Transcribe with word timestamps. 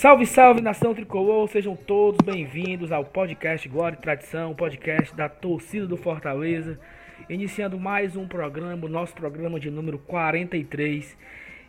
Salve, 0.00 0.24
salve 0.24 0.62
nação 0.62 0.94
tricolor, 0.94 1.46
sejam 1.46 1.76
todos 1.76 2.24
bem-vindos 2.24 2.90
ao 2.90 3.04
podcast 3.04 3.68
Glória 3.68 3.98
e 3.98 4.00
Tradição, 4.00 4.54
podcast 4.54 5.14
da 5.14 5.28
torcida 5.28 5.86
do 5.86 5.94
Fortaleza. 5.94 6.80
Iniciando 7.28 7.78
mais 7.78 8.16
um 8.16 8.26
programa, 8.26 8.88
nosso 8.88 9.12
programa 9.12 9.60
de 9.60 9.70
número 9.70 9.98
43. 9.98 11.18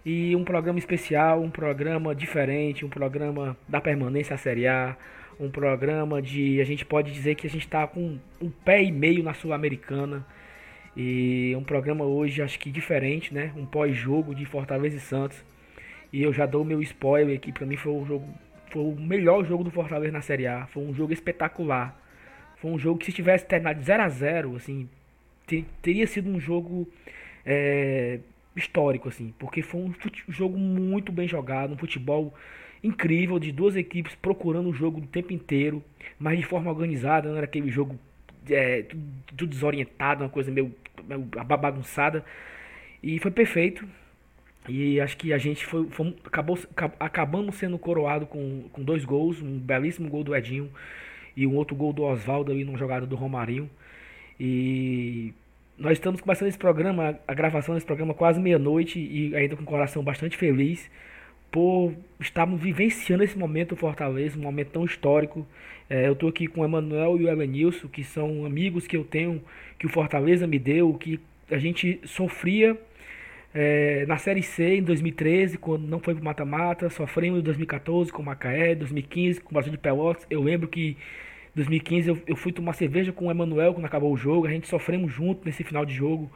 E 0.06 0.34
um 0.34 0.46
programa 0.46 0.80
especial, 0.80 1.42
um 1.42 1.50
programa 1.50 2.16
diferente, 2.16 2.86
um 2.86 2.90
programa 2.90 3.58
da 3.68 3.82
permanência 3.82 4.34
à 4.34 4.38
Série 4.38 4.66
A, 4.66 4.96
um 5.38 5.52
programa 5.52 6.22
de. 6.22 6.62
A 6.62 6.64
gente 6.64 6.86
pode 6.86 7.12
dizer 7.12 7.36
que 7.36 7.46
a 7.46 7.50
gente 7.50 7.66
está 7.66 7.86
com 7.86 8.18
um 8.42 8.50
pé 8.50 8.82
e 8.82 8.94
meio 8.94 9.22
na 9.22 9.34
Sul-Americana. 9.34 10.26
E 10.96 11.54
um 11.58 11.66
programa 11.66 12.06
hoje, 12.06 12.42
acho 12.42 12.58
que 12.58 12.72
diferente, 12.72 13.34
né? 13.34 13.52
Um 13.58 13.66
pós-jogo 13.66 14.34
de 14.34 14.46
Fortaleza 14.46 14.96
e 14.96 15.02
Santos. 15.02 15.51
E 16.12 16.22
eu 16.24 16.34
já 16.34 16.46
dou 16.46 16.64
meu 16.66 16.82
spoiler 16.82 17.38
aqui, 17.38 17.52
pra 17.52 17.66
mim 17.66 17.78
foi 17.78 17.92
o 17.94 18.06
jogo. 18.06 18.28
Foi 18.70 18.82
o 18.82 18.96
melhor 18.96 19.44
jogo 19.46 19.64
do 19.64 19.72
Fortaleza 19.72 20.12
na 20.12 20.22
Série 20.22 20.48
A. 20.48 20.66
Foi 20.68 20.84
um 20.84 20.94
jogo 20.94 21.14
espetacular. 21.14 21.98
Foi 22.58 22.72
um 22.72 22.80
jogo 22.80 23.00
que 23.00 23.06
se 23.06 23.12
tivesse 23.12 23.46
terminado 23.46 23.80
de 23.80 23.86
0 23.86 24.04
a 24.04 24.10
0 24.10 24.56
assim, 24.56 24.88
ter- 25.48 25.66
teria 25.82 26.08
sido 26.08 26.30
um 26.30 26.40
jogo 26.40 26.88
é, 27.46 28.20
histórico, 28.56 29.10
assim, 29.10 29.34
porque 29.40 29.62
foi 29.62 29.82
um 29.82 29.94
jogo 30.30 30.58
muito 30.58 31.12
bem 31.12 31.28
jogado, 31.28 31.74
um 31.74 31.78
futebol 31.78 32.34
incrível 32.84 33.40
de 33.40 33.52
duas 33.52 33.76
equipes 33.76 34.16
procurando 34.16 34.70
o 34.70 34.74
jogo 34.74 35.00
o 35.00 35.08
tempo 35.08 35.34
inteiro, 35.34 35.84
mas 36.20 36.38
de 36.40 36.46
forma 36.46 36.70
organizada, 36.72 37.30
não 37.30 37.38
era 37.38 37.46
aquele 37.46 37.70
jogo 37.70 38.00
é, 38.50 38.84
tudo 39.28 39.48
desorientado, 39.48 40.24
uma 40.24 40.30
coisa 40.30 40.52
meio, 40.52 40.74
meio 41.08 41.22
bagunçada. 41.22 42.24
E 43.04 43.20
foi 43.20 43.32
perfeito. 43.32 43.88
E 44.70 45.02
acho 45.02 45.18
que 45.18 45.34
a 45.34 45.38
gente 45.38 45.66
foi, 45.66 45.88
fomos- 45.90 46.16
acabou, 46.24 46.58
acab- 46.72 46.96
acabamos 47.00 47.56
sendo 47.56 47.78
coroado 47.80 48.26
com, 48.26 48.64
com 48.72 48.84
dois 48.84 49.04
gols, 49.04 49.42
um 49.42 49.58
belíssimo 49.58 50.08
gol 50.08 50.24
do 50.24 50.36
Edinho 50.36 50.70
e 51.36 51.48
um 51.48 51.56
outro 51.56 51.76
gol 51.76 51.92
do 51.92 52.04
Oswaldo 52.04 52.52
ali 52.52 52.64
numa 52.64 52.78
jogada 52.78 53.06
do 53.06 53.16
Romarinho. 53.16 53.70
E 54.40 55.34
nós 55.78 55.94
estamos 55.94 56.22
começando 56.22 56.48
esse 56.50 56.58
programa, 56.58 57.20
a 57.28 57.34
gravação 57.34 57.74
desse 57.74 57.86
programa 57.86 58.14
quase 58.14 58.40
meia-noite 58.40 59.00
e 59.00 59.36
ainda 59.36 59.56
com 59.56 59.64
o 59.64 59.66
coração 59.66 60.04
bastante 60.04 60.38
feliz 60.38 60.90
por 61.52 61.94
estarmos 62.20 62.62
vivenciando 62.62 63.24
esse 63.24 63.38
momento 63.38 63.70
do 63.70 63.76
Fortaleza, 63.76 64.38
um 64.38 64.44
momento 64.44 64.70
tão 64.70 64.86
histórico. 64.86 65.46
É, 65.90 66.08
eu 66.08 66.14
estou 66.14 66.30
aqui 66.30 66.48
com 66.48 66.62
o 66.62 66.66
Emanuel 66.66 67.20
e 67.20 67.26
o 67.26 67.30
Elenilson, 67.30 67.88
que 67.88 68.04
são 68.04 68.46
amigos 68.46 68.88
que 68.88 68.96
eu 68.96 69.04
tenho, 69.04 69.42
que 69.78 69.86
o 69.86 69.90
Fortaleza 69.90 70.48
me 70.48 70.58
deu, 70.58 70.94
que 70.94 71.20
a 71.50 71.58
gente 71.58 72.00
sofria 72.06 72.80
é, 73.54 74.06
na 74.06 74.18
Série 74.18 74.42
C 74.42 74.78
em 74.78 74.84
2013, 74.84 75.58
quando 75.58 75.86
não 75.86 76.00
foi 76.00 76.16
pro 76.16 76.24
mata-mata, 76.24 76.90
sofremos 76.90 77.40
em 77.40 77.44
2014 77.44 78.12
com 78.12 78.22
o 78.22 78.26
Macaé, 78.26 78.76
2015 78.76 79.42
com 79.42 79.50
o 79.50 79.54
Brasil 79.54 79.72
de 79.72 79.78
Pelotas. 79.78 80.26
Eu 80.30 80.42
lembro 80.42 80.68
que 80.70 80.92
em 80.92 81.56
2015 81.56 82.10
eu, 82.10 82.22
eu 82.28 82.36
fui 82.36 82.54
tomar 82.54 82.74
cerveja 82.74 83.12
com 83.12 83.28
o 83.28 83.32
Emanuel 83.32 83.74
quando 83.74 83.86
acabou 83.86 84.14
o 84.14 84.18
jogo, 84.18 84.48
a 84.48 84.50
gente 84.50 84.68
sofremos 84.68 85.12
junto 85.12 85.46
nesse 85.46 85.64
final 85.64 85.86
de 85.86 85.94
jogo. 85.94 86.32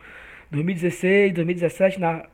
2016, 0.52 1.34
2017 1.34 2.00
na, 2.00 2.26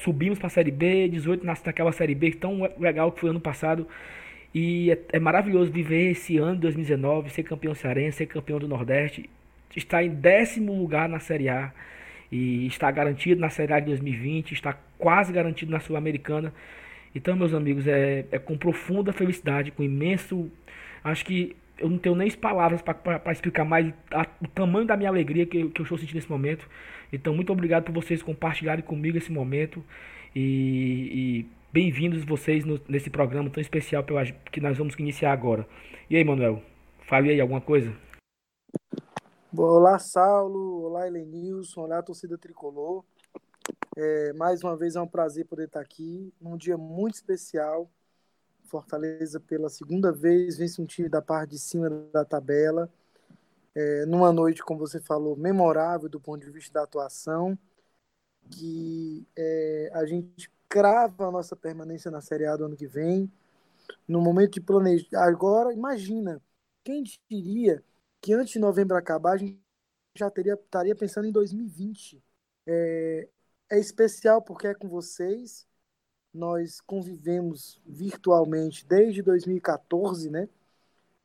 subimos 0.00 0.38
para 0.38 0.46
a 0.46 0.50
Série 0.50 0.70
B, 0.70 1.08
18 1.08 1.44
na, 1.44 1.54
naquela 1.66 1.92
Série 1.92 2.14
B 2.14 2.30
tão 2.32 2.70
legal 2.78 3.10
que 3.10 3.20
foi 3.20 3.30
ano 3.30 3.40
passado. 3.40 3.86
E 4.54 4.92
é, 4.92 4.98
é 5.14 5.20
maravilhoso 5.20 5.72
viver 5.72 6.10
esse 6.10 6.38
ano 6.38 6.54
de 6.54 6.62
2019, 6.62 7.30
ser 7.30 7.42
campeão 7.42 7.74
cearense, 7.74 8.18
ser 8.18 8.26
campeão 8.26 8.58
do 8.60 8.68
Nordeste, 8.68 9.28
estar 9.76 10.04
em 10.04 10.10
décimo 10.10 10.72
lugar 10.72 11.08
na 11.08 11.18
Série 11.18 11.48
A 11.48 11.72
e 12.30 12.66
está 12.66 12.90
garantido 12.90 13.40
na 13.40 13.50
Série 13.50 13.72
A 13.72 13.80
de 13.80 13.86
2020, 13.86 14.52
está 14.52 14.72
quase 14.98 15.32
garantido 15.32 15.72
na 15.72 15.80
Sul-Americana. 15.80 16.52
Então, 17.14 17.34
meus 17.36 17.52
amigos, 17.54 17.86
é, 17.88 18.24
é 18.30 18.38
com 18.38 18.56
profunda 18.56 19.12
felicidade, 19.12 19.70
com 19.72 19.82
imenso. 19.82 20.50
Acho 21.02 21.24
que 21.24 21.56
eu 21.78 21.88
não 21.88 21.98
tenho 21.98 22.14
nem 22.14 22.30
palavras 22.30 22.82
para 22.82 23.32
explicar 23.32 23.64
mais 23.64 23.92
a, 24.12 24.26
o 24.40 24.46
tamanho 24.48 24.86
da 24.86 24.96
minha 24.96 25.08
alegria 25.08 25.46
que, 25.46 25.58
eu- 25.58 25.70
que 25.70 25.80
eu 25.80 25.82
estou 25.82 25.98
sentindo 25.98 26.16
nesse 26.16 26.30
momento. 26.30 26.68
Então, 27.12 27.34
muito 27.34 27.52
obrigado 27.52 27.84
por 27.84 27.92
vocês 27.92 28.22
compartilharem 28.22 28.84
comigo 28.84 29.16
esse 29.18 29.32
momento. 29.32 29.82
E, 30.36 31.10
e 31.42 31.46
bem-vindos 31.72 32.22
vocês 32.24 32.64
no- 32.64 32.80
nesse 32.88 33.10
programa 33.10 33.50
tão 33.50 33.60
especial 33.60 34.04
pela- 34.04 34.24
que 34.26 34.60
nós 34.60 34.78
vamos 34.78 34.94
iniciar 34.98 35.32
agora. 35.32 35.66
E 36.08 36.16
aí, 36.16 36.22
Manuel? 36.24 36.62
Fale 37.02 37.30
aí 37.30 37.40
alguma 37.40 37.60
coisa? 37.60 37.92
Olá, 39.56 39.98
Saulo. 39.98 40.84
Olá, 40.84 41.08
Helenilson. 41.08 41.80
Olá, 41.80 42.00
torcida 42.00 42.38
tricolor. 42.38 43.04
É, 43.96 44.32
mais 44.34 44.62
uma 44.62 44.76
vez 44.76 44.94
é 44.94 45.00
um 45.00 45.08
prazer 45.08 45.44
poder 45.44 45.64
estar 45.64 45.80
aqui 45.80 46.32
num 46.40 46.56
dia 46.56 46.78
muito 46.78 47.14
especial. 47.16 47.90
Fortaleza, 48.62 49.40
pela 49.40 49.68
segunda 49.68 50.12
vez, 50.12 50.56
vence 50.56 50.80
um 50.80 50.86
time 50.86 51.08
da 51.08 51.20
parte 51.20 51.50
de 51.50 51.58
cima 51.58 51.90
da 52.12 52.24
tabela. 52.24 52.88
É, 53.74 54.06
numa 54.06 54.32
noite, 54.32 54.62
como 54.62 54.78
você 54.78 55.00
falou, 55.00 55.36
memorável 55.36 56.08
do 56.08 56.20
ponto 56.20 56.44
de 56.44 56.50
vista 56.52 56.74
da 56.74 56.84
atuação, 56.84 57.58
que 58.52 59.26
é, 59.36 59.90
a 59.94 60.06
gente 60.06 60.48
crava 60.68 61.26
a 61.26 61.32
nossa 61.32 61.56
permanência 61.56 62.08
na 62.08 62.20
Série 62.20 62.46
A 62.46 62.56
do 62.56 62.66
ano 62.66 62.76
que 62.76 62.86
vem. 62.86 63.28
No 64.06 64.20
momento 64.20 64.52
de 64.52 64.60
planejar. 64.60 65.24
Agora, 65.24 65.72
imagina, 65.72 66.40
quem 66.84 67.02
diria 67.28 67.82
que 68.20 68.32
antes 68.34 68.52
de 68.52 68.58
novembro 68.58 68.96
acabar, 68.96 69.32
a 69.32 69.36
gente 69.36 69.60
já 70.16 70.30
teria, 70.30 70.54
estaria 70.54 70.94
pensando 70.94 71.26
em 71.26 71.32
2020. 71.32 72.22
É, 72.66 73.28
é 73.70 73.78
especial 73.78 74.42
porque 74.42 74.66
é 74.66 74.74
com 74.74 74.88
vocês. 74.88 75.66
Nós 76.32 76.80
convivemos 76.80 77.80
virtualmente 77.86 78.86
desde 78.86 79.22
2014, 79.22 80.30
né? 80.30 80.48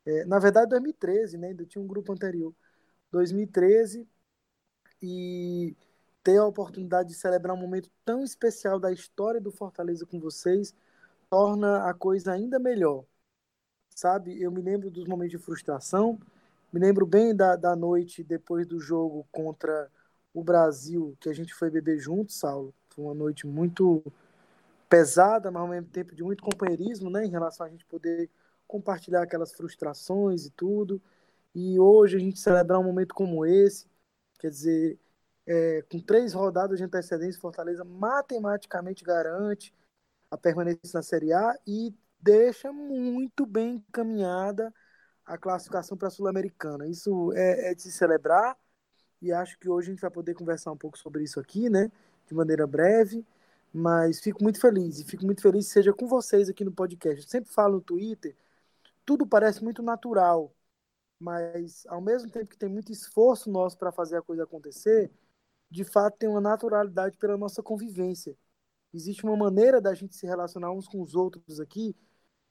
É, 0.06 0.26
na 0.26 0.40
verdade, 0.40 0.70
2013, 0.70 1.38
né? 1.38 1.50
Ainda 1.50 1.66
tinha 1.66 1.84
um 1.84 1.88
grupo 1.88 2.12
anterior. 2.14 2.54
2013 3.12 4.08
e 5.02 5.76
ter 6.24 6.38
a 6.38 6.46
oportunidade 6.46 7.10
de 7.10 7.16
celebrar 7.16 7.56
um 7.56 7.60
momento 7.60 7.90
tão 8.04 8.24
especial 8.24 8.80
da 8.80 8.92
história 8.92 9.40
do 9.40 9.52
Fortaleza 9.52 10.06
com 10.06 10.20
vocês 10.20 10.74
torna 11.30 11.90
a 11.90 11.94
coisa 11.94 12.34
ainda 12.34 12.60
melhor. 12.60 13.06
Sabe? 13.96 14.42
Eu 14.42 14.52
me 14.52 14.62
lembro 14.62 14.90
dos 14.90 15.06
momentos 15.08 15.32
de 15.32 15.38
frustração, 15.38 16.20
me 16.76 16.82
lembro 16.82 17.06
bem 17.06 17.34
da, 17.34 17.56
da 17.56 17.74
noite 17.74 18.22
depois 18.22 18.68
do 18.68 18.82
jogo 18.82 19.26
contra 19.32 19.90
o 20.34 20.44
Brasil, 20.44 21.16
que 21.22 21.30
a 21.30 21.34
gente 21.34 21.54
foi 21.54 21.70
beber 21.70 21.98
junto, 21.98 22.34
Saulo. 22.34 22.76
Foi 22.90 23.06
uma 23.06 23.14
noite 23.14 23.48
muito 23.48 24.04
pesada, 24.90 25.50
mas 25.50 25.62
ao 25.62 25.70
mesmo 25.70 25.88
tempo 25.88 26.14
de 26.14 26.22
muito 26.22 26.44
companheirismo, 26.44 27.10
né, 27.10 27.26
em 27.26 27.30
relação 27.30 27.66
a 27.66 27.70
gente 27.70 27.86
poder 27.86 28.30
compartilhar 28.68 29.22
aquelas 29.24 29.54
frustrações 29.54 30.46
e 30.46 30.50
tudo. 30.50 31.02
E 31.56 31.80
hoje 31.80 32.18
a 32.18 32.20
gente 32.20 32.38
celebrar 32.38 32.82
um 32.82 32.84
momento 32.84 33.16
como 33.16 33.46
esse, 33.46 33.88
quer 34.38 34.50
dizer, 34.50 35.00
é, 35.48 35.82
com 35.90 35.98
três 36.02 36.34
rodadas 36.34 36.78
de 36.78 36.84
antecedência, 36.84 37.40
Fortaleza 37.40 37.86
matematicamente 37.86 39.02
garante 39.02 39.74
a 40.30 40.38
permanência 40.38 40.92
na 40.94 41.02
Série 41.02 41.32
A 41.32 41.58
e 41.66 41.96
deixa 42.20 42.74
muito 42.74 43.46
bem 43.46 43.76
encaminhada 43.76 44.74
a 45.26 45.38
classificação 45.38 45.98
para 45.98 46.08
a 46.08 46.12
Sul-Americana. 46.12 46.88
Isso 46.88 47.32
é, 47.34 47.72
é 47.72 47.76
de 47.76 47.82
se 47.82 47.92
celebrar 47.92 48.58
e 49.22 49.32
acho 49.32 49.58
que 49.60 49.70
hoje 49.70 49.90
a 49.90 49.92
gente 49.92 50.02
vai 50.02 50.12
poder 50.12 50.34
conversar 50.36 50.72
um 50.72 50.78
pouco 50.78 50.98
sobre 50.98 51.24
isso 51.24 51.40
aqui, 51.40 51.70
né? 51.70 51.92
De 52.28 52.34
maneira 52.34 52.68
breve, 52.68 53.26
mas 53.74 54.20
fico 54.20 54.44
muito 54.44 54.60
feliz 54.60 55.00
e 55.00 55.06
fico 55.06 55.26
muito 55.26 55.42
feliz 55.42 55.68
que 55.68 55.74
seja 55.74 55.94
com 55.94 56.08
vocês 56.08 56.50
aqui 56.50 56.64
no 56.64 56.72
podcast. 56.72 57.22
Eu 57.24 57.30
sempre 57.30 57.52
falo 57.52 57.76
no 57.76 57.82
Twitter, 57.82 58.36
tudo 59.06 59.26
parece 59.28 59.64
muito 59.64 59.82
natural, 59.84 60.54
mas 61.20 61.86
ao 61.88 62.02
mesmo 62.02 62.30
tempo 62.30 62.48
que 62.48 62.58
tem 62.58 62.70
muito 62.70 62.92
esforço 62.92 63.50
nosso 63.50 63.78
para 63.78 63.92
fazer 63.92 64.18
a 64.18 64.22
coisa 64.22 64.44
acontecer, 64.44 65.12
de 65.70 65.84
fato 65.84 66.18
tem 66.18 66.30
uma 66.30 66.42
naturalidade 66.42 67.18
pela 67.18 67.38
nossa 67.38 67.64
convivência. 67.64 68.38
Existe 68.94 69.26
uma 69.26 69.36
maneira 69.36 69.82
da 69.82 69.94
gente 69.94 70.16
se 70.16 70.26
relacionar 70.26 70.72
uns 70.72 70.88
com 70.88 71.02
os 71.02 71.16
outros 71.16 71.60
aqui 71.60 71.96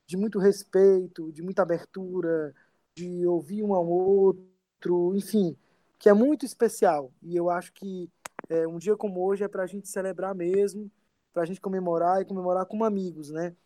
de 0.07 0.17
muito 0.17 0.39
respeito, 0.39 1.33
de 1.33 1.43
muita 1.43 1.63
abertura, 1.63 2.55
de 2.95 3.27
ouvir 3.27 3.63
um 3.63 3.75
ao 3.75 3.87
outro, 3.87 5.15
enfim, 5.15 5.57
que 5.99 6.09
é 6.09 6.13
muito 6.13 6.45
especial. 6.45 7.13
E 7.23 7.37
eu 7.37 7.51
acho 7.51 7.73
que 7.73 8.11
é, 8.49 8.67
um 8.67 8.79
dia 8.79 8.97
como 8.97 9.25
hoje 9.25 9.45
é 9.45 9.49
para 9.49 9.63
a 9.65 9.67
gente 9.67 9.89
celebrar 9.89 10.35
mesmo, 10.35 10.91
para 11.33 11.43
a 11.43 11.47
gente 11.47 11.61
comemorar 11.61 12.23
e 12.23 12.25
comemorar 12.25 12.67
como 12.67 12.85
amigos, 12.85 13.31
né? 13.31 13.57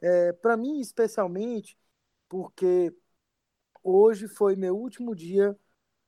É, 0.00 0.32
para 0.32 0.56
mim, 0.56 0.80
especialmente, 0.80 1.76
porque 2.28 2.94
hoje 3.82 4.28
foi 4.28 4.56
meu 4.56 4.76
último 4.76 5.14
dia 5.14 5.58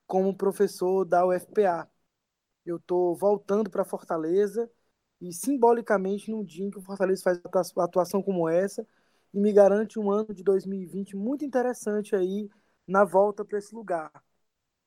como 0.06 0.36
professor 0.36 1.04
da 1.04 1.26
UFPA. 1.26 1.90
Eu 2.64 2.76
estou 2.76 3.16
voltando 3.16 3.70
para 3.70 3.84
Fortaleza 3.84 4.70
e 5.20 5.32
simbolicamente 5.32 6.30
num 6.30 6.44
dia 6.44 6.66
em 6.66 6.70
que 6.70 6.78
o 6.78 6.82
Fortaleza 6.82 7.22
faz 7.22 7.72
atuação 7.78 8.22
como 8.22 8.48
essa 8.48 8.86
e 9.32 9.40
me 9.40 9.52
garante 9.52 9.98
um 9.98 10.10
ano 10.10 10.34
de 10.34 10.42
2020 10.42 11.16
muito 11.16 11.44
interessante 11.44 12.14
aí 12.16 12.48
na 12.86 13.04
volta 13.04 13.44
para 13.44 13.58
esse 13.58 13.74
lugar. 13.74 14.10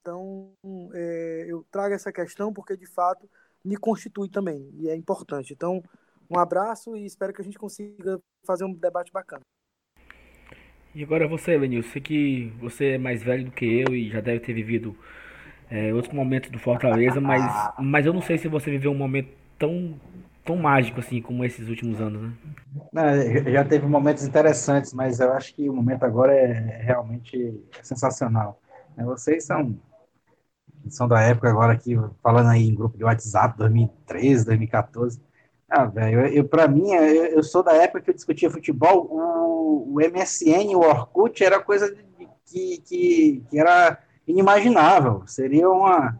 Então, 0.01 0.51
é, 0.94 1.45
eu 1.48 1.66
trago 1.72 1.95
essa 1.95 2.12
questão 2.12 2.51
porque, 2.51 2.75
de 2.75 2.86
fato, 2.86 3.30
me 3.63 3.78
constitui 3.78 4.30
também, 4.30 4.69
e 4.74 4.90
é 4.90 4.95
importante. 4.95 5.54
Então, 5.54 5.81
um 6.30 6.38
abraço 6.38 6.95
e 6.98 7.06
espero 7.06 7.34
que 7.34 7.42
a 7.42 7.45
gente 7.45 7.57
consiga 7.57 8.19
fazer 8.45 8.66
um 8.66 8.74
debate 8.74 9.12
bacana. 9.12 9.42
E 10.94 11.01
agora 11.04 11.28
você, 11.28 11.57
Lenil, 11.57 11.81
sei 11.81 12.01
que 12.01 12.54
você 12.60 12.92
é 12.92 12.98
mais 12.98 13.24
velho 13.24 13.45
do 13.45 13.51
que 13.51 13.66
eu 13.66 13.95
e 13.95 14.10
já 14.10 14.22
deve 14.22 14.42
ter 14.42 14.54
vivido 14.54 14.95
é, 15.69 15.94
outros 15.94 16.13
momentos 16.13 16.51
do 16.51 16.60
Fortaleza, 16.60 17.19
mas, 17.19 17.74
mas 17.80 18.06
eu 18.06 18.13
não 18.13 18.22
sei 18.22 18.38
se 18.38 18.48
você 18.48 18.69
viveu 18.69 18.92
um 18.92 18.98
momento 18.98 19.30
tão, 19.57 20.00
tão 20.44 20.56
mágico 20.57 21.00
assim 21.00 21.22
como 21.22 21.44
esses 21.44 21.68
últimos 21.69 22.01
anos, 22.01 22.22
né? 22.22 22.34
Não, 22.92 23.51
já 23.51 23.63
teve 23.63 23.88
momentos 23.88 24.25
interessantes, 24.25 24.94
mas 24.94 25.19
eu 25.19 25.31
acho 25.34 25.54
que 25.56 25.69
o 25.69 25.74
momento 25.74 26.04
agora 26.04 26.34
é 26.34 26.81
realmente 26.81 27.60
sensacional. 27.81 28.60
É, 28.98 29.04
vocês 29.04 29.45
são 29.45 29.78
são 30.90 31.07
da 31.07 31.22
época 31.22 31.50
agora 31.50 31.74
aqui, 31.74 31.95
falando 32.22 32.50
aí 32.50 32.68
em 32.68 32.75
grupo 32.75 32.98
de 32.98 33.04
WhatsApp, 33.04 33.57
2013, 33.57 34.45
2014. 34.45 35.22
Ah, 35.69 35.86
velho, 35.86 36.22
eu, 36.22 36.28
eu 36.28 36.48
para 36.48 36.68
mim, 36.68 36.92
eu, 36.92 37.25
eu, 37.25 37.44
sou 37.44 37.63
da 37.63 37.74
época 37.74 38.01
que 38.01 38.10
eu 38.10 38.13
discutia 38.13 38.51
futebol, 38.51 39.07
o, 39.10 39.95
o 39.95 40.00
MSN, 40.00 40.75
o 40.75 40.80
Orkut, 40.80 41.44
era 41.44 41.60
coisa 41.62 41.94
de, 41.94 42.28
que, 42.45 42.78
que, 42.81 43.44
que 43.50 43.60
era 43.60 43.98
inimaginável. 44.28 45.24
Seria 45.25 45.69
uma, 45.69 46.19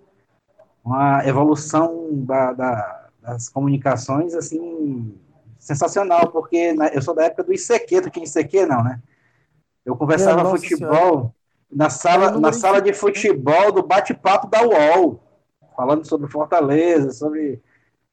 uma 0.84 1.28
evolução 1.28 2.10
da, 2.26 2.54
da, 2.54 3.03
das 3.24 3.48
comunicações, 3.48 4.34
assim, 4.36 5.18
sensacional, 5.58 6.30
porque 6.30 6.76
eu 6.94 7.02
sou 7.02 7.16
da 7.16 7.24
época 7.24 7.44
do 7.46 7.54
ICQ, 7.54 8.02
do 8.02 8.12
que 8.12 8.20
ICQ 8.20 8.66
não, 8.66 8.84
né? 8.84 9.02
Eu 9.86 9.96
conversava 9.96 10.50
futebol 10.50 10.90
senhora. 10.90 11.34
na 11.72 11.90
sala, 11.90 12.32
na 12.40 12.52
sala 12.52 12.82
de 12.82 12.94
futebol 12.94 13.72
do 13.72 13.82
bate-papo 13.82 14.48
da 14.48 14.62
UOL, 14.62 15.24
falando 15.76 16.06
sobre 16.06 16.30
Fortaleza, 16.30 17.12
sobre 17.12 17.62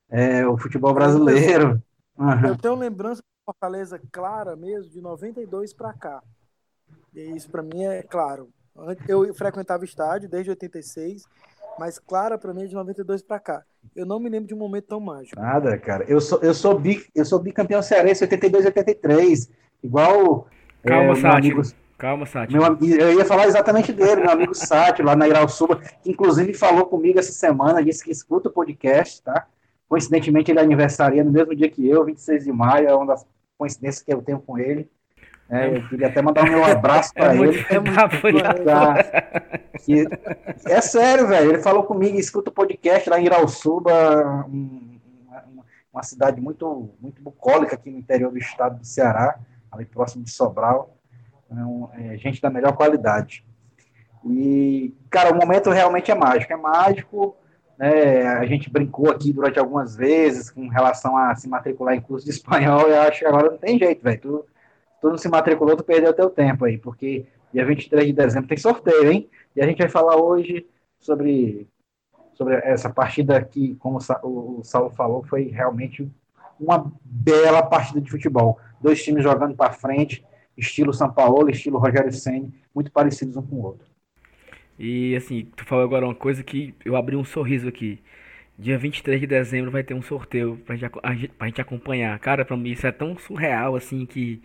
é, 0.09 0.47
o 0.47 0.57
futebol 0.57 0.95
brasileiro. 0.95 1.83
Uhum. 2.17 2.47
Eu 2.47 2.57
tenho 2.57 2.75
lembrança 2.77 3.21
de 3.21 3.45
Fortaleza 3.45 4.01
clara 4.13 4.55
mesmo, 4.55 4.91
de 4.91 5.01
92 5.01 5.73
para 5.73 5.93
cá. 5.93 6.23
E 7.13 7.37
isso 7.37 7.51
para 7.51 7.63
mim 7.63 7.85
é 7.85 8.03
claro. 8.03 8.49
Eu 9.09 9.35
frequentava 9.35 9.85
estádio 9.85 10.29
desde 10.29 10.51
86, 10.51 11.25
mas 11.79 11.99
clara 11.99 12.37
para 12.39 12.53
mim 12.53 12.65
é 12.65 12.67
de 12.67 12.75
92 12.75 13.23
para 13.23 13.41
cá. 13.41 13.63
Eu 13.95 14.05
não 14.05 14.21
me 14.21 14.29
lembro 14.29 14.49
de 14.49 14.55
um 14.55 14.59
momento 14.59 14.87
tão 14.87 15.01
mágico. 15.01 15.41
Nada, 15.41 15.77
cara. 15.79 16.05
Eu 16.05 16.21
sou, 16.21 16.39
eu 16.41 16.55
sou, 16.55 16.79
bi, 16.79 17.05
eu 17.15 17.25
sou 17.25 17.39
bicampeão 17.39 17.83
cearense 17.83 18.25
82 18.25 18.67
83. 18.67 19.51
Igual. 19.83 20.47
Calma, 20.85 21.13
é, 21.13 21.17
Sátiro. 21.17 21.61
Amigo, 21.61 21.75
Calma, 21.99 22.27
Sátiro. 22.27 22.63
eu 22.99 23.19
ia 23.19 23.25
falar 23.25 23.47
exatamente 23.47 23.93
dele, 23.93 24.23
meu 24.23 24.31
amigo 24.31 24.55
Sátiro, 24.55 25.07
lá 25.07 25.15
na 25.15 25.29
Irauçuba, 25.29 25.77
que 26.03 26.11
inclusive 26.11 26.55
falou 26.55 26.87
comigo 26.87 27.19
essa 27.19 27.33
semana, 27.33 27.85
disse 27.85 28.03
que 28.03 28.11
escuta 28.11 28.49
o 28.49 28.53
podcast, 28.53 29.23
tá? 29.23 29.47
Coincidentemente, 29.87 30.51
ele 30.51 30.61
aniversaria 30.61 31.23
no 31.23 31.31
mesmo 31.31 31.55
dia 31.55 31.69
que 31.69 31.87
eu, 31.87 32.05
26 32.05 32.45
de 32.45 32.53
maio, 32.53 32.89
é 32.89 32.95
uma 32.95 33.07
das 33.07 33.27
coincidências 33.59 34.03
que 34.03 34.13
eu 34.13 34.23
tenho 34.23 34.41
com 34.41 34.59
ele. 34.59 34.89
É, 35.51 35.77
eu 35.77 35.89
queria 35.89 36.07
até 36.07 36.23
mandar 36.23 36.45
um 36.45 36.51
meu 36.51 36.65
abraço 36.65 37.13
para 37.13 37.35
é 37.35 37.39
ele. 37.39 37.47
Muito, 37.47 38.65
tá, 38.65 39.05
que, 39.81 40.07
é 40.67 40.81
sério, 40.81 41.27
velho. 41.27 41.51
Ele 41.51 41.63
falou 41.63 41.83
comigo, 41.83 42.17
escuta 42.17 42.51
o 42.51 42.55
podcast 42.55 43.11
lá 43.11 43.19
em 43.19 43.27
Irauçuba, 43.27 44.47
um, 44.49 45.01
uma, 45.27 45.65
uma, 45.93 46.03
cidade 46.05 46.41
muito, 46.41 46.91
muito 47.01 47.21
bucólica 47.21 47.75
aqui 47.75 47.91
no 47.91 47.99
interior 47.99 48.31
do 48.31 48.39
estado 48.39 48.79
do 48.79 48.87
Ceará, 48.87 49.41
ali 49.73 49.85
próximo 49.85 50.23
de 50.23 50.31
Sobral. 50.31 50.97
Então, 51.51 51.91
é, 51.95 52.17
gente 52.17 52.41
da 52.41 52.49
melhor 52.49 52.77
qualidade. 52.77 53.45
E, 54.25 54.95
cara, 55.11 55.35
o 55.35 55.37
momento 55.37 55.71
realmente 55.71 56.13
é 56.13 56.15
mágico. 56.15 56.53
É 56.53 56.57
mágico. 56.57 57.37
Né, 57.77 58.27
a 58.27 58.47
gente 58.47 58.71
brincou 58.71 59.11
aqui 59.11 59.33
durante 59.33 59.59
algumas 59.59 59.97
vezes 59.97 60.51
com 60.51 60.69
relação 60.69 61.17
a 61.17 61.35
se 61.35 61.49
matricular 61.49 61.95
em 61.95 62.01
curso 62.01 62.25
de 62.25 62.31
espanhol. 62.31 62.83
Eu 62.83 63.01
acho 63.03 63.19
que 63.19 63.27
agora 63.27 63.51
não 63.51 63.59
tem 63.59 63.79
jeito, 63.79 64.01
velho. 64.01 64.21
Tu, 64.21 64.47
tu 65.01 65.09
não 65.09 65.19
se 65.19 65.29
matriculou, 65.29 65.77
tu 65.77 65.85
perdeu 65.85 66.13
teu 66.13 66.31
tempo 66.31 66.65
aí, 66.65 66.79
porque 66.79 67.27
dia 67.53 67.65
23 67.65 68.07
de 68.07 68.13
dezembro 68.13 68.49
tem 68.49 68.59
sorteio, 68.59 69.11
hein? 69.11 69.29
E 69.57 69.61
a 69.61 69.67
gente 69.67 69.79
vai 69.79 69.89
falar 69.89 70.17
hoje 70.17 70.67
sobre, 70.99 71.67
sobre 72.35 72.55
essa 72.57 72.91
partida 72.91 73.43
que, 73.43 73.75
como 73.77 73.99
o 74.23 74.63
Saulo 74.63 74.91
falou, 74.91 75.25
foi 75.25 75.45
realmente 75.45 76.09
uma 76.59 76.93
bela 77.03 77.63
partida 77.63 78.01
de 78.01 78.11
futebol. 78.11 78.59
Dois 78.81 79.03
times 79.03 79.23
jogando 79.23 79.57
para 79.57 79.73
frente, 79.73 80.25
estilo 80.57 80.93
São 80.93 81.11
Paulo, 81.13 81.51
estilo 81.51 81.79
Rogério 81.79 82.13
Senni, 82.13 82.53
muito 82.75 82.93
parecidos 82.93 83.37
um 83.37 83.43
com 83.43 83.57
o 83.57 83.65
outro. 83.65 83.89
E 84.79 85.15
assim, 85.17 85.47
tu 85.57 85.65
falou 85.65 85.85
agora 85.85 86.07
uma 86.07 86.15
coisa 86.15 86.43
que 86.43 86.75
eu 86.85 86.97
abri 86.97 87.17
um 87.17 87.25
sorriso 87.25 87.69
aqui. 87.69 88.01
Dia 88.59 88.79
23 88.79 89.21
de 89.21 89.27
dezembro 89.27 89.71
vai 89.71 89.83
ter 89.83 89.95
um 89.95 90.03
sorteio 90.03 90.59
pra 90.65 90.77
gente, 90.77 91.29
pra 91.29 91.47
gente 91.47 91.61
acompanhar. 91.61 92.19
Cara, 92.19 92.45
pra 92.45 92.57
mim 92.57 92.71
isso 92.71 92.87
é 92.87 92.93
tão 92.93 93.17
surreal 93.19 93.75
assim 93.75 94.07
que 94.07 94.43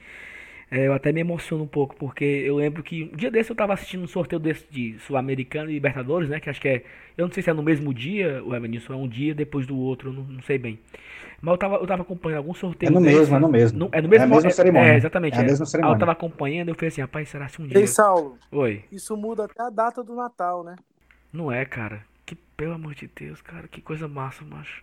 é, 0.69 0.87
eu 0.87 0.93
até 0.93 1.11
me 1.11 1.21
emociono 1.21 1.63
um 1.63 1.67
pouco, 1.67 1.95
porque 1.95 2.23
eu 2.23 2.55
lembro 2.55 2.81
que 2.81 3.03
um 3.03 3.15
dia 3.15 3.29
desse 3.29 3.51
eu 3.51 3.55
tava 3.55 3.73
assistindo 3.73 4.03
um 4.03 4.07
sorteio 4.07 4.39
desse 4.39 4.65
de 4.69 4.97
Sul-Americano 4.99 5.69
e 5.69 5.73
Libertadores, 5.73 6.27
né? 6.27 6.39
Que 6.39 6.49
acho 6.49 6.59
que 6.59 6.67
é. 6.67 6.83
Eu 7.15 7.27
não 7.27 7.33
sei 7.33 7.43
se 7.43 7.49
é 7.49 7.53
no 7.53 7.61
mesmo 7.61 7.93
dia, 7.93 8.43
o 8.43 8.55
Evanilson, 8.55 8.93
é 8.93 8.95
um 8.95 9.07
dia 9.07 9.35
depois 9.35 9.67
do 9.67 9.77
outro, 9.77 10.11
não, 10.11 10.23
não, 10.23 10.41
sei 10.41 10.57
bem. 10.57 10.79
Mas 11.39 11.51
eu 11.51 11.57
tava, 11.57 11.75
eu 11.75 11.87
tava 11.87 12.01
acompanhando 12.01 12.39
algum 12.39 12.53
sorteio. 12.53 12.89
É 12.89 12.93
no 12.93 12.99
desse, 12.99 13.15
mesmo, 13.15 13.35
é 13.35 13.39
no 13.39 13.47
mesmo. 13.47 13.79
No, 13.79 13.89
é 13.91 14.01
no 14.01 14.09
mesmo, 14.09 14.23
é 14.23 14.25
a 14.25 14.29
mesma 14.29 14.49
é, 14.49 14.53
cerimônia. 14.53 14.93
É, 14.93 14.97
exatamente. 14.97 15.35
É 15.35 15.37
a 15.37 15.43
é. 15.43 15.45
mesma 15.45 15.65
cerimônia. 15.65 15.93
Aí 15.93 15.95
eu 15.95 15.99
tava 15.99 16.11
acompanhando, 16.13 16.69
eu 16.69 16.75
falei 16.75 16.87
assim, 16.87 17.01
rapaz, 17.01 17.29
será 17.29 17.47
que 17.47 17.61
um 17.61 17.67
dia. 17.67 17.79
Ei, 17.79 17.87
Saulo. 17.87 18.37
Oi. 18.51 18.83
Isso 18.91 19.15
muda 19.15 19.45
até 19.45 19.61
a 19.61 19.69
data 19.69 20.03
do 20.03 20.15
Natal, 20.15 20.63
né? 20.63 20.75
Não 21.31 21.51
é, 21.51 21.63
cara. 21.63 22.01
Que, 22.25 22.33
pelo 22.33 22.73
amor 22.73 22.95
de 22.95 23.07
Deus, 23.15 23.39
cara, 23.39 23.67
que 23.67 23.81
coisa 23.81 24.07
massa, 24.07 24.43
macho. 24.43 24.81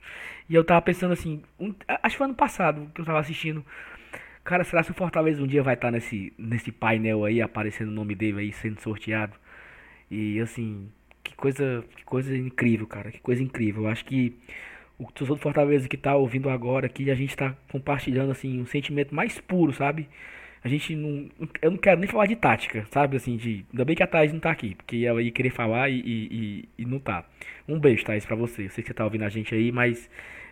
E 0.49 0.55
eu 0.55 0.63
tava 0.63 0.81
pensando 0.81 1.13
assim, 1.13 1.43
um, 1.59 1.75
acho 1.89 2.15
que 2.15 2.19
foi 2.19 2.27
ano 2.27 2.37
passado 2.37 2.89
que 2.95 3.01
eu 3.01 3.05
tava 3.05 3.19
assistindo 3.19 3.65
Cara, 4.45 4.65
será 4.65 4.83
que 4.83 4.91
o 4.91 4.95
Fortaleza 4.95 5.43
um 5.43 5.47
dia 5.47 5.63
vai 5.63 5.75
estar 5.75 5.91
nesse, 5.91 6.33
nesse 6.37 6.73
painel 6.73 7.25
aí, 7.25 7.41
aparecendo 7.41 7.89
o 7.89 7.93
nome 7.93 8.15
dele 8.15 8.41
aí, 8.41 8.53
sendo 8.53 8.81
sorteado? 8.81 9.35
E 10.11 10.41
assim, 10.41 10.89
que 11.23 11.35
coisa, 11.35 11.85
que 11.97 12.05
coisa 12.05 12.37
incrível, 12.37 12.87
cara. 12.87 13.11
Que 13.13 13.21
coisa 13.21 13.43
incrível. 13.43 13.85
Eu 13.85 13.89
acho 13.89 14.05
que 14.05 14.37
o 14.99 15.05
torcedor 15.13 15.37
do 15.37 15.43
Fortaleza 15.43 15.89
que 15.89 15.97
tá 15.97 16.15
ouvindo 16.17 16.51
agora 16.51 16.87
aqui, 16.87 17.11
a 17.11 17.15
gente 17.15 17.37
tá 17.37 17.57
compartilhando 17.71 18.33
assim 18.33 18.61
um 18.61 18.67
sentimento 18.67 19.15
mais 19.15 19.41
puro, 19.41 19.73
sabe? 19.73 20.09
A 20.65 20.69
gente 20.69 20.95
não. 20.95 21.29
Eu 21.61 21.73
não 21.73 21.79
quero 21.79 22.01
nem 22.01 22.09
falar 22.09 22.27
de 22.27 22.37
tática, 22.37 22.87
sabe? 22.91 23.17
Assim, 23.17 23.37
de. 23.37 23.65
Ainda 23.73 23.85
bem 23.85 23.97
que 23.97 24.03
a 24.03 24.07
Thaís 24.07 24.33
não 24.33 24.41
tá 24.41 24.51
aqui, 24.51 24.75
porque 24.77 25.05
ela 25.05 25.21
ia 25.23 25.31
querer 25.33 25.51
falar 25.51 25.89
e, 25.91 26.01
e, 26.01 26.69
e, 26.79 26.85
não 26.85 27.01
tá. 27.01 27.25
Um 27.67 27.81
beijo, 27.81 28.05
Thaís, 28.05 28.25
pra 28.25 28.37
você. 28.37 28.67
Eu 28.67 28.71
sei 28.71 28.83
que 28.83 28.89
você 28.89 28.95
tá 28.95 29.05
ouvindo 29.05 29.25
a 29.25 29.29
gente 29.29 29.55
aí, 29.55 29.73
mas. 29.73 30.09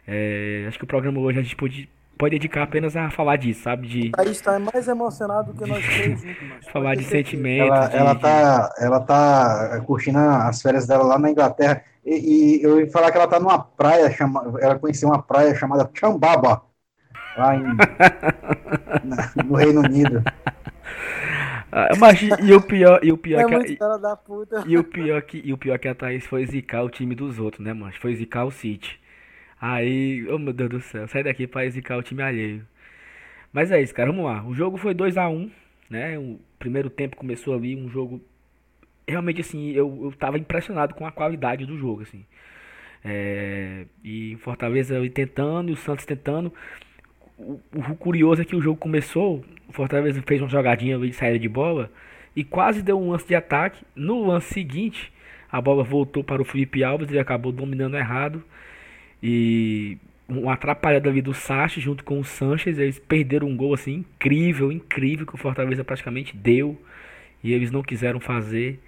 É, 0.07 0.65
acho 0.67 0.79
que 0.79 0.85
o 0.85 0.87
programa 0.87 1.21
hoje 1.21 1.39
a 1.39 1.43
gente 1.43 1.55
pode 1.55 1.89
pode 2.21 2.33
dedicar 2.33 2.65
apenas 2.65 2.95
a 2.95 3.09
falar 3.09 3.37
disso, 3.37 3.63
sabe? 3.63 3.89
De... 3.89 4.13
Aí 4.19 4.31
está 4.31 4.59
mais 4.59 4.87
emocionado 4.87 5.55
do 5.55 5.59
que 5.59 5.69
nós 5.69 5.83
três 5.83 6.21
juntos. 6.21 6.69
falar 6.71 6.95
de 6.95 7.05
sentimentos. 7.05 7.71
Ela, 7.71 7.89
de, 7.89 7.97
ela, 7.97 8.15
tá, 8.15 8.75
ela 8.79 9.01
tá 9.01 9.81
curtindo 9.87 10.19
as 10.19 10.61
férias 10.61 10.87
dela 10.87 11.03
lá 11.03 11.19
na 11.19 11.31
Inglaterra. 11.31 11.83
E, 12.05 12.59
e, 12.59 12.63
eu 12.63 12.79
ia 12.79 12.91
falar 12.91 13.11
que 13.11 13.17
ela 13.17 13.27
tá 13.27 13.41
numa 13.41 13.59
praia, 13.59 14.11
chama, 14.11 14.55
ela 14.61 14.79
conheceu 14.79 15.09
uma 15.09 15.23
praia 15.23 15.55
chamada 15.55 15.91
Chambaba, 15.95 16.63
lá 17.39 17.57
em, 17.57 17.63
na, 19.05 19.31
no 19.43 19.55
Reino 19.55 19.81
Unido. 19.81 20.23
Ah, 21.73 21.91
mas 21.99 22.21
e 22.21 22.53
o 22.53 22.61
pior, 22.61 22.99
e 23.01 23.13
o 23.13 23.17
pior 23.17 23.43
é 23.43 23.45
que 23.45 23.79
a, 23.81 24.65
e 24.67 24.77
o 24.77 24.83
pior 24.83 25.23
que 25.23 25.41
e 25.45 25.53
o 25.53 25.57
pior 25.57 25.79
que 25.79 25.87
a 25.87 25.95
Thaís 25.95 26.27
foi 26.27 26.45
zicar 26.45 26.83
o 26.83 26.91
time 26.91 27.15
dos 27.15 27.39
outros, 27.39 27.65
né, 27.65 27.73
mano? 27.73 27.93
Foi 28.01 28.13
zicar 28.13 28.45
o 28.45 28.51
City. 28.51 29.00
Aí, 29.61 30.27
oh 30.29 30.39
meu 30.39 30.53
Deus 30.53 30.71
do 30.71 30.81
céu, 30.81 31.07
sai 31.09 31.23
daqui 31.23 31.47
pra 31.47 31.69
zicar 31.69 31.99
o 31.99 32.03
time 32.03 32.23
alheio. 32.23 32.67
Mas 33.53 33.71
é 33.71 33.83
isso, 33.83 33.95
cara, 33.95 34.11
vamos 34.11 34.25
lá. 34.25 34.45
O 34.45 34.55
jogo 34.55 34.77
foi 34.77 34.95
2 34.95 35.17
a 35.19 35.29
1 35.29 35.33
um, 35.37 35.51
né? 35.91 36.19
O 36.19 36.41
primeiro 36.59 36.89
tempo 36.89 37.17
começou 37.17 37.55
ali, 37.55 37.77
um 37.77 37.89
jogo. 37.89 38.23
Realmente, 39.07 39.41
assim, 39.41 39.71
eu, 39.73 40.05
eu 40.05 40.13
tava 40.13 40.39
impressionado 40.39 40.95
com 40.95 41.07
a 41.07 41.13
qualidade 41.13 41.67
do 41.67 41.77
jogo, 41.77 42.03
assim. 42.03 42.25
É, 43.05 43.87
e 44.05 44.37
Fortaleza 44.41 44.97
tentando 45.11 45.71
e 45.71 45.73
o 45.73 45.77
Santos 45.77 46.05
tentando. 46.05 46.53
O, 47.39 47.61
o, 47.75 47.97
curioso 47.97 48.43
é 48.43 48.45
que 48.45 48.55
o 48.55 48.61
jogo 48.61 48.79
começou, 48.79 49.45
o 49.69 49.73
Fortaleza 49.73 50.23
fez 50.27 50.41
uma 50.43 50.49
jogadinha 50.49 50.99
de 50.99 51.13
saída 51.13 51.39
de 51.39 51.49
bola 51.49 51.91
e 52.37 52.45
quase 52.45 52.83
deu 52.83 53.01
um 53.01 53.11
lance 53.11 53.27
de 53.27 53.35
ataque. 53.35 53.85
No 53.97 54.27
lance 54.27 54.53
seguinte, 54.53 55.13
a 55.51 55.61
bola 55.61 55.83
voltou 55.83 56.23
para 56.23 56.43
o 56.43 56.45
Felipe 56.45 56.85
Alves, 56.85 57.09
ele 57.09 57.19
acabou 57.19 57.51
dominando 57.53 57.97
errado. 57.97 58.45
E 59.23 59.99
uma 60.29 60.55
atrapalhada 60.55 61.09
ali 61.09 61.21
do 61.21 61.35
Sacha 61.35 61.81
junto 61.81 62.05
com 62.05 62.21
o 62.21 62.25
Sanches, 62.25 62.79
eles 62.79 62.99
perderam 62.99 63.49
um 63.49 63.57
gol 63.57 63.75
assim 63.75 63.95
incrível, 63.95 64.71
incrível 64.71 65.27
que 65.27 65.35
o 65.35 65.39
Fortaleza 65.39 65.85
praticamente 65.85 66.37
deu 66.37 66.81
e 67.43 67.53
eles 67.53 67.71
não 67.71 67.83
quiseram 67.83 68.21
fazer. 68.21 68.81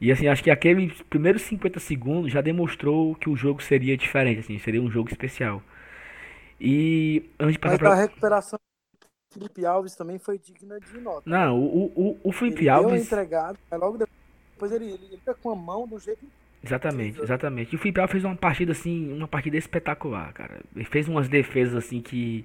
E 0.00 0.10
assim, 0.10 0.26
acho 0.26 0.42
que 0.42 0.50
aqueles 0.50 1.00
primeiros 1.02 1.42
50 1.42 1.78
segundos 1.78 2.32
já 2.32 2.40
demonstrou 2.40 3.14
que 3.14 3.28
o 3.28 3.36
jogo 3.36 3.62
seria 3.62 3.96
diferente, 3.96 4.40
assim, 4.40 4.58
seria 4.58 4.82
um 4.82 4.90
jogo 4.90 5.10
especial. 5.10 5.62
E 6.60 7.30
antes 7.38 7.54
de 7.54 7.58
passar 7.58 7.72
Mas 7.72 7.78
pra... 7.78 7.92
a 7.92 7.94
recuperação 7.94 8.58
do 8.98 9.34
Felipe 9.34 9.64
Alves 9.64 9.94
também 9.94 10.18
foi 10.18 10.38
digna 10.38 10.80
de 10.80 10.98
nota. 10.98 11.22
Não, 11.28 11.58
o, 11.58 11.92
o, 11.94 12.20
o 12.24 12.32
Felipe 12.32 12.62
ele 12.62 12.68
Alves. 12.70 12.92
Deu 12.92 13.02
entregado, 13.02 13.58
mas 13.70 13.80
logo 13.80 13.98
depois 13.98 14.72
ele, 14.72 14.86
ele, 14.86 15.04
ele 15.04 15.16
fica 15.18 15.34
com 15.34 15.50
a 15.50 15.56
mão 15.56 15.86
do 15.86 15.98
jeito 15.98 16.24
Exatamente, 16.62 17.20
exatamente. 17.20 17.72
E 17.72 17.76
o 17.76 17.78
Felipe 17.78 18.00
Alves 18.00 18.12
fez 18.12 18.24
uma 18.24 18.36
partida 18.36 18.72
assim, 18.72 19.12
uma 19.12 19.26
partida 19.28 19.56
espetacular, 19.56 20.32
cara. 20.32 20.60
Ele 20.76 20.84
fez 20.84 21.08
umas 21.08 21.28
defesas 21.28 21.74
assim 21.74 22.00
que. 22.00 22.44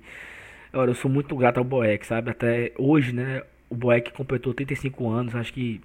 Olha, 0.74 0.92
eu 0.92 0.96
sou 0.96 1.10
muito 1.12 1.36
grato 1.36 1.58
ao 1.58 1.64
Boeck, 1.64 2.06
sabe? 2.06 2.32
Até 2.32 2.74
hoje, 2.78 3.14
né? 3.14 3.44
O 3.70 3.76
Boeck 3.76 4.12
completou 4.14 4.54
35 4.54 5.10
anos, 5.10 5.36
acho 5.36 5.54
que 5.54 5.82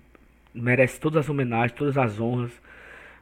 merece 0.54 1.00
todas 1.00 1.18
as 1.24 1.28
homenagens, 1.28 1.72
todas 1.78 1.96
as 1.98 2.20
honras. 2.20 2.52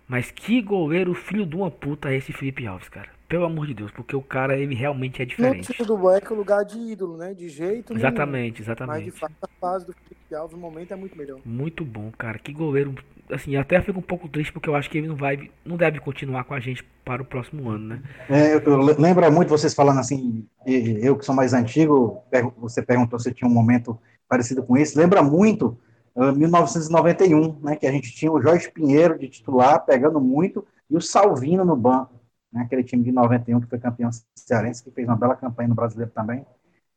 Mas 0.08 0.30
que 0.30 0.62
goleiro 0.62 1.14
filho 1.14 1.46
de 1.46 1.56
uma 1.56 1.70
puta 1.70 2.10
é 2.12 2.16
esse 2.16 2.32
Felipe 2.32 2.66
Alves, 2.66 2.88
cara. 2.88 3.08
Pelo 3.28 3.44
amor 3.44 3.66
de 3.66 3.74
Deus, 3.74 3.90
porque 3.92 4.16
o 4.16 4.22
cara, 4.22 4.58
ele 4.58 4.74
realmente 4.74 5.20
é 5.22 5.24
No 5.24 5.28
diferente. 5.30 5.72
time 5.72 5.86
do 5.86 5.96
Boeck, 5.98 6.32
o 6.32 6.36
lugar 6.36 6.64
de 6.64 6.78
ídolo, 6.78 7.16
né? 7.16 7.34
De 7.34 7.48
jeito 7.48 7.94
nenhum. 7.94 7.98
Exatamente, 8.00 8.62
Mas 8.86 9.02
de 9.04 9.10
exatamente. 9.10 9.10
fato, 9.10 9.34
a 9.42 9.48
fase 9.60 9.86
do 9.86 9.92
Felipe 9.94 10.34
Alves 10.34 10.54
no 10.54 10.60
momento 10.60 10.92
é 10.92 10.96
muito 10.96 11.16
melhor. 11.16 11.40
Muito 11.44 11.84
bom, 11.84 12.10
cara. 12.12 12.38
Que 12.38 12.52
goleiro. 12.52 12.94
Assim, 13.30 13.56
até 13.56 13.80
fico 13.82 13.98
um 13.98 14.02
pouco 14.02 14.28
triste 14.28 14.52
porque 14.52 14.68
eu 14.68 14.74
acho 14.74 14.88
que 14.88 14.98
ele 14.98 15.08
não 15.08 15.16
vai, 15.16 15.50
não 15.64 15.76
deve 15.76 16.00
continuar 16.00 16.44
com 16.44 16.54
a 16.54 16.60
gente 16.60 16.84
para 17.04 17.22
o 17.22 17.24
próximo 17.24 17.68
ano, 17.68 17.86
né? 17.88 18.02
É, 18.28 18.54
eu, 18.54 18.60
eu 18.60 18.78
le- 18.78 18.94
lembra 18.94 19.30
muito 19.30 19.48
vocês 19.48 19.74
falando 19.74 20.00
assim, 20.00 20.46
eu 20.66 21.16
que 21.16 21.24
sou 21.24 21.34
mais 21.34 21.54
antigo, 21.54 22.22
você 22.58 22.82
perguntou 22.82 23.18
se 23.18 23.32
tinha 23.32 23.48
um 23.48 23.52
momento 23.52 23.98
parecido 24.28 24.62
com 24.62 24.76
esse, 24.76 24.96
lembra 24.98 25.22
muito 25.22 25.78
ah, 26.16 26.32
1991, 26.32 27.58
né, 27.60 27.76
que 27.76 27.86
a 27.86 27.92
gente 27.92 28.12
tinha 28.12 28.30
o 28.30 28.40
Jorge 28.42 28.70
Pinheiro 28.70 29.18
de 29.18 29.28
titular, 29.28 29.84
pegando 29.84 30.20
muito, 30.20 30.66
e 30.90 30.96
o 30.96 31.00
Salvino 31.00 31.64
no 31.64 31.76
banco, 31.76 32.20
né, 32.52 32.62
aquele 32.62 32.82
time 32.84 33.04
de 33.04 33.12
91 33.12 33.60
que 33.60 33.68
foi 33.68 33.78
campeão 33.78 34.10
cearense, 34.34 34.82
que 34.82 34.90
fez 34.90 35.06
uma 35.08 35.16
bela 35.16 35.36
campanha 35.36 35.68
no 35.68 35.74
Brasileiro 35.74 36.10
também, 36.12 36.44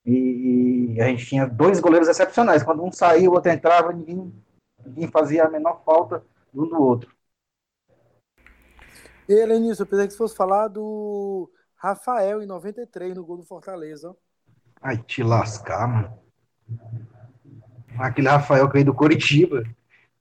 e, 0.05 0.93
e 0.95 1.01
a 1.01 1.07
gente 1.07 1.25
tinha 1.25 1.45
dois 1.45 1.79
goleiros 1.79 2.07
excepcionais, 2.09 2.63
quando 2.63 2.83
um 2.83 2.91
saía, 2.91 3.29
o 3.29 3.33
outro 3.33 3.51
entrava, 3.51 3.93
ninguém, 3.93 4.33
ninguém 4.85 5.07
fazia 5.07 5.45
a 5.45 5.49
menor 5.49 5.81
falta 5.85 6.23
um 6.53 6.67
do 6.67 6.81
outro. 6.81 7.11
E, 9.27 9.45
Lenilson, 9.45 9.83
eu 9.83 9.87
pensei 9.87 10.07
que 10.07 10.13
você 10.13 10.17
fosse 10.17 10.35
falar 10.35 10.67
do 10.67 11.49
Rafael 11.75 12.41
em 12.41 12.45
93 12.45 13.15
no 13.15 13.23
gol 13.23 13.37
do 13.37 13.43
Fortaleza. 13.43 14.09
ó. 14.09 14.15
Ai, 14.81 14.97
te 14.97 15.23
lascar, 15.23 15.87
mano. 15.87 16.19
Aquele 17.97 18.27
Rafael 18.27 18.67
que 18.67 18.73
veio 18.73 18.85
do 18.85 18.93
Curitiba. 18.93 19.63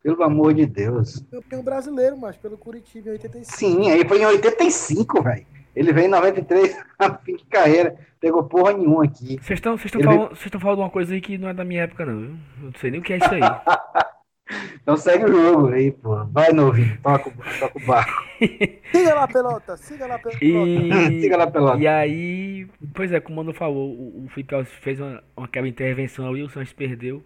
Pelo 0.03 0.23
amor 0.23 0.55
de 0.55 0.65
Deus. 0.65 1.23
Campeão 1.31 1.63
brasileiro, 1.63 2.17
mas 2.17 2.37
pelo 2.37 2.57
Curitiba 2.57 3.11
em 3.11 3.13
85. 3.13 3.57
Sim, 3.57 3.91
aí 3.91 4.07
foi 4.07 4.23
em 4.23 4.27
85, 4.27 5.23
velho. 5.23 5.47
Ele 5.77 5.93
veio 5.93 6.07
em 6.07 6.11
93, 6.11 6.77
a 6.99 7.15
fim 7.19 7.37
de 7.37 7.45
carreira. 7.45 7.97
Pegou 8.19 8.45
porra 8.45 8.73
nenhuma 8.73 9.05
aqui. 9.05 9.39
Vocês 9.43 9.59
estão 9.59 9.77
vocês 9.77 9.87
estão 9.87 10.01
Ele 10.01 10.09
falando, 10.09 10.33
estão 10.33 10.61
falando 10.61 10.77
de 10.77 10.83
uma 10.83 10.91
coisa 10.91 11.15
aí 11.15 11.21
que 11.21 11.39
não 11.39 11.49
é 11.49 11.55
da 11.55 11.65
minha 11.65 11.83
época, 11.83 12.05
não. 12.05 12.19
viu? 12.19 12.37
Eu 12.59 12.65
não 12.65 12.73
sei 12.79 12.91
nem 12.91 13.01
o 13.01 13.03
que 13.03 13.13
é 13.13 13.17
isso 13.19 13.35
aí. 13.35 13.41
Então 14.83 14.97
segue 14.97 15.25
o 15.25 15.29
jogo 15.33 15.69
aí, 15.69 15.93
pô. 15.93 16.25
Vai, 16.27 16.53
novinho. 16.53 16.99
Toca, 17.03 17.29
o- 17.29 17.59
toca 17.59 17.79
o 17.79 17.87
barco. 17.87 18.25
Siga 18.93 19.15
lá, 19.15 19.29
pelota. 19.29 19.77
Siga 19.77 20.07
lá, 20.07 20.19
pelota. 20.19 20.45
E, 20.45 21.21
Siga 21.21 21.37
lá, 21.37 21.47
pelota. 21.51 21.79
e 21.83 21.87
aí, 21.87 22.67
pois 22.95 23.13
é, 23.13 23.21
como 23.21 23.41
o 23.41 23.45
Mano 23.45 23.55
falou, 23.57 23.91
o, 23.91 24.25
o 24.25 24.29
Felipe 24.31 24.55
Alves 24.55 24.73
fez 24.81 24.99
uma, 24.99 25.23
uma 25.37 25.47
aquela 25.47 25.69
intervenção 25.69 26.29
ali, 26.29 26.43
o 26.43 26.49
Santos 26.49 26.73
perdeu. 26.73 27.23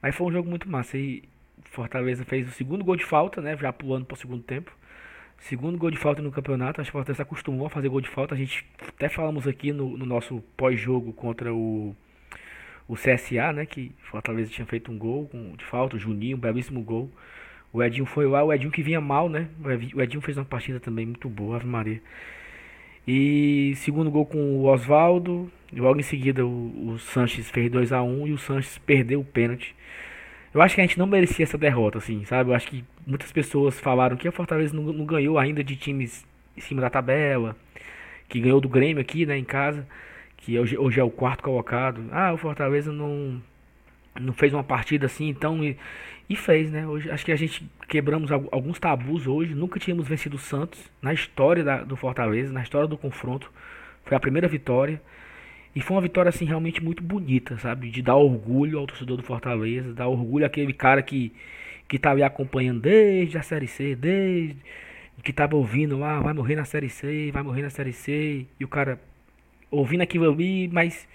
Mas 0.00 0.14
foi 0.16 0.26
um 0.26 0.32
jogo 0.32 0.48
muito 0.48 0.68
massa. 0.68 0.96
E 0.98 1.22
Fortaleza 1.70 2.24
fez 2.24 2.48
o 2.48 2.52
segundo 2.52 2.84
gol 2.84 2.96
de 2.96 3.04
falta, 3.04 3.40
né? 3.40 3.56
Já 3.56 3.72
pulando 3.72 4.04
para 4.06 4.14
o 4.14 4.18
segundo 4.18 4.42
tempo. 4.42 4.72
Segundo 5.38 5.78
gol 5.78 5.90
de 5.90 5.96
falta 5.98 6.20
no 6.22 6.30
campeonato. 6.32 6.80
Acho 6.80 6.90
que 6.90 6.96
o 6.96 6.98
Fortaleza 6.98 7.22
acostumou 7.22 7.66
a 7.66 7.70
fazer 7.70 7.88
gol 7.88 8.00
de 8.00 8.08
falta. 8.08 8.34
A 8.34 8.38
gente 8.38 8.64
até 8.88 9.08
falamos 9.08 9.46
aqui 9.46 9.72
no, 9.72 9.96
no 9.96 10.04
nosso 10.06 10.42
pós-jogo 10.56 11.12
contra 11.12 11.52
o, 11.54 11.94
o 12.92 12.94
CSA, 12.94 13.54
né? 13.54 13.64
Que 13.64 13.90
Fortaleza 14.02 14.50
tinha 14.50 14.66
feito 14.66 14.92
um 14.92 14.98
gol 14.98 15.26
com, 15.28 15.56
de 15.56 15.64
falta, 15.64 15.96
o 15.96 15.98
Juninho, 15.98 16.36
um 16.36 16.40
belíssimo 16.40 16.82
gol. 16.82 17.10
O 17.72 17.82
Edinho 17.82 18.04
foi 18.04 18.26
lá, 18.26 18.44
o 18.44 18.52
Edinho 18.52 18.70
que 18.70 18.82
vinha 18.82 19.00
mal, 19.00 19.30
né? 19.30 19.48
O 19.94 20.02
Edinho 20.02 20.20
fez 20.20 20.36
uma 20.36 20.44
partida 20.44 20.78
também 20.78 21.06
muito 21.06 21.26
boa, 21.26 21.56
Ave 21.56 21.66
Maria. 21.66 22.02
E 23.08 23.72
segundo 23.76 24.10
gol 24.10 24.26
com 24.26 24.38
o 24.38 24.66
Oswaldo. 24.66 25.50
Logo 25.74 25.98
em 25.98 26.02
seguida 26.02 26.44
o, 26.44 26.90
o 26.90 26.98
Sanches 26.98 27.50
fez 27.50 27.70
2 27.70 27.92
a 27.92 28.02
1 28.02 28.26
e 28.26 28.32
o 28.32 28.38
Sanches 28.38 28.76
perdeu 28.76 29.20
o 29.20 29.24
pênalti. 29.24 29.74
Eu 30.52 30.60
acho 30.60 30.74
que 30.74 30.82
a 30.82 30.84
gente 30.84 30.98
não 30.98 31.06
merecia 31.06 31.44
essa 31.44 31.56
derrota, 31.56 31.96
assim, 31.96 32.26
sabe? 32.26 32.50
Eu 32.50 32.54
acho 32.54 32.68
que 32.68 32.84
muitas 33.06 33.32
pessoas 33.32 33.80
falaram 33.80 34.18
que 34.18 34.28
o 34.28 34.32
Fortaleza 34.32 34.76
não, 34.76 34.82
não 34.92 35.06
ganhou 35.06 35.38
ainda 35.38 35.64
de 35.64 35.76
times 35.76 36.26
em 36.54 36.60
cima 36.60 36.82
da 36.82 36.90
tabela, 36.90 37.56
que 38.28 38.38
ganhou 38.38 38.60
do 38.60 38.68
Grêmio 38.68 39.00
aqui, 39.00 39.24
né, 39.24 39.38
em 39.38 39.44
casa, 39.44 39.86
que 40.42 40.58
hoje, 40.58 40.78
hoje 40.78 41.00
é 41.00 41.04
o 41.04 41.10
quarto 41.10 41.42
colocado. 41.44 42.04
Ah, 42.12 42.32
o 42.34 42.38
Fortaleza 42.38 42.92
não, 42.92 43.42
não 44.20 44.32
fez 44.32 44.52
uma 44.54 44.64
partida 44.64 45.06
assim, 45.06 45.28
então. 45.28 45.64
E, 45.64 45.76
e 46.28 46.36
fez, 46.36 46.70
né? 46.70 46.86
Hoje, 46.86 47.10
acho 47.10 47.24
que 47.24 47.32
a 47.32 47.36
gente 47.36 47.68
quebramos 47.88 48.32
al- 48.32 48.48
alguns 48.52 48.78
tabus 48.78 49.26
hoje. 49.26 49.54
Nunca 49.54 49.80
tínhamos 49.80 50.08
vencido 50.08 50.36
o 50.36 50.40
Santos 50.40 50.80
na 51.02 51.12
história 51.14 51.64
da- 51.64 51.82
do 51.84 51.96
Fortaleza, 51.96 52.52
na 52.52 52.62
história 52.62 52.88
do 52.88 52.98
confronto. 52.98 53.50
Foi 54.04 54.16
a 54.16 54.20
primeira 54.20 54.48
vitória. 54.48 55.00
E 55.74 55.80
foi 55.80 55.96
uma 55.96 56.02
vitória 56.02 56.28
assim 56.28 56.44
realmente 56.44 56.82
muito 56.84 57.02
bonita, 57.02 57.56
sabe? 57.58 57.90
De 57.90 58.02
dar 58.02 58.16
orgulho 58.16 58.78
ao 58.78 58.86
torcedor 58.86 59.16
do 59.16 59.22
Fortaleza, 59.22 59.94
dar 59.94 60.08
orgulho 60.08 60.44
àquele 60.46 60.72
cara 60.72 61.02
que 61.02 61.32
que 61.88 61.98
tá 61.98 62.12
acompanhando 62.26 62.80
desde 62.80 63.38
a 63.38 63.42
série 63.42 63.68
C, 63.68 63.94
desde 63.94 64.56
que 65.22 65.32
tava 65.32 65.56
ouvindo 65.56 65.98
lá, 65.98 66.20
vai 66.20 66.32
morrer 66.32 66.56
na 66.56 66.64
série 66.64 66.88
C, 66.88 67.30
vai 67.32 67.42
morrer 67.42 67.62
na 67.62 67.70
série 67.70 67.92
C, 67.92 68.46
e 68.58 68.64
o 68.64 68.68
cara 68.68 69.00
ouvindo 69.72 70.02
aquilo 70.02 70.30
ali, 70.30 70.68
mas 70.68 71.08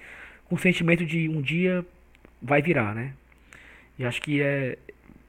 com 0.46 0.56
o 0.56 0.58
sentimento 0.58 1.06
de 1.06 1.30
um 1.30 1.42
dia 1.42 1.86
vai 2.42 2.62
virar, 2.62 2.94
né? 2.94 3.14
E 3.98 4.06
acho 4.06 4.22
que 4.22 4.42
é 4.42 4.78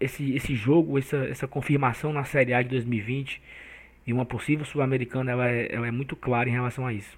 esse 0.00 0.34
esse 0.34 0.54
jogo, 0.54 0.98
essa 0.98 1.16
essa 1.28 1.46
confirmação 1.46 2.12
na 2.12 2.24
Série 2.24 2.52
A 2.54 2.62
de 2.62 2.68
2020 2.70 3.40
e 4.06 4.12
uma 4.12 4.24
possível 4.24 4.64
sul-americana, 4.64 5.30
ela 5.32 5.48
é, 5.48 5.68
ela 5.70 5.86
é 5.86 5.90
muito 5.90 6.16
clara 6.16 6.48
em 6.48 6.52
relação 6.52 6.86
a 6.86 6.92
isso. 6.92 7.16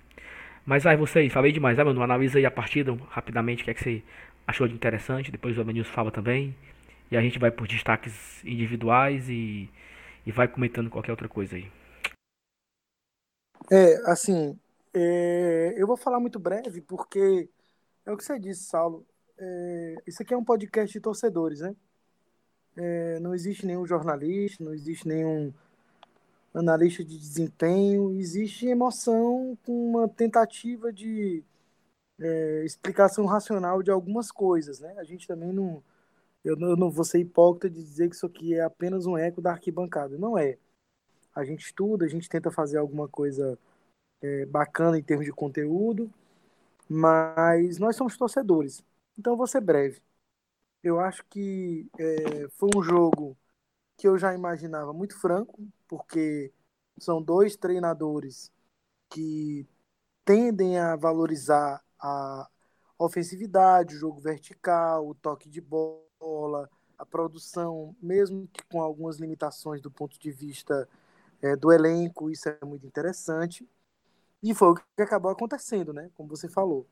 Mas 0.67 0.85
vai 0.85 0.97
vocês, 0.97 1.33
falei 1.33 1.53
demais, 1.53 1.79
né, 1.79 1.85
mano? 1.85 2.03
Analisa 2.03 2.39
aí 2.39 2.47
a 2.47 2.51
partida 2.51 2.97
rapidamente, 3.11 3.63
o 3.63 3.65
que 3.65 3.71
é 3.71 3.75
que 3.75 3.83
você 3.83 4.03
achou 4.47 4.69
de 4.69 4.75
interessante. 4.75 5.31
Depois 5.31 5.57
o 5.57 5.61
Evanilson 5.61 5.93
fala 5.93 6.11
também. 6.11 6.55
E 7.11 7.17
a 7.17 7.23
gente 7.23 7.39
vai 7.39 7.51
por 7.51 7.67
destaques 7.67 8.45
individuais 8.45 9.29
e, 9.29 9.69
e 10.27 10.33
vai 10.33 10.47
comentando 10.47 10.91
qualquer 10.91 11.11
outra 11.11 11.29
coisa 11.29 11.57
aí. 11.57 11.71
É, 13.71 14.11
assim, 14.11 14.59
é, 14.93 15.75
eu 15.77 15.87
vou 15.87 15.97
falar 15.97 16.21
muito 16.21 16.39
breve 16.39 16.81
porque 16.81 17.49
é 18.05 18.13
o 18.13 18.17
que 18.17 18.25
você 18.25 18.39
disse, 18.39 18.65
Saulo. 18.65 19.07
É, 19.39 19.97
isso 20.07 20.23
aqui 20.23 20.35
é 20.35 20.37
um 20.37 20.45
podcast 20.45 20.93
de 20.93 21.01
torcedores, 21.01 21.61
né? 21.61 21.75
É, 22.77 23.21
não 23.21 23.35
existe 23.35 23.67
nenhum 23.67 23.87
jornalista, 23.87 24.63
não 24.65 24.75
existe 24.75 25.07
nenhum 25.07 25.53
analista 26.55 27.05
de 27.05 27.19
desempenho, 27.19 28.13
existe 28.13 28.67
emoção 28.67 29.57
com 29.65 29.91
uma 29.91 30.09
tentativa 30.09 30.93
de 30.93 31.45
é, 32.19 32.65
explicação 32.65 33.27
racional 33.27 33.83
de 33.83 33.91
algumas 33.91 34.31
coisas, 34.31 34.81
né? 34.81 34.95
A 34.99 35.05
gente 35.05 35.27
também 35.27 35.53
não. 35.53 35.83
Eu 36.45 36.57
não, 36.57 36.71
eu 36.71 36.77
não 36.77 36.91
vou 36.91 37.05
ser 37.05 37.21
hipócrita 37.21 37.69
de 37.69 37.83
dizer 37.83 38.09
que 38.09 38.17
isso 38.17 38.27
aqui 38.27 38.55
é 38.55 38.63
apenas 38.63 39.07
um 39.07 39.17
eco 39.17 39.43
da 39.43 39.53
arquibancada. 39.53 40.17
Não 40.19 40.39
é. 40.39 40.59
A 41.35 41.45
gente 41.45 41.67
estuda, 41.67 42.05
a 42.05 42.09
gente 42.09 42.29
tenta 42.29 42.51
fazer 42.51 42.79
alguma 42.79 43.09
coisa 43.09 43.59
é, 44.23 44.47
bacana 44.47 44.99
em 44.99 45.03
termos 45.03 45.27
de 45.27 45.33
conteúdo, 45.33 46.13
mas 46.89 47.79
nós 47.79 47.97
somos 47.97 48.17
torcedores. 48.17 48.85
Então 49.19 49.37
vou 49.37 49.47
ser 49.47 49.61
breve. 49.61 50.03
Eu 50.83 51.01
acho 51.01 51.25
que 51.27 51.89
é, 51.99 52.49
foi 52.51 52.71
um 52.77 52.83
jogo 52.83 53.37
que 53.97 54.09
eu 54.09 54.19
já 54.19 54.35
imaginava 54.35 54.93
muito 54.93 55.19
franco, 55.21 55.59
porque 55.89 56.53
são 56.99 57.23
dois 57.23 57.57
treinadores 57.57 58.51
que 59.11 59.67
tendem 60.25 60.79
a 60.79 60.97
valorizar 60.97 61.83
a 61.99 62.49
ofensividade, 62.99 63.97
o 63.97 63.99
jogo 63.99 64.21
vertical, 64.21 65.09
o 65.09 65.15
toque 65.15 65.49
de 65.49 65.61
bola, 65.61 66.71
a 66.99 67.07
produção, 67.07 67.97
mesmo 68.03 68.49
que 68.49 68.63
com 68.65 68.83
algumas 68.83 69.19
limitações 69.19 69.81
do 69.81 69.91
ponto 69.91 70.19
de 70.19 70.31
vista 70.31 70.89
é, 71.43 71.57
do 71.57 71.73
elenco, 71.73 72.31
isso 72.31 72.49
é 72.49 72.59
muito 72.65 72.87
interessante. 72.87 73.69
E 74.43 74.55
foi 74.55 74.69
o 74.71 74.75
que 74.75 75.03
acabou 75.03 75.31
acontecendo, 75.31 75.93
né? 75.93 76.11
Como 76.15 76.29
você 76.29 76.49
falou. 76.49 76.87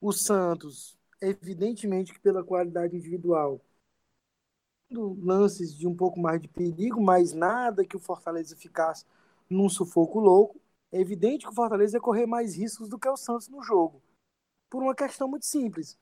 O 0.00 0.12
Santos, 0.12 0.98
evidentemente 1.20 2.12
que 2.14 2.20
pela 2.20 2.44
qualidade 2.44 2.96
individual, 2.96 3.60
lances 4.90 5.74
de 5.74 5.86
um 5.86 5.94
pouco 5.94 6.20
mais 6.20 6.40
de 6.40 6.48
perigo, 6.48 7.00
mas 7.00 7.32
nada 7.32 7.84
que 7.84 7.96
o 7.96 8.00
Fortaleza 8.00 8.56
ficasse 8.56 9.04
num 9.48 9.68
sufoco 9.68 10.18
louco. 10.18 10.60
É 10.92 11.00
evidente 11.00 11.44
que 11.44 11.50
o 11.52 11.54
Fortaleza 11.54 11.96
ia 11.96 12.00
correr 12.00 12.26
mais 12.26 12.56
riscos 12.56 12.88
do 12.88 12.98
que 12.98 13.08
o 13.08 13.16
Santos 13.16 13.48
no 13.48 13.62
jogo, 13.62 14.02
por 14.70 14.82
uma 14.82 14.94
questão 14.94 15.28
muito 15.28 15.46
simples. 15.46 15.98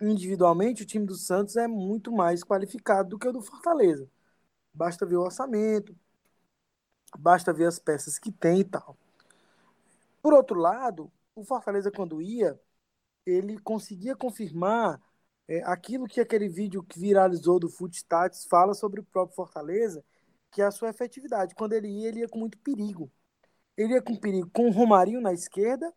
Individualmente, 0.00 0.82
o 0.82 0.86
time 0.86 1.04
do 1.06 1.16
Santos 1.16 1.56
é 1.56 1.66
muito 1.66 2.12
mais 2.12 2.44
qualificado 2.44 3.08
do 3.10 3.18
que 3.18 3.26
o 3.28 3.32
do 3.32 3.42
Fortaleza. 3.42 4.08
Basta 4.74 5.06
ver 5.06 5.16
o 5.16 5.22
orçamento, 5.22 5.96
basta 7.18 7.52
ver 7.52 7.66
as 7.66 7.78
peças 7.80 8.18
que 8.20 8.30
tem 8.30 8.60
e 8.60 8.64
tal. 8.64 8.96
Por 10.24 10.32
outro 10.32 10.58
lado, 10.58 11.12
o 11.34 11.44
Fortaleza, 11.44 11.90
quando 11.90 12.22
ia, 12.22 12.58
ele 13.26 13.58
conseguia 13.58 14.16
confirmar 14.16 14.98
é, 15.46 15.62
aquilo 15.64 16.06
que 16.06 16.18
aquele 16.18 16.48
vídeo 16.48 16.82
que 16.82 16.98
viralizou 16.98 17.60
do 17.60 17.68
Footstats 17.68 18.46
fala 18.46 18.72
sobre 18.72 19.00
o 19.00 19.04
próprio 19.04 19.36
Fortaleza, 19.36 20.02
que 20.50 20.62
é 20.62 20.64
a 20.64 20.70
sua 20.70 20.88
efetividade. 20.88 21.54
Quando 21.54 21.74
ele 21.74 21.88
ia, 21.88 22.08
ele 22.08 22.20
ia 22.20 22.28
com 22.28 22.38
muito 22.38 22.56
perigo. 22.60 23.12
Ele 23.76 23.92
ia 23.92 24.00
com 24.00 24.16
perigo 24.16 24.48
com 24.50 24.66
o 24.66 24.70
Romarinho 24.70 25.20
na 25.20 25.34
esquerda 25.34 25.92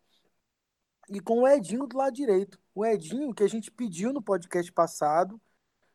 e 1.08 1.20
com 1.20 1.40
o 1.44 1.48
Edinho 1.48 1.86
do 1.86 1.96
lado 1.96 2.12
direito. 2.12 2.60
O 2.74 2.84
Edinho, 2.84 3.32
que 3.32 3.44
a 3.44 3.48
gente 3.48 3.70
pediu 3.70 4.12
no 4.12 4.20
podcast 4.20 4.70
passado, 4.72 5.40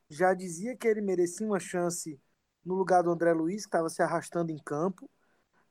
já 0.10 0.34
dizia 0.34 0.75
que 0.75 0.88
ele 0.88 1.02
merecia 1.02 1.46
uma 1.46 1.60
chance 1.60 2.20
no 2.66 2.74
lugar 2.74 3.04
do 3.04 3.12
André 3.12 3.32
Luiz, 3.32 3.62
que 3.62 3.68
estava 3.68 3.90
se 3.90 4.02
arrastando 4.02 4.52
em 4.52 4.58
campo, 4.58 5.06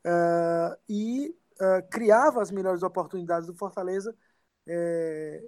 uh, 0.07 0.79
e 0.89 1.35
uh, 1.63 1.89
criava 1.91 2.43
as 2.43 2.51
melhores 2.51 2.83
oportunidades 2.83 3.47
do 3.47 3.55
Fortaleza 3.55 4.15
é, 4.67 5.43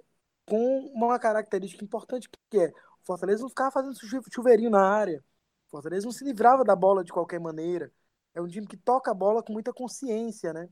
com 0.45 0.79
uma 0.93 1.19
característica 1.19 1.83
importante 1.83 2.29
que 2.49 2.59
é 2.59 2.69
o 2.69 3.05
Fortaleza 3.05 3.41
não 3.43 3.49
ficava 3.49 3.71
fazendo 3.71 3.95
chuveirinho 4.33 4.69
na 4.71 4.81
área, 4.81 5.23
o 5.67 5.71
Fortaleza 5.71 6.05
não 6.05 6.11
se 6.11 6.23
livrava 6.23 6.63
da 6.63 6.75
bola 6.75 7.03
de 7.03 7.11
qualquer 7.13 7.39
maneira, 7.39 7.91
é 8.33 8.41
um 8.41 8.47
time 8.47 8.67
que 8.67 8.77
toca 8.77 9.11
a 9.11 9.13
bola 9.13 9.43
com 9.43 9.53
muita 9.53 9.73
consciência, 9.73 10.51
né? 10.53 10.67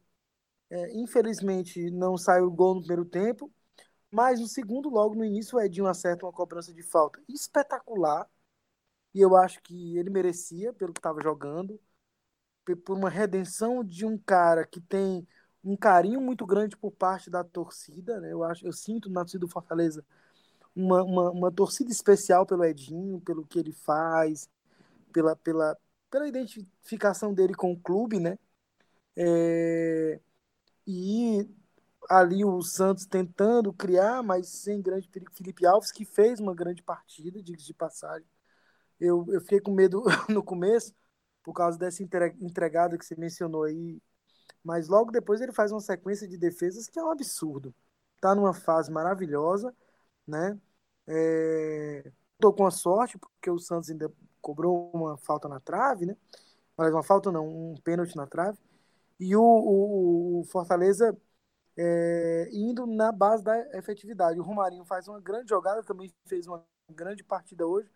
É, 0.70 0.98
infelizmente 0.98 1.92
não 1.92 2.18
saiu 2.18 2.48
o 2.48 2.52
gol 2.52 2.76
no 2.76 2.82
primeiro 2.82 3.06
tempo, 3.06 3.52
mas 4.14 4.40
no 4.40 4.48
segundo, 4.48 4.90
logo 4.90 5.16
no 5.16 5.26
início, 5.26 5.58
o 5.58 5.62
Edinho 5.62 5.88
acerta 5.88 6.26
uma 6.26 6.32
cobrança 6.32 6.72
de 6.72 6.84
falta 6.84 7.20
espetacular. 7.28 8.30
E 9.14 9.22
eu 9.22 9.36
acho 9.36 9.62
que 9.64 9.98
ele 9.98 10.10
merecia 10.12 10.74
pelo 10.74 10.94
que 10.94 11.00
estava 11.00 11.22
jogando, 11.22 11.80
por 12.86 12.98
uma 12.98 13.10
redenção 13.10 13.84
de 13.84 14.06
um 14.06 14.18
cara 14.18 14.66
que 14.66 14.80
tem 14.82 15.28
um 15.64 15.78
carinho 15.78 16.20
muito 16.22 16.46
grande 16.46 16.76
por 16.78 16.92
parte 16.92 17.30
da 17.30 17.44
torcida. 17.44 18.20
Né? 18.20 18.32
Eu 18.32 18.44
acho, 18.44 18.66
eu 18.66 18.74
sinto 18.74 19.10
na 19.10 19.22
torcida 19.22 19.40
do 19.40 19.48
Fortaleza 19.48 20.06
uma, 20.76 21.04
uma, 21.04 21.32
uma 21.32 21.52
torcida 21.52 21.92
especial 21.92 22.46
pelo 22.46 22.64
Edinho, 22.66 23.22
pelo 23.22 23.46
que 23.46 23.60
ele 23.60 23.72
faz, 23.72 24.50
pela, 25.12 25.36
pela, 25.36 25.78
pela 26.10 26.28
identificação 26.28 27.34
dele 27.34 27.54
com 27.54 27.72
o 27.72 27.80
clube, 27.80 28.20
né? 28.20 28.38
É, 29.16 30.20
e 30.88 31.48
ali 32.10 32.44
o 32.44 32.62
Santos 32.62 33.06
tentando 33.06 33.74
criar, 33.74 34.24
mas 34.24 34.48
sem 34.50 34.82
grande 34.82 35.08
perigo. 35.08 35.32
Felipe 35.34 35.66
Alves, 35.66 35.92
que 35.92 36.06
fez 36.06 36.40
uma 36.40 36.54
grande 36.56 36.84
partida, 36.84 37.42
diga 37.42 37.58
de 37.62 37.74
passagem. 37.74 38.28
Eu, 39.00 39.26
eu 39.30 39.42
fiquei 39.42 39.60
com 39.60 39.72
medo 39.74 40.04
no 40.30 40.44
começo, 40.44 40.94
por 41.44 41.54
causa 41.54 41.78
dessa 41.78 42.04
entregada 42.04 42.98
que 42.98 43.06
você 43.06 43.16
mencionou 43.16 43.64
aí. 43.64 44.02
Mas 44.64 44.88
logo 44.88 45.12
depois 45.12 45.42
ele 45.42 45.52
faz 45.52 45.72
uma 45.72 45.82
sequência 45.82 46.28
de 46.28 46.38
defesas 46.38 46.88
que 46.88 47.00
é 47.00 47.04
um 47.04 47.12
absurdo. 47.12 47.74
Tá 48.22 48.34
numa 48.36 48.54
fase 48.54 48.92
maravilhosa, 48.92 49.76
né? 50.28 50.60
É... 51.08 52.12
Tô 52.40 52.54
com 52.54 52.66
a 52.66 52.72
sorte, 52.72 53.18
porque 53.18 53.50
o 53.50 53.60
Santos 53.60 53.90
ainda 53.90 54.12
cobrou 54.42 54.92
uma 54.94 55.18
falta 55.18 55.48
na 55.50 55.60
trave, 55.60 56.06
né? 56.06 56.18
Mas 56.78 56.94
uma 56.94 57.04
falta 57.04 57.32
não, 57.32 57.48
um 57.48 57.76
pênalti 57.84 58.16
na 58.16 58.28
trave. 58.28 58.58
E 59.20 59.36
o, 59.36 59.42
o, 59.42 60.42
o 60.42 60.44
Fortaleza 60.46 61.18
é, 61.78 62.50
indo 62.52 62.86
na 62.86 63.12
base 63.12 63.44
da 63.44 63.58
efetividade. 63.78 64.40
O 64.40 64.44
Romarinho 64.44 64.86
faz 64.86 65.08
uma 65.08 65.20
grande 65.20 65.50
jogada, 65.50 65.84
também 65.84 66.12
fez 66.28 66.48
uma 66.48 66.66
grande 66.90 67.24
partida 67.24 67.66
hoje. 67.66 67.90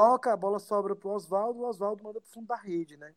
Toca, 0.00 0.32
a 0.32 0.36
bola 0.36 0.58
sobra 0.58 0.96
para 0.96 1.08
o 1.08 1.12
Oswaldo, 1.12 1.60
o 1.60 1.68
Oswaldo 1.68 2.02
manda 2.02 2.18
para 2.22 2.26
o 2.26 2.32
fundo 2.32 2.46
da 2.46 2.56
rede, 2.56 2.96
né? 2.96 3.12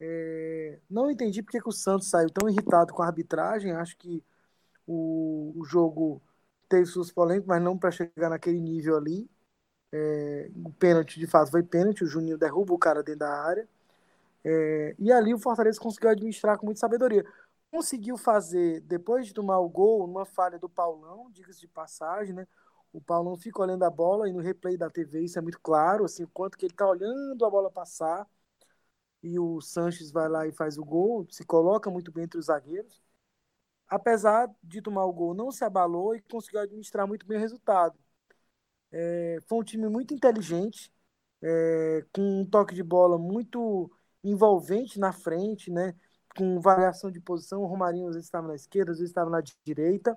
É, 0.00 0.80
não 0.90 1.08
entendi 1.08 1.40
porque 1.40 1.60
que 1.60 1.68
o 1.68 1.72
Santos 1.72 2.08
saiu 2.08 2.28
tão 2.30 2.48
irritado 2.48 2.92
com 2.92 3.00
a 3.00 3.06
arbitragem. 3.06 3.70
Acho 3.70 3.96
que 3.96 4.24
o, 4.88 5.52
o 5.56 5.64
jogo 5.64 6.20
teve 6.68 6.86
suas 6.86 7.12
polêmicas, 7.12 7.46
mas 7.48 7.62
não 7.62 7.78
para 7.78 7.92
chegar 7.92 8.28
naquele 8.28 8.60
nível 8.60 8.96
ali. 8.96 9.30
É, 9.92 10.50
o 10.64 10.72
pênalti, 10.72 11.20
de 11.20 11.28
fato, 11.28 11.52
foi 11.52 11.62
pênalti. 11.62 12.02
O 12.02 12.08
Juninho 12.08 12.38
derruba 12.38 12.74
o 12.74 12.78
cara 12.78 13.02
dentro 13.04 13.20
da 13.20 13.30
área. 13.30 13.68
É, 14.44 14.96
e 14.98 15.12
ali 15.12 15.32
o 15.34 15.38
Fortaleza 15.38 15.80
conseguiu 15.80 16.10
administrar 16.10 16.58
com 16.58 16.66
muita 16.66 16.80
sabedoria. 16.80 17.24
Conseguiu 17.70 18.16
fazer, 18.16 18.80
depois 18.80 19.26
de 19.26 19.34
tomar 19.34 19.60
o 19.60 19.68
gol, 19.68 20.04
uma 20.04 20.24
falha 20.24 20.58
do 20.58 20.68
Paulão, 20.68 21.30
diga-se 21.30 21.60
de 21.60 21.68
passagem, 21.68 22.34
né? 22.34 22.48
O 22.92 23.00
Paulão 23.00 23.36
fica 23.36 23.62
olhando 23.62 23.84
a 23.84 23.90
bola 23.90 24.28
e 24.28 24.32
no 24.32 24.40
replay 24.40 24.76
da 24.76 24.90
TV 24.90 25.22
isso 25.22 25.38
é 25.38 25.42
muito 25.42 25.60
claro, 25.60 26.04
assim, 26.04 26.24
o 26.24 26.28
quanto 26.28 26.58
que 26.58 26.66
ele 26.66 26.74
tá 26.74 26.86
olhando 26.88 27.44
a 27.44 27.50
bola 27.50 27.70
passar. 27.70 28.26
E 29.22 29.38
o 29.38 29.60
Sanches 29.60 30.10
vai 30.10 30.28
lá 30.28 30.46
e 30.46 30.52
faz 30.52 30.78
o 30.78 30.84
gol, 30.84 31.26
se 31.30 31.44
coloca 31.44 31.90
muito 31.90 32.10
bem 32.12 32.24
entre 32.24 32.38
os 32.38 32.46
zagueiros. 32.46 33.02
Apesar 33.88 34.50
de 34.62 34.82
tomar 34.82 35.04
o 35.06 35.12
gol, 35.12 35.34
não 35.34 35.52
se 35.52 35.64
abalou 35.64 36.14
e 36.14 36.22
conseguiu 36.22 36.60
administrar 36.60 37.06
muito 37.06 37.26
bem 37.26 37.38
o 37.38 37.40
resultado. 37.40 37.98
É, 38.92 39.38
foi 39.48 39.58
um 39.58 39.64
time 39.64 39.88
muito 39.88 40.14
inteligente, 40.14 40.92
é, 41.42 42.04
com 42.14 42.22
um 42.42 42.44
toque 42.46 42.74
de 42.74 42.82
bola 42.82 43.18
muito 43.18 43.90
envolvente 44.22 44.98
na 45.00 45.12
frente, 45.12 45.70
né? 45.70 45.94
Com 46.36 46.60
variação 46.60 47.10
de 47.10 47.20
posição. 47.20 47.62
O 47.62 47.66
Romarinho 47.66 48.08
às 48.08 48.14
vezes 48.14 48.26
estava 48.26 48.46
na 48.48 48.54
esquerda, 48.54 48.92
às 48.92 48.98
vezes 48.98 49.10
estava 49.10 49.30
na 49.30 49.40
direita. 49.64 50.16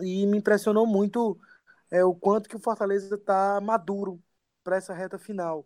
E 0.00 0.26
me 0.26 0.38
impressionou 0.38 0.86
muito 0.86 1.38
é, 1.94 2.04
o 2.04 2.14
quanto 2.14 2.48
que 2.48 2.56
o 2.56 2.60
Fortaleza 2.60 3.14
está 3.14 3.60
maduro 3.60 4.20
para 4.64 4.76
essa 4.76 4.92
reta 4.92 5.16
final. 5.16 5.64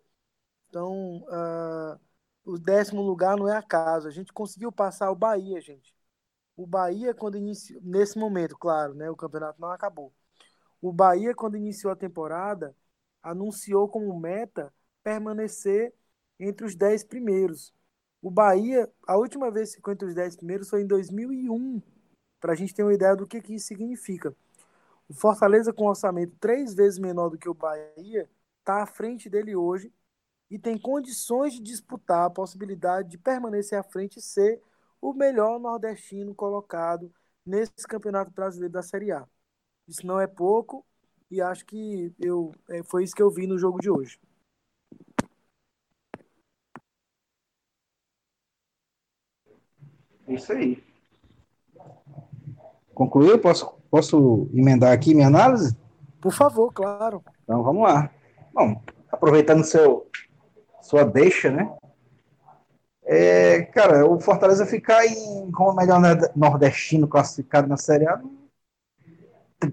Então, 0.69 1.23
uh, 1.29 1.99
o 2.45 2.59
décimo 2.59 3.03
lugar 3.03 3.37
não 3.37 3.49
é 3.49 3.57
acaso. 3.57 4.09
A 4.09 4.11
gente 4.11 4.33
conseguiu 4.33 4.71
passar 4.71 5.11
o 5.11 5.17
Bahia, 5.17 5.61
gente. 5.61 5.95
O 6.57 6.67
Bahia, 6.67 7.15
quando 7.15 7.39
iniciou, 7.39 7.81
nesse 7.83 8.19
momento, 8.19 8.59
claro, 8.59 8.95
né, 8.95 9.11
o 9.11 9.17
campeonato 9.17 9.61
não 9.61 9.71
acabou. 9.71 10.13
O 10.83 10.93
Bahia, 10.93 11.35
quando 11.35 11.57
iniciou 11.57 11.93
a 11.93 11.97
temporada, 11.97 12.77
anunciou 13.23 13.89
como 13.89 14.19
meta 14.21 14.73
permanecer 15.03 15.95
entre 16.39 16.67
os 16.67 16.75
10 16.75 17.05
primeiros. 17.05 17.73
O 18.21 18.31
Bahia, 18.31 18.91
a 19.07 19.17
última 19.17 19.51
vez 19.51 19.71
que 19.71 19.77
ficou 19.77 19.95
entre 19.95 20.09
os 20.09 20.15
10 20.15 20.37
primeiros 20.37 20.69
foi 20.69 20.83
em 20.83 20.87
2001, 20.87 21.81
para 22.41 22.53
a 22.53 22.57
gente 22.57 22.75
ter 22.75 22.83
uma 22.83 22.95
ideia 22.95 23.17
do 23.17 23.27
que, 23.27 23.41
que 23.41 23.55
isso 23.55 23.67
significa. 23.69 24.37
O 25.09 25.15
Fortaleza, 25.15 25.73
com 25.73 25.87
orçamento 25.87 26.37
três 26.39 26.75
vezes 26.75 26.99
menor 26.99 27.31
do 27.31 27.39
que 27.39 27.49
o 27.49 27.55
Bahia, 27.55 28.29
está 28.59 28.83
à 28.83 28.87
frente 28.87 29.31
dele 29.31 29.57
hoje 29.57 29.91
e 30.51 30.59
tem 30.59 30.79
condições 30.79 31.55
de 31.55 31.61
disputar 31.61 32.27
a 32.27 32.31
possibilidade 32.31 33.11
de 33.11 33.19
permanecer 33.19 33.79
à 33.79 33.83
frente 33.83 34.19
e 34.19 34.23
ser 34.23 34.63
o 35.01 35.15
melhor 35.15 35.59
nordestino 35.59 36.35
colocado 36.35 37.13
nesse 37.45 37.87
campeonato 37.89 38.31
brasileiro 38.31 38.73
da 38.73 38.83
Série 38.83 39.11
A. 39.11 39.27
Isso 39.87 40.07
não 40.07 40.21
é 40.21 40.27
pouco 40.27 40.85
e 41.31 41.41
acho 41.41 41.65
que 41.65 42.13
eu, 42.21 42.53
é, 42.69 42.83
foi 42.83 43.05
isso 43.05 43.15
que 43.15 43.23
eu 43.23 43.31
vi 43.31 43.47
no 43.47 43.59
jogo 43.59 43.81
de 43.81 43.91
hoje. 43.91 44.21
Isso 50.29 50.53
aí. 50.53 50.88
Concluiu? 52.99 53.39
Posso, 53.39 53.73
posso 53.89 54.51
emendar 54.53 54.93
aqui 54.93 55.15
minha 55.15 55.29
análise? 55.29 55.77
Por 56.21 56.33
favor, 56.33 56.73
claro. 56.73 57.23
Então 57.45 57.63
vamos 57.63 57.85
lá. 57.85 58.11
Bom, 58.53 58.83
aproveitando 59.13 59.63
seu, 59.63 60.11
sua 60.83 61.05
deixa, 61.05 61.49
né? 61.49 61.73
É, 63.05 63.63
cara, 63.63 64.05
o 64.05 64.19
Fortaleza 64.19 64.67
ficar 64.67 65.07
em, 65.07 65.49
como 65.53 65.71
o 65.71 65.77
melhor 65.77 66.01
nordestino 66.35 67.07
classificado 67.07 67.69
na 67.69 67.77
Série 67.77 68.09
A, 68.09 68.21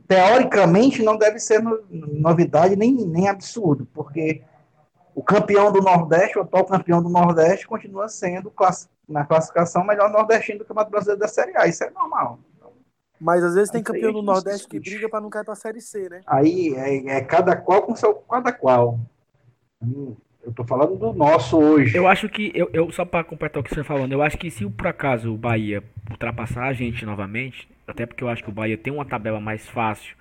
teoricamente 0.08 1.02
não 1.02 1.18
deve 1.18 1.40
ser 1.40 1.64
no, 1.64 1.84
novidade 1.90 2.76
nem, 2.76 2.94
nem 2.94 3.28
absurdo, 3.28 3.88
porque 3.92 4.44
o 5.16 5.24
campeão 5.24 5.72
do 5.72 5.82
Nordeste, 5.82 6.38
o 6.38 6.44
atual 6.44 6.66
campeão 6.66 7.02
do 7.02 7.10
Nordeste, 7.10 7.68
continua 7.68 8.08
sendo 8.08 8.52
class, 8.52 8.88
na 9.10 9.26
classificação 9.26 9.84
melhor 9.84 10.12
nordestino 10.12 10.60
do 10.60 10.66
Campeonato 10.66 10.92
Brasileiro 10.92 11.20
da 11.20 11.28
Série 11.28 11.58
A. 11.58 11.66
Isso 11.66 11.84
é 11.84 11.90
normal. 11.90 12.38
Mas 13.19 13.43
às 13.43 13.56
vezes 13.56 13.71
tem 13.71 13.82
campeão 13.82 14.12
do 14.12 14.21
Nordeste 14.21 14.67
que 14.67 14.80
briga 14.80 15.10
para 15.10 15.21
não 15.21 15.30
cair 15.30 15.43
para 15.43 15.54
a 15.54 15.58
Série 15.58 15.82
C, 15.82 16.10
né? 16.10 16.21
Aí 16.28 16.73
é, 16.75 17.17
é, 17.17 17.21
cada 17.21 17.56
qual 17.56 17.82
com 17.82 17.95
seu 17.95 18.13
cada 18.13 18.51
qual. 18.51 18.99
Eu 19.82 20.54
tô 20.54 20.63
falando 20.63 20.95
do 20.95 21.13
nosso 21.13 21.58
hoje. 21.58 21.97
Eu 21.97 22.08
acho 22.08 22.30
que, 22.30 22.51
eu, 22.54 22.69
eu 22.71 22.91
só 22.91 23.04
para 23.04 23.23
completar 23.23 23.62
o 23.62 23.63
que 23.63 23.73
você 23.73 23.82
está 23.82 23.93
falando, 23.93 24.12
eu 24.12 24.21
acho 24.21 24.38
que 24.38 24.51
se 24.51 24.65
por 24.69 24.88
acaso 24.88 25.34
o 25.34 25.38
Bahia 25.38 25.84
ultrapassar 26.10 26.65
a 26.65 26.73
gente 26.73 27.06
novamente, 27.06 27.67
até 27.88 28.06
porque 28.06 28.23
eu 28.23 28.30
acho 28.30 28.43
que 28.43 28.49
o 28.49 28.54
Bahia 28.54 28.78
tem 28.78 28.93
uma 28.93 29.06
tabela 29.06 29.39
mais 29.39 29.67
fácil 29.67 30.15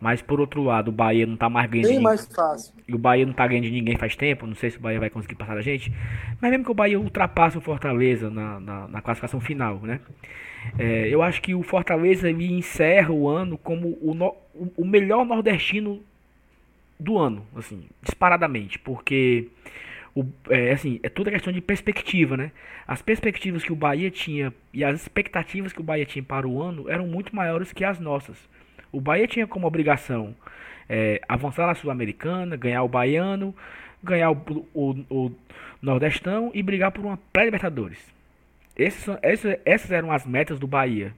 mas 0.00 0.20
por 0.20 0.40
outro 0.40 0.62
lado, 0.62 0.88
o 0.88 0.92
Bahia 0.92 1.26
não 1.26 1.36
tá 1.36 1.48
mais 1.48 1.70
ganhando. 1.70 1.88
Bem 1.88 2.00
mais 2.00 2.26
fácil. 2.26 2.74
E 2.86 2.94
o 2.94 2.98
Bahia 2.98 3.24
não 3.24 3.32
tá 3.32 3.46
ganhando 3.46 3.64
de 3.64 3.70
ninguém 3.70 3.96
faz 3.96 4.16
tempo. 4.16 4.46
Não 4.46 4.54
sei 4.54 4.70
se 4.70 4.78
o 4.78 4.80
Bahia 4.80 5.00
vai 5.00 5.10
conseguir 5.10 5.34
passar 5.34 5.56
a 5.56 5.62
gente. 5.62 5.92
Mas 6.40 6.50
mesmo 6.50 6.64
que 6.64 6.70
o 6.70 6.74
Bahia 6.74 6.98
ultrapasse 6.98 7.56
o 7.56 7.60
Fortaleza 7.60 8.30
na, 8.30 8.60
na, 8.60 8.88
na 8.88 9.02
classificação 9.02 9.40
final, 9.40 9.80
né? 9.80 10.00
É, 10.78 11.08
eu 11.08 11.22
acho 11.22 11.42
que 11.42 11.54
o 11.54 11.62
Fortaleza 11.62 12.28
ele 12.28 12.52
encerra 12.52 13.12
o 13.12 13.28
ano 13.28 13.58
como 13.58 13.98
o, 14.00 14.14
no, 14.14 14.34
o 14.76 14.84
melhor 14.84 15.24
nordestino 15.24 16.00
do 16.98 17.18
ano, 17.18 17.46
assim, 17.56 17.84
disparadamente, 18.02 18.78
porque 18.78 19.48
o, 20.14 20.24
é, 20.48 20.72
assim, 20.72 21.00
é 21.02 21.08
toda 21.08 21.30
questão 21.30 21.52
de 21.52 21.60
perspectiva, 21.60 22.36
né? 22.36 22.52
As 22.86 23.02
perspectivas 23.02 23.64
que 23.64 23.72
o 23.72 23.76
Bahia 23.76 24.10
tinha 24.10 24.52
e 24.72 24.84
as 24.84 25.02
expectativas 25.02 25.72
que 25.72 25.80
o 25.80 25.84
Bahia 25.84 26.06
tinha 26.06 26.22
para 26.22 26.46
o 26.46 26.62
ano 26.62 26.88
eram 26.88 27.06
muito 27.06 27.34
maiores 27.34 27.72
que 27.72 27.84
as 27.84 27.98
nossas. 27.98 28.36
O 28.94 29.00
Bahia 29.00 29.26
tinha 29.26 29.46
como 29.46 29.66
obrigação 29.66 30.34
é, 30.88 31.20
avançar 31.28 31.66
na 31.66 31.74
Sul-Americana, 31.74 32.56
ganhar 32.56 32.82
o 32.82 32.88
Baiano, 32.88 33.54
ganhar 34.02 34.30
o, 34.30 34.66
o, 34.74 34.90
o 35.10 35.32
Nordestão 35.80 36.50
e 36.54 36.62
brigar 36.62 36.92
por 36.92 37.04
uma 37.04 37.18
pré-Libertadores. 37.32 37.98
Essas 38.76 39.90
eram 39.90 40.12
as 40.12 40.26
metas 40.26 40.58
do 40.58 40.66
Bahia. 40.66 41.12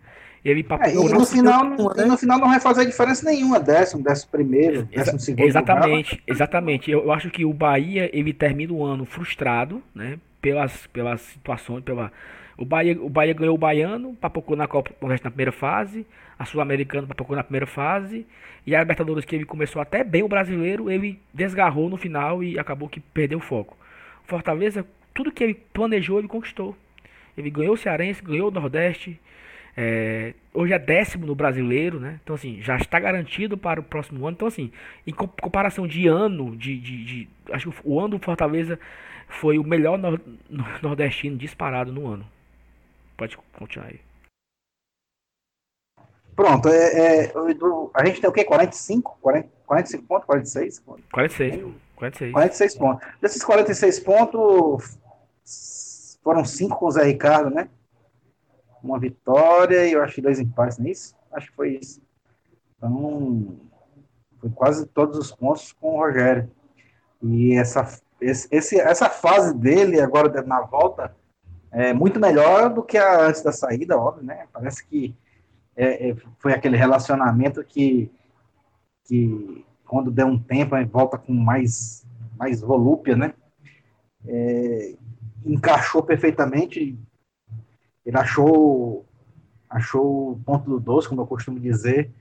Ele 0.44 0.64
é, 0.80 0.94
e 0.94 0.94
no, 0.94 1.26
final, 1.26 1.74
e 1.96 2.04
no 2.04 2.16
final 2.16 2.38
não 2.38 2.48
vai 2.48 2.60
fazer 2.60 2.86
diferença 2.86 3.28
nenhuma, 3.28 3.58
décimo, 3.58 4.04
décimo 4.04 4.30
primeiro, 4.30 4.84
décimo 4.84 5.18
segundo. 5.18 5.44
Exatamente, 5.44 6.12
lugar. 6.12 6.24
exatamente. 6.28 6.90
Eu, 6.90 7.02
eu, 7.02 7.12
acho 7.12 7.30
que 7.30 7.44
o 7.44 7.52
Bahia 7.52 8.08
ele 8.16 8.32
termina 8.32 8.72
o 8.72 8.84
ano 8.84 9.04
frustrado, 9.04 9.82
né? 9.92 10.20
Pelas, 10.40 10.86
pelas 10.88 11.20
situações, 11.20 11.82
pela. 11.82 12.12
O 12.58 12.64
Bahia, 12.64 13.00
o 13.00 13.08
Bahia 13.08 13.34
ganhou 13.34 13.54
o 13.54 13.58
Baiano, 13.58 14.14
papocou 14.14 14.56
na 14.56 14.66
Copa 14.66 14.90
na 15.00 15.30
primeira 15.30 15.52
fase, 15.52 16.06
a 16.38 16.44
Sul-Americana 16.44 17.06
papocou 17.06 17.36
na 17.36 17.44
primeira 17.44 17.66
fase, 17.66 18.26
e 18.66 18.74
a 18.74 18.80
Libertadores 18.80 19.24
que 19.24 19.36
ele 19.36 19.44
começou 19.44 19.80
até 19.80 20.02
bem 20.02 20.22
o 20.22 20.28
brasileiro, 20.28 20.90
ele 20.90 21.20
desgarrou 21.32 21.88
no 21.88 21.96
final 21.96 22.42
e 22.42 22.58
acabou 22.58 22.88
que 22.88 23.00
perdeu 23.00 23.38
o 23.38 23.42
foco. 23.42 23.76
Fortaleza, 24.24 24.86
tudo 25.12 25.30
que 25.30 25.44
ele 25.44 25.54
planejou, 25.54 26.18
ele 26.18 26.28
conquistou. 26.28 26.74
Ele 27.36 27.50
ganhou 27.50 27.74
o 27.74 27.76
Cearense, 27.76 28.22
ganhou 28.22 28.48
o 28.48 28.50
Nordeste, 28.50 29.20
é, 29.76 30.32
hoje 30.54 30.72
é 30.72 30.78
décimo 30.78 31.26
no 31.26 31.34
brasileiro, 31.34 32.00
né? 32.00 32.18
Então, 32.24 32.34
assim, 32.34 32.62
já 32.62 32.76
está 32.76 32.98
garantido 32.98 33.58
para 33.58 33.78
o 33.78 33.82
próximo 33.82 34.26
ano. 34.26 34.34
Então, 34.34 34.48
assim, 34.48 34.72
em 35.06 35.12
comparação 35.12 35.86
de 35.86 36.08
ano, 36.08 36.56
de, 36.56 36.78
de, 36.78 37.04
de 37.04 37.28
acho 37.52 37.70
que 37.70 37.78
o 37.84 38.00
ano 38.00 38.16
do 38.16 38.18
Fortaleza 38.18 38.80
foi 39.28 39.58
o 39.58 39.64
melhor 39.64 39.98
nor 39.98 40.18
nordestino 40.82 41.36
disparado 41.36 41.92
no 41.92 42.06
ano. 42.06 42.26
Pode 43.16 43.36
continuar 43.58 43.88
aí. 43.88 44.00
Pronto, 46.34 46.68
é, 46.68 47.24
é, 47.24 47.32
a 47.94 48.04
gente 48.04 48.20
tem 48.20 48.28
o 48.28 48.32
quê? 48.32 48.44
45? 48.44 49.18
40, 49.22 49.48
45 49.66 50.06
pontos? 50.06 50.26
46? 50.26 50.78
46. 51.10 51.74
46. 51.96 52.32
46 52.32 52.74
pontos. 52.76 53.08
Desses 53.22 53.42
46 53.42 54.00
pontos, 54.00 54.98
foram 56.22 56.44
5 56.44 56.76
com 56.76 56.86
o 56.86 56.90
Zé 56.90 57.04
Ricardo, 57.04 57.48
né? 57.48 57.70
uma 58.86 58.98
vitória 58.98 59.86
e 59.86 59.92
eu 59.92 60.02
acho 60.02 60.14
que 60.14 60.22
dois 60.22 60.38
empates, 60.38 60.78
não 60.78 60.86
é 60.86 60.90
isso? 60.90 61.14
Acho 61.32 61.50
que 61.50 61.56
foi 61.56 61.78
isso. 61.80 62.00
Então, 62.76 63.58
foi 64.40 64.50
quase 64.50 64.86
todos 64.86 65.18
os 65.18 65.32
pontos 65.32 65.72
com 65.72 65.94
o 65.94 65.98
Rogério. 65.98 66.50
E 67.22 67.54
essa, 67.56 67.86
esse, 68.20 68.78
essa 68.80 69.10
fase 69.10 69.54
dele 69.54 70.00
agora 70.00 70.42
na 70.42 70.60
volta 70.60 71.14
é 71.70 71.92
muito 71.92 72.18
melhor 72.18 72.72
do 72.72 72.82
que 72.82 72.96
a 72.96 73.26
antes 73.26 73.42
da 73.42 73.52
saída, 73.52 73.98
óbvio, 73.98 74.24
né? 74.24 74.46
Parece 74.52 74.86
que 74.86 75.14
é, 75.76 76.10
é, 76.10 76.16
foi 76.38 76.52
aquele 76.52 76.76
relacionamento 76.76 77.62
que, 77.64 78.10
que 79.04 79.64
quando 79.84 80.10
der 80.10 80.24
um 80.24 80.38
tempo 80.38 80.74
volta 80.86 81.18
com 81.18 81.32
mais, 81.32 82.06
mais 82.38 82.60
volúpia, 82.60 83.16
né? 83.16 83.34
É, 84.26 84.94
encaixou 85.44 86.02
perfeitamente 86.02 86.98
ele 88.06 88.16
achou 88.16 89.04
achou 89.68 90.32
o 90.32 90.40
ponto 90.44 90.70
do 90.70 90.78
doce, 90.78 91.08
como 91.08 91.20
eu 91.20 91.26
costumo 91.26 91.58
dizer. 91.58 92.12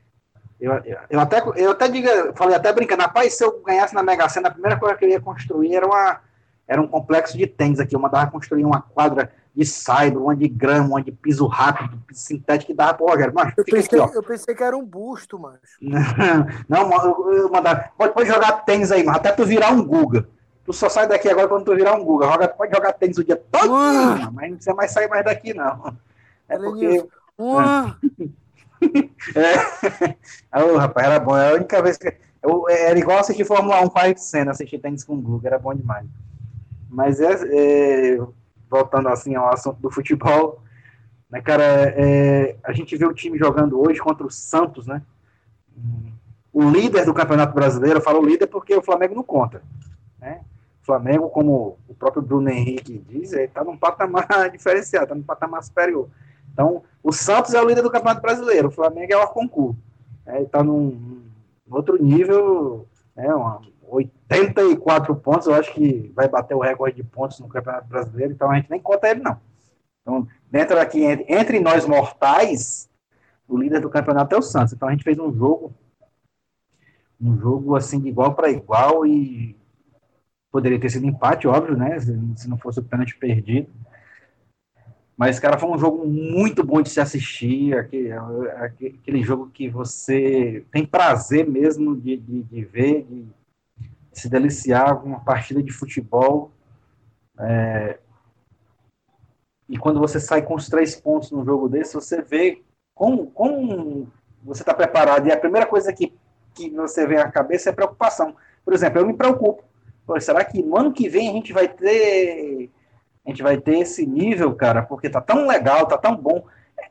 Eu, 0.60 0.74
eu, 1.10 1.20
até, 1.20 1.44
eu 1.56 1.72
até 1.72 1.88
diga, 1.88 2.34
falei 2.34 2.56
até 2.56 2.74
brincando, 2.74 3.04
rapaz, 3.04 3.36
se 3.36 3.44
eu 3.44 3.62
ganhasse 3.62 3.94
na 3.94 4.02
Mega 4.02 4.28
Sena, 4.28 4.48
a 4.48 4.52
primeira 4.52 4.80
coisa 4.80 4.96
que 4.96 5.06
eu 5.06 5.10
ia 5.10 5.22
construir 5.22 5.76
era, 5.76 5.86
uma, 5.86 6.22
era 6.68 6.82
um 6.82 6.88
complexo 6.88 7.38
de 7.38 7.46
tênis 7.48 7.80
aqui. 7.80 7.96
Eu 7.96 8.00
mandava 8.00 8.30
construir 8.32 8.66
uma 8.66 8.82
quadra 8.82 9.32
de 9.56 9.66
cyber, 9.66 10.18
uma 10.18 10.36
de 10.36 10.48
grama, 10.48 10.90
uma 10.90 11.04
de 11.04 11.12
piso 11.12 11.48
rápido, 11.48 11.98
piso 12.08 12.22
sintético, 12.22 12.72
que 12.72 12.78
dava 12.78 12.94
pro 12.94 13.08
Rogério. 13.08 13.34
Mas, 13.34 13.54
eu, 13.56 13.64
pensei, 13.64 14.02
aqui, 14.02 14.18
eu 14.18 14.24
pensei 14.24 14.56
que 14.56 14.64
era 14.64 14.76
um 14.76 14.86
busto, 14.86 15.40
mano. 15.40 15.58
Não, 16.68 16.92
eu, 16.92 17.34
eu 17.34 17.50
mandava, 17.50 17.90
pode, 17.98 18.14
pode 18.14 18.28
jogar 18.30 18.64
tênis 18.66 18.92
aí, 18.92 19.04
mas 19.04 19.16
até 19.16 19.32
tu 19.32 19.46
virar 19.46 19.72
um 19.72 19.84
Guga. 19.84 20.28
Tu 20.66 20.74
só 20.74 20.90
sai 20.90 21.08
daqui 21.08 21.30
agora 21.30 21.48
quando 21.48 21.64
tu 21.64 21.76
virar 21.76 21.94
um 21.94 22.04
Google. 22.04 22.28
Joga, 22.28 22.48
pode 22.48 22.76
jogar 22.76 22.94
tênis 22.94 23.18
o 23.20 23.24
dia 23.24 23.36
todo, 23.52 23.72
uh! 23.72 24.32
mas 24.34 24.50
não 24.50 24.56
precisa 24.56 24.74
mais 24.74 24.92
sair 24.92 25.08
mais 25.08 25.24
daqui, 25.24 25.54
não. 25.54 25.96
É 26.50 26.58
porque. 26.58 27.08
Uh! 27.38 27.96
é. 29.36 30.16
oh, 30.64 30.78
rapaz, 30.78 31.06
era 31.06 31.20
bom. 31.20 31.38
É 31.38 31.52
a 31.52 31.54
única 31.54 31.82
vez 31.84 31.98
que. 31.98 32.12
Eu, 32.42 32.68
era 32.68 32.98
igual 32.98 33.20
assistir 33.20 33.46
Fórmula 33.46 33.80
1 33.82 33.90
com 33.90 34.00
a 34.00 34.18
Senna, 34.18 34.52
assistir 34.52 34.80
tênis 34.80 35.04
com 35.04 35.14
o 35.14 35.22
Google, 35.22 35.42
era 35.46 35.60
bom 35.60 35.74
demais. 35.74 36.06
Mas 36.90 37.20
é, 37.20 38.14
é, 38.14 38.18
voltando 38.70 39.10
assim 39.10 39.36
ao 39.36 39.52
assunto 39.52 39.80
do 39.82 39.92
futebol, 39.92 40.62
né, 41.30 41.42
cara, 41.42 41.64
é, 41.64 42.56
a 42.64 42.72
gente 42.72 42.96
vê 42.96 43.06
o 43.06 43.14
time 43.14 43.38
jogando 43.38 43.80
hoje 43.80 44.00
contra 44.00 44.26
o 44.26 44.32
Santos, 44.32 44.88
né? 44.88 45.02
O 46.54 46.70
líder 46.70 47.06
do 47.06 47.14
Campeonato 47.14 47.54
Brasileiro, 47.54 48.00
eu 48.00 48.04
falo 48.04 48.26
líder 48.26 48.48
porque 48.48 48.74
o 48.76 48.82
Flamengo 48.82 49.16
não 49.16 49.24
conta, 49.24 49.62
né? 50.20 50.42
Flamengo, 50.86 51.30
como 51.30 51.80
o 51.88 51.96
próprio 51.96 52.22
Bruno 52.22 52.48
Henrique 52.48 53.04
diz, 53.10 53.34
está 53.34 53.64
num 53.64 53.76
patamar 53.76 54.28
diferenciado, 54.54 55.06
está 55.06 55.16
num 55.16 55.24
patamar 55.24 55.64
superior. 55.64 56.08
Então, 56.54 56.84
o 57.04 57.12
Santos 57.12 57.54
é 57.54 57.62
o 57.62 57.68
líder 57.68 57.82
do 57.82 57.92
Campeonato 57.92 58.22
Brasileiro, 58.22 58.68
o 58.68 58.72
Flamengo 58.72 59.12
é 59.12 59.18
o 59.18 59.22
Arconcu. 59.22 59.76
É, 60.26 60.44
está 60.44 60.64
num, 60.64 61.24
outro 61.70 62.02
nível, 62.02 62.88
né, 63.16 63.34
uma, 63.34 63.62
84 64.30 65.16
pontos, 65.18 65.48
eu 65.48 65.54
acho 65.54 65.74
que 65.74 66.12
vai 66.16 66.28
bater 66.28 66.56
o 66.56 66.60
recorde 66.60 66.98
de 66.98 67.04
pontos 67.04 67.40
no 67.40 67.48
Campeonato 67.48 67.88
Brasileiro, 67.88 68.34
então 68.34 68.50
a 68.50 68.56
gente 68.56 68.70
nem 68.70 68.80
conta 68.80 69.10
ele, 69.10 69.22
não. 69.22 69.40
Então, 70.02 70.28
dentro 70.52 70.80
aqui, 70.80 71.04
entre, 71.04 71.26
entre 71.28 71.60
nós 71.60 71.86
mortais, 71.86 72.90
o 73.48 73.58
líder 73.58 73.82
do 73.82 73.90
campeonato 73.90 74.36
é 74.36 74.38
o 74.38 74.42
Santos. 74.42 74.74
Então 74.74 74.88
a 74.88 74.92
gente 74.92 75.04
fez 75.04 75.18
um 75.20 75.34
jogo, 75.34 75.74
um 77.22 77.38
jogo 77.38 77.76
assim 77.76 78.00
de 78.00 78.10
igual 78.10 78.34
para 78.34 78.50
igual 78.50 79.06
e 79.06 79.56
Poderia 80.56 80.80
ter 80.80 80.90
sido 80.90 81.06
empate, 81.06 81.50
óbvio, 81.50 81.76
né? 81.76 82.00
Se 82.00 82.48
não 82.48 82.58
fosse 82.58 82.80
o 82.80 82.84
pênalti 82.84 83.18
perdido. 83.18 83.68
Mas, 85.18 85.38
cara, 85.38 85.58
foi 85.58 85.70
um 85.70 85.78
jogo 85.78 86.08
muito 86.08 86.64
bom 86.64 86.82
de 86.82 86.90
se 86.90 87.02
assistir. 87.02 87.78
Aquele, 87.78 88.14
aquele 88.14 89.22
jogo 89.22 89.50
que 89.54 89.68
você 89.68 90.64
tem 90.72 90.86
prazer 90.86 91.46
mesmo 91.46 91.94
de, 91.94 92.16
de, 92.16 92.44
de 92.44 92.64
ver, 92.64 93.04
de, 93.04 93.26
se 94.20 94.30
deliciar 94.30 94.96
com 94.98 95.10
uma 95.10 95.20
partida 95.20 95.62
de 95.62 95.72
futebol. 95.72 96.52
É, 97.40 98.00
e 99.68 99.78
quando 99.78 100.00
você 100.00 100.20
sai 100.20 100.42
com 100.42 100.56
os 100.56 100.70
três 100.70 100.96
pontos 100.96 101.32
no 101.32 101.44
jogo 101.44 101.68
desse, 101.68 101.94
você 101.94 102.22
vê 102.22 102.62
como, 102.94 103.28
como 103.32 104.12
você 104.44 104.62
está 104.62 104.74
preparado. 104.74 105.28
E 105.28 105.32
a 105.32 105.38
primeira 105.38 105.66
coisa 105.66 105.92
que, 105.92 106.14
que 106.54 106.70
você 106.70 107.06
vem 107.06 107.18
à 107.18 107.32
cabeça 107.32 107.70
é 107.70 107.74
preocupação. 107.74 108.36
Por 108.64 108.74
exemplo, 108.74 109.00
eu 109.00 109.06
me 109.06 109.14
preocupo. 109.14 109.64
Pô, 110.06 110.20
será 110.20 110.46
que 110.46 110.62
no 110.62 110.78
ano 110.78 110.94
que 110.94 111.10
vem 111.10 111.30
a 111.30 111.34
gente 111.34 111.52
vai 111.52 111.68
ter 111.68 112.70
a 113.26 113.30
gente 113.30 113.42
vai 113.42 113.58
ter 113.58 113.80
esse 113.80 114.06
nível, 114.06 114.54
cara, 114.54 114.84
porque 114.84 115.10
tá 115.10 115.20
tão 115.20 115.48
legal, 115.48 115.88
tá 115.88 115.98
tão 115.98 116.16
bom. 116.16 116.46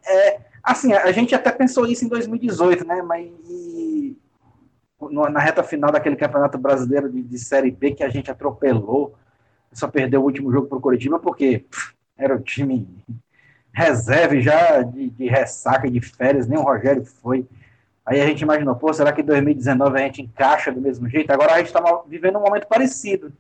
É, 0.04 0.40
assim, 0.62 0.92
a 0.92 1.12
gente 1.12 1.32
até 1.32 1.52
pensou 1.52 1.87
isso 1.87 2.04
em 2.04 2.08
2018, 2.08 2.84
né? 2.84 3.02
Mas 3.02 3.30
e, 3.48 4.18
na 5.10 5.40
reta 5.40 5.62
final 5.62 5.90
daquele 5.90 6.16
Campeonato 6.16 6.58
Brasileiro 6.58 7.10
de, 7.10 7.22
de, 7.22 7.38
Série 7.38 7.70
B 7.70 7.92
que 7.92 8.02
a 8.02 8.08
gente 8.08 8.30
atropelou, 8.30 9.14
só 9.72 9.88
perdeu 9.88 10.20
o 10.20 10.24
último 10.24 10.52
jogo 10.52 10.68
pro 10.68 10.80
Curitiba 10.80 11.18
porque 11.18 11.60
pff, 11.70 11.94
era 12.16 12.36
o 12.36 12.40
time 12.40 12.88
reserva 13.72 14.40
já 14.40 14.82
de, 14.82 15.10
de 15.10 15.28
ressaca 15.28 15.90
de 15.90 16.00
férias, 16.00 16.46
nem 16.46 16.58
o 16.58 16.62
Rogério 16.62 17.04
foi. 17.04 17.46
Aí 18.06 18.20
a 18.20 18.26
gente 18.26 18.42
imaginou, 18.42 18.76
pô, 18.76 18.92
será 18.92 19.12
que 19.12 19.22
em 19.22 19.24
2019 19.24 19.98
a 19.98 20.02
gente 20.02 20.22
encaixa 20.22 20.70
do 20.70 20.80
mesmo 20.80 21.08
jeito? 21.08 21.30
Agora 21.32 21.54
a 21.54 21.58
gente 21.58 21.68
está 21.68 21.80
vivendo 22.06 22.38
um 22.38 22.42
momento 22.42 22.68
parecido. 22.68 23.32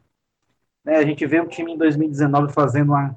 Né? 0.84 0.96
A 0.96 1.04
gente 1.04 1.24
vê 1.26 1.40
o 1.40 1.46
time 1.46 1.72
em 1.72 1.78
2019 1.78 2.52
fazendo 2.52 2.90
uma, 2.90 3.16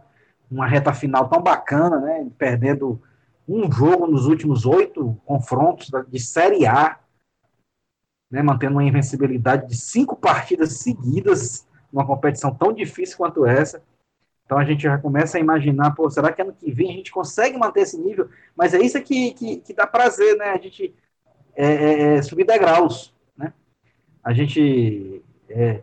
uma 0.51 0.67
reta 0.67 0.93
final 0.93 1.27
tão 1.27 1.41
bacana, 1.41 1.99
né? 1.99 2.27
perdendo 2.37 3.01
um 3.47 3.71
jogo 3.71 4.07
nos 4.07 4.27
últimos 4.27 4.65
oito 4.65 5.17
confrontos 5.25 5.89
de 6.09 6.19
Série 6.19 6.67
A, 6.67 6.99
né? 8.29 8.41
mantendo 8.41 8.75
uma 8.75 8.83
invencibilidade 8.83 9.67
de 9.67 9.75
cinco 9.75 10.15
partidas 10.15 10.79
seguidas 10.79 11.67
numa 11.91 12.05
competição 12.05 12.53
tão 12.53 12.73
difícil 12.73 13.17
quanto 13.17 13.45
essa. 13.45 13.81
Então 14.45 14.57
a 14.57 14.63
gente 14.63 14.83
já 14.83 14.97
começa 14.97 15.37
a 15.37 15.41
imaginar, 15.41 15.91
pô, 15.91 16.09
será 16.09 16.31
que 16.31 16.41
ano 16.41 16.53
que 16.53 16.71
vem 16.71 16.89
a 16.89 16.93
gente 16.93 17.11
consegue 17.11 17.57
manter 17.57 17.81
esse 17.81 17.97
nível? 17.97 18.29
Mas 18.55 18.73
é 18.73 18.79
isso 18.79 19.01
que, 19.01 19.31
que, 19.33 19.57
que 19.57 19.73
dá 19.73 19.85
prazer, 19.85 20.37
né? 20.37 20.51
A 20.51 20.57
gente 20.57 20.95
é, 21.55 21.65
é, 21.65 22.01
é, 22.15 22.21
subir 22.21 22.45
degraus. 22.45 23.13
Né? 23.35 23.51
A 24.23 24.31
gente 24.31 25.21
é, 25.49 25.81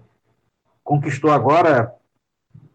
conquistou 0.83 1.31
agora, 1.31 1.95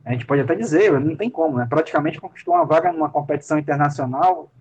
a 0.04 0.12
gente 0.12 0.26
pode 0.26 0.42
até 0.42 0.54
dizer, 0.54 1.00
não 1.00 1.16
tem 1.16 1.30
como, 1.30 1.58
né? 1.58 1.66
praticamente 1.68 2.20
conquistou 2.20 2.54
uma 2.54 2.66
vaga 2.66 2.92
numa 2.92 3.10
competição 3.10 3.58
internacional 3.58 4.52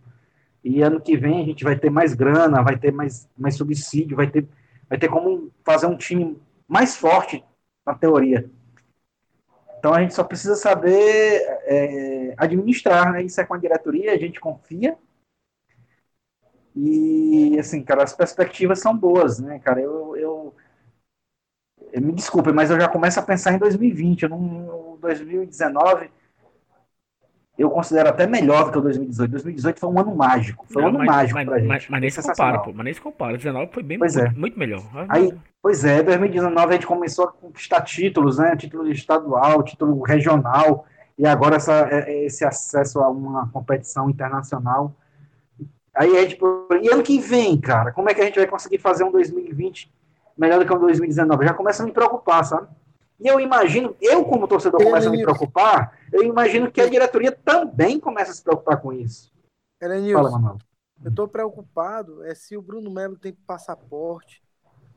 e 0.62 0.82
ano 0.82 1.00
que 1.00 1.16
vem 1.16 1.42
a 1.42 1.44
gente 1.44 1.64
vai 1.64 1.76
ter 1.76 1.90
mais 1.90 2.14
grana, 2.14 2.62
vai 2.62 2.78
ter 2.78 2.92
mais, 2.92 3.28
mais 3.36 3.56
subsídio, 3.56 4.16
vai 4.16 4.28
ter, 4.28 4.46
vai 4.88 4.98
ter 4.98 5.08
como 5.08 5.50
fazer 5.64 5.86
um 5.86 5.96
time 5.96 6.40
mais 6.66 6.96
forte 6.96 7.44
na 7.86 7.94
teoria. 7.94 8.50
Então 9.78 9.94
a 9.94 10.00
gente 10.00 10.14
só 10.14 10.24
precisa 10.24 10.56
saber 10.56 11.40
é, 11.64 12.34
administrar, 12.36 13.12
né? 13.12 13.22
Isso 13.22 13.40
é 13.40 13.44
com 13.44 13.54
a 13.54 13.58
diretoria, 13.58 14.12
a 14.12 14.18
gente 14.18 14.40
confia, 14.40 14.98
e, 16.80 17.58
assim, 17.58 17.82
cara, 17.82 18.04
as 18.04 18.12
perspectivas 18.12 18.78
são 18.78 18.96
boas, 18.96 19.40
né, 19.40 19.58
cara? 19.58 19.80
Eu, 19.80 20.16
eu, 20.16 20.54
Me 22.00 22.12
desculpe, 22.12 22.52
mas 22.52 22.70
eu 22.70 22.80
já 22.80 22.88
começo 22.88 23.18
a 23.18 23.22
pensar 23.22 23.52
em 23.52 23.58
2020. 23.58 24.22
Eu 24.22 24.28
não, 24.28 24.96
2019 25.00 26.10
eu 27.58 27.68
considero 27.68 28.08
até 28.08 28.24
melhor 28.24 28.66
do 28.66 28.70
que 28.70 28.78
o 28.78 28.82
2018. 28.82 29.30
2018 29.32 29.80
foi 29.80 29.88
um 29.90 29.98
ano 29.98 30.14
mágico. 30.14 30.64
Foi 30.68 30.80
não, 30.80 30.90
um 30.90 30.94
ano 30.94 30.98
mas, 30.98 31.08
mágico 31.08 31.34
mas, 31.34 31.48
pra 31.48 31.58
gente. 31.58 31.68
Mas, 31.68 31.88
mas 31.88 32.00
nem 32.00 32.10
se 32.10 32.22
compara, 32.22 32.58
pô. 32.60 32.72
Mas 32.72 32.84
nem 32.84 32.94
se 32.94 33.00
compara. 33.00 33.36
19 33.36 33.72
foi 33.72 33.82
bem 33.82 33.98
pois 33.98 34.14
muito, 34.14 34.28
é. 34.28 34.38
muito 34.38 34.58
melhor. 34.58 34.82
Aí, 35.08 35.34
pois 35.60 35.84
é, 35.84 36.00
2019 36.00 36.68
a 36.68 36.72
gente 36.72 36.86
começou 36.86 37.24
a 37.24 37.32
conquistar 37.32 37.80
títulos, 37.80 38.38
né? 38.38 38.54
Título 38.54 38.88
estadual, 38.88 39.64
título 39.64 40.00
regional, 40.02 40.86
e 41.18 41.26
agora 41.26 41.56
essa, 41.56 41.88
esse 42.08 42.44
acesso 42.44 43.00
a 43.00 43.08
uma 43.08 43.48
competição 43.48 44.08
internacional. 44.08 44.94
Aí 45.92 46.16
é 46.16 46.26
tipo, 46.26 46.68
e 46.80 46.88
ano 46.88 47.02
que 47.02 47.18
vem, 47.18 47.60
cara, 47.60 47.90
como 47.90 48.08
é 48.08 48.14
que 48.14 48.20
a 48.20 48.24
gente 48.24 48.38
vai 48.38 48.46
conseguir 48.46 48.78
fazer 48.78 49.02
um 49.02 49.10
2020 49.10 49.92
melhor 50.38 50.60
do 50.60 50.64
que 50.64 50.72
um 50.72 50.78
2019? 50.78 51.44
Já 51.44 51.54
começa 51.54 51.82
a 51.82 51.86
me 51.86 51.90
preocupar, 51.90 52.44
sabe? 52.44 52.68
E 53.20 53.26
eu 53.26 53.40
imagino, 53.40 53.96
eu 54.00 54.24
como 54.24 54.46
torcedor 54.46 54.82
começo 54.82 55.08
a 55.08 55.10
me 55.10 55.22
preocupar, 55.22 55.98
eu 56.12 56.22
imagino 56.22 56.70
que 56.70 56.80
a 56.80 56.88
diretoria 56.88 57.32
também 57.32 57.98
começa 57.98 58.30
a 58.30 58.34
se 58.34 58.42
preocupar 58.42 58.80
com 58.80 58.92
isso. 58.92 59.32
Fala, 59.80 60.30
Manuel. 60.30 60.58
Eu 61.04 61.10
estou 61.10 61.28
preocupado 61.28 62.24
é 62.24 62.34
se 62.34 62.56
o 62.56 62.62
Bruno 62.62 62.90
Melo 62.90 63.16
tem 63.16 63.32
passaporte, 63.32 64.42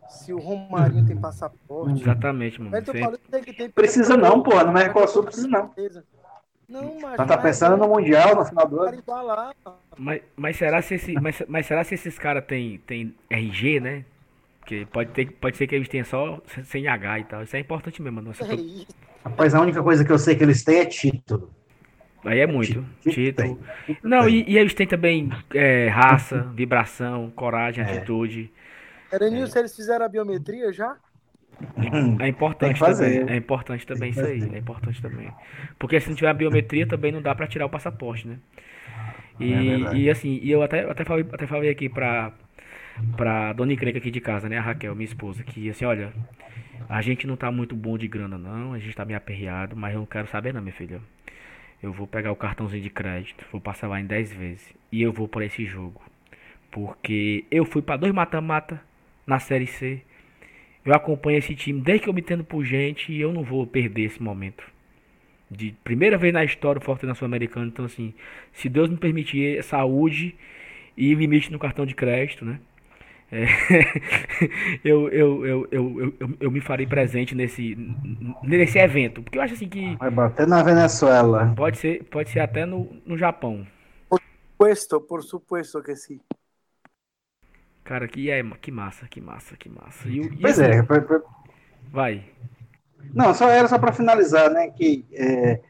se 0.10 0.34
o 0.34 0.40
Romarinho 0.40 1.06
tem 1.06 1.16
passaporte. 1.16 2.02
Exatamente, 2.02 2.60
mano. 2.60 2.86
Falando, 2.86 3.18
tem 3.18 3.44
que 3.44 3.54
ter 3.54 3.72
precisa 3.72 4.18
não, 4.18 4.42
pô. 4.42 4.62
No 4.64 4.74
Mercosul 4.74 5.24
precisa 5.24 5.48
não. 5.48 5.72
Não, 6.68 7.00
mas. 7.00 7.18
Tá 7.18 7.38
pensando 7.38 7.78
no 7.78 7.88
Mundial 7.88 8.36
no 8.36 8.46
final 8.46 8.68
do 8.68 8.82
ano. 8.82 9.04
Mas, 9.98 10.22
mas, 10.36 10.58
será 10.58 10.82
se 10.82 10.96
esse, 10.96 11.14
mas, 11.14 11.44
mas 11.48 11.66
será 11.66 11.84
se 11.84 11.96
esses 11.96 12.18
caras 12.18 12.46
têm 12.46 12.80
tem 12.80 13.16
RG, 13.30 13.80
né? 13.80 14.06
Porque 14.62 14.88
pode, 14.92 15.12
ter, 15.12 15.32
pode 15.34 15.58
ser 15.58 15.68
que 15.68 15.76
eles 15.76 15.90
tenham 15.90 16.06
só 16.06 16.40
CNH 16.64 17.20
e 17.20 17.24
tal. 17.26 17.44
Isso 17.44 17.56
é 17.56 17.60
importante 17.60 18.02
mesmo. 18.02 18.22
Nossa, 18.22 18.46
é 18.46 18.58
Rapaz, 19.26 19.54
a 19.54 19.62
única 19.62 19.84
coisa 19.84 20.06
que 20.06 20.12
eu 20.12 20.18
sei 20.18 20.36
que 20.36 20.44
eles 20.44 20.64
têm 20.64 20.80
é 20.80 20.86
título. 20.86 21.52
Aí 22.24 22.40
é 22.40 22.48
muito. 22.48 22.86
Título. 23.02 23.60
título. 23.86 24.00
Não, 24.04 24.30
e, 24.30 24.46
e, 24.48 24.58
eles 24.58 24.74
têm 24.74 24.88
também 24.88 25.30
é, 25.54 25.88
raça, 25.88 26.44
vibração, 26.54 27.32
coragem, 27.36 27.84
é. 27.84 27.92
atitude. 27.92 28.52
Erenil, 29.12 29.44
é. 29.44 29.48
se 29.48 29.60
eles 29.60 29.76
fizeram 29.76 30.06
a 30.06 30.10
biometria 30.10 30.72
já? 30.72 30.96
É 32.20 32.28
importante 32.28 32.80
também. 32.80 33.30
É 33.30 33.36
importante 33.36 33.86
também 33.86 34.12
isso 34.12 34.22
aí. 34.22 34.42
É 34.54 34.58
importante 34.58 35.02
também. 35.02 35.32
Porque 35.78 36.00
se 36.00 36.10
não 36.10 36.16
tiver 36.16 36.30
a 36.30 36.34
biometria, 36.34 36.88
também 36.88 37.12
não 37.12 37.22
dá 37.22 37.36
para 37.36 37.48
tirar 37.48 37.66
o 37.66 37.70
passaporte, 37.70 38.28
né? 38.28 38.38
E, 39.40 39.54
é 39.54 39.96
e 39.96 40.10
assim, 40.10 40.40
e 40.42 40.52
eu 40.52 40.62
até, 40.62 40.90
até, 40.90 41.04
falei, 41.04 41.26
até 41.32 41.48
falei 41.48 41.70
aqui 41.70 41.90
pra, 41.90 42.32
pra 43.18 43.54
dona 43.54 43.74
Encrenca 43.74 43.98
aqui 43.98 44.12
de 44.12 44.22
casa, 44.22 44.50
né? 44.50 44.58
A 44.58 44.62
Raquel, 44.62 44.96
minha 44.96 45.06
esposa, 45.06 45.44
que 45.44 45.70
assim, 45.70 45.86
olha, 45.86 46.14
a 46.90 47.02
gente 47.02 47.26
não 47.26 47.38
tá 47.38 47.52
muito 47.52 47.76
bom 47.76 47.98
de 47.98 48.08
grana, 48.08 48.38
não. 48.38 48.74
A 48.74 48.80
gente 48.80 48.96
tá 48.96 49.06
meio 49.06 49.18
aperreado, 49.18 49.76
mas 49.76 49.94
eu 49.94 50.00
não 50.00 50.06
quero 50.06 50.28
saber, 50.28 50.54
não, 50.54 50.62
minha 50.62 50.74
filha. 50.74 51.02
Eu 51.82 51.92
vou 51.92 52.06
pegar 52.06 52.32
o 52.32 52.36
cartãozinho 52.36 52.84
de 52.84 52.90
crédito, 52.90 53.46
vou 53.52 53.60
passar 53.60 53.88
lá 53.88 54.00
em 54.00 54.06
10 54.06 54.34
vezes. 54.34 54.74
E 54.92 55.02
eu 55.02 55.12
vou 55.12 55.28
para 55.28 55.46
esse 55.46 55.66
jogo. 55.66 56.02
Porque 56.70 57.46
eu 57.50 57.66
fui 57.66 57.82
para 57.82 57.98
dois 57.98 58.14
mata-mata 58.14 58.82
na 59.26 59.40
Série 59.40 59.68
C. 59.68 60.02
Eu 60.86 60.94
acompanho 60.94 61.38
esse 61.38 61.56
time 61.56 61.82
desde 61.82 62.04
que 62.04 62.10
eu 62.10 62.14
me 62.14 62.22
tendo 62.22 62.44
por 62.44 62.64
gente 62.64 63.12
e 63.12 63.22
eu 63.22 63.32
não 63.34 63.44
vou 63.44 63.66
perder 63.66 64.04
esse 64.04 64.22
momento. 64.22 64.64
De 65.50 65.76
primeira 65.84 66.18
vez 66.18 66.34
na 66.34 66.44
história 66.44 66.80
do 66.80 66.86
Fortaleza 66.86 67.20
Sul-Americano. 67.20 67.68
Então, 67.68 67.86
assim, 67.86 68.14
se 68.54 68.70
Deus 68.70 68.90
me 68.90 68.98
permitir 68.98 69.64
saúde 69.64 70.36
e 70.96 71.14
limite 71.14 71.52
no 71.52 71.60
cartão 71.60 71.86
de 71.86 71.96
crédito, 71.96 72.46
né? 72.46 72.60
É, 73.32 73.46
eu, 74.84 75.08
eu, 75.08 75.46
eu, 75.46 75.68
eu, 75.72 76.14
eu, 76.20 76.38
eu, 76.38 76.52
me 76.52 76.60
farei 76.60 76.86
presente 76.86 77.34
nesse, 77.34 77.78
nesse 78.44 78.78
evento. 78.78 79.24
Porque 79.24 79.38
eu 79.38 79.42
acho 79.42 79.54
assim 79.54 79.70
que. 79.70 79.96
Vai 79.96 80.12
bater 80.12 80.46
na 80.46 80.62
Venezuela. 80.62 81.54
Pode 81.56 81.78
ser, 81.78 82.04
pode 82.06 82.30
ser 82.30 82.42
até 82.42 82.66
no, 82.66 83.02
no 83.06 83.18
Japão. 83.18 83.66
Por 84.10 84.20
supuesto, 84.20 85.02
por 85.02 85.24
supuesto 85.24 85.82
que 85.82 85.96
sim. 85.96 86.20
Cara, 87.86 88.08
que, 88.08 88.30
é, 88.30 88.44
que 88.62 88.72
massa, 88.72 89.08
que 89.08 89.22
massa, 89.22 89.56
que 89.56 89.70
massa. 89.70 90.08
E, 90.10 90.20
e 90.20 90.38
pois 90.38 90.60
assim, 90.60 90.80
é, 90.80 90.84
foi, 90.84 91.02
foi... 91.02 91.22
vai. 91.90 92.26
Não, 93.14 93.34
só 93.34 93.50
era 93.50 93.68
só 93.68 93.80
para 93.80 93.94
finalizar, 93.94 94.52
né? 94.52 94.70
Que 94.70 95.06
é, 95.14 95.62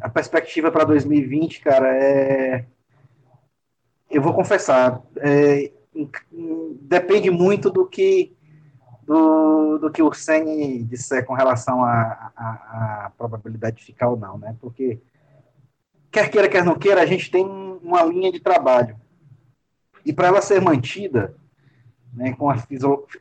a 0.00 0.08
perspectiva 0.08 0.72
para 0.72 0.84
2020, 0.84 1.60
cara, 1.60 1.94
é. 1.94 2.64
Eu 4.10 4.20
vou 4.20 4.34
confessar, 4.34 5.00
é, 5.16 5.72
depende 6.80 7.30
muito 7.30 7.70
do 7.70 7.86
que 7.86 8.34
do, 9.04 9.78
do 9.78 9.90
que 9.90 10.02
o 10.02 10.12
Senni 10.12 10.84
disser 10.84 11.24
com 11.24 11.34
relação 11.34 11.84
à 11.84 13.10
probabilidade 13.18 13.76
de 13.76 13.84
ficar 13.84 14.08
ou 14.08 14.16
não, 14.16 14.38
né? 14.38 14.56
Porque 14.60 15.00
quer 16.10 16.30
queira, 16.30 16.48
quer 16.48 16.64
não 16.64 16.78
queira, 16.78 17.02
a 17.02 17.06
gente 17.06 17.30
tem 17.30 17.44
uma 17.44 18.02
linha 18.04 18.30
de 18.30 18.40
trabalho. 18.40 18.96
E 20.04 20.12
para 20.12 20.28
ela 20.28 20.42
ser 20.42 20.60
mantida, 20.60 21.34
né, 22.12 22.32
com, 22.34 22.50
a, 22.50 22.56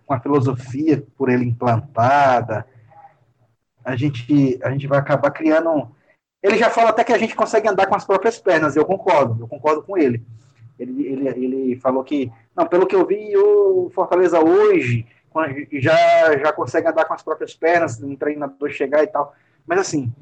com 0.05 0.13
a 0.13 0.19
filosofia 0.19 1.05
por 1.17 1.29
ele 1.29 1.45
implantada, 1.45 2.65
a 3.83 3.95
gente, 3.95 4.59
a 4.63 4.71
gente 4.71 4.87
vai 4.87 4.99
acabar 4.99 5.31
criando. 5.31 5.89
Ele 6.41 6.57
já 6.57 6.69
fala 6.69 6.89
até 6.89 7.03
que 7.03 7.13
a 7.13 7.17
gente 7.17 7.35
consegue 7.35 7.67
andar 7.67 7.87
com 7.87 7.95
as 7.95 8.05
próprias 8.05 8.39
pernas, 8.39 8.75
eu 8.75 8.85
concordo, 8.85 9.43
eu 9.43 9.47
concordo 9.47 9.83
com 9.83 9.97
ele. 9.97 10.25
Ele, 10.77 11.05
ele, 11.05 11.27
ele 11.27 11.75
falou 11.77 12.03
que, 12.03 12.31
não, 12.61 12.67
pelo 12.67 12.85
que 12.85 12.95
eu 12.95 13.05
vi, 13.05 13.35
o 13.35 13.89
Fortaleza 13.89 14.39
hoje 14.39 15.05
já, 15.73 16.37
já 16.37 16.53
consegue 16.53 16.87
andar 16.87 17.05
com 17.05 17.13
as 17.13 17.23
próprias 17.23 17.55
pernas, 17.55 18.01
um 18.01 18.15
treinador 18.15 18.69
chegar 18.69 19.03
e 19.03 19.07
tal. 19.07 19.35
Mas, 19.65 19.79
assim, 19.79 20.13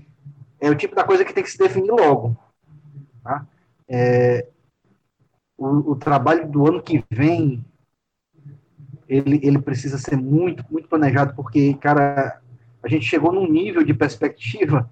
é 0.59 0.69
o 0.69 0.75
tipo 0.75 0.95
da 0.95 1.03
coisa 1.03 1.25
que 1.25 1.33
tem 1.33 1.43
que 1.43 1.51
se 1.51 1.57
definir 1.57 1.91
logo. 1.91 2.37
Tá? 3.23 3.45
É, 3.87 4.47
o, 5.57 5.91
o 5.91 5.95
trabalho 5.95 6.49
do 6.49 6.65
ano 6.65 6.81
que 6.81 7.03
vem, 7.09 7.65
ele, 9.07 9.39
ele 9.43 9.59
precisa 9.59 9.97
ser 9.97 10.15
muito, 10.15 10.63
muito 10.69 10.87
planejado, 10.87 11.35
porque, 11.35 11.73
cara, 11.73 12.41
a 12.81 12.87
gente 12.87 13.05
chegou 13.05 13.33
num 13.33 13.49
nível 13.49 13.83
de 13.83 13.93
perspectiva 13.93 14.89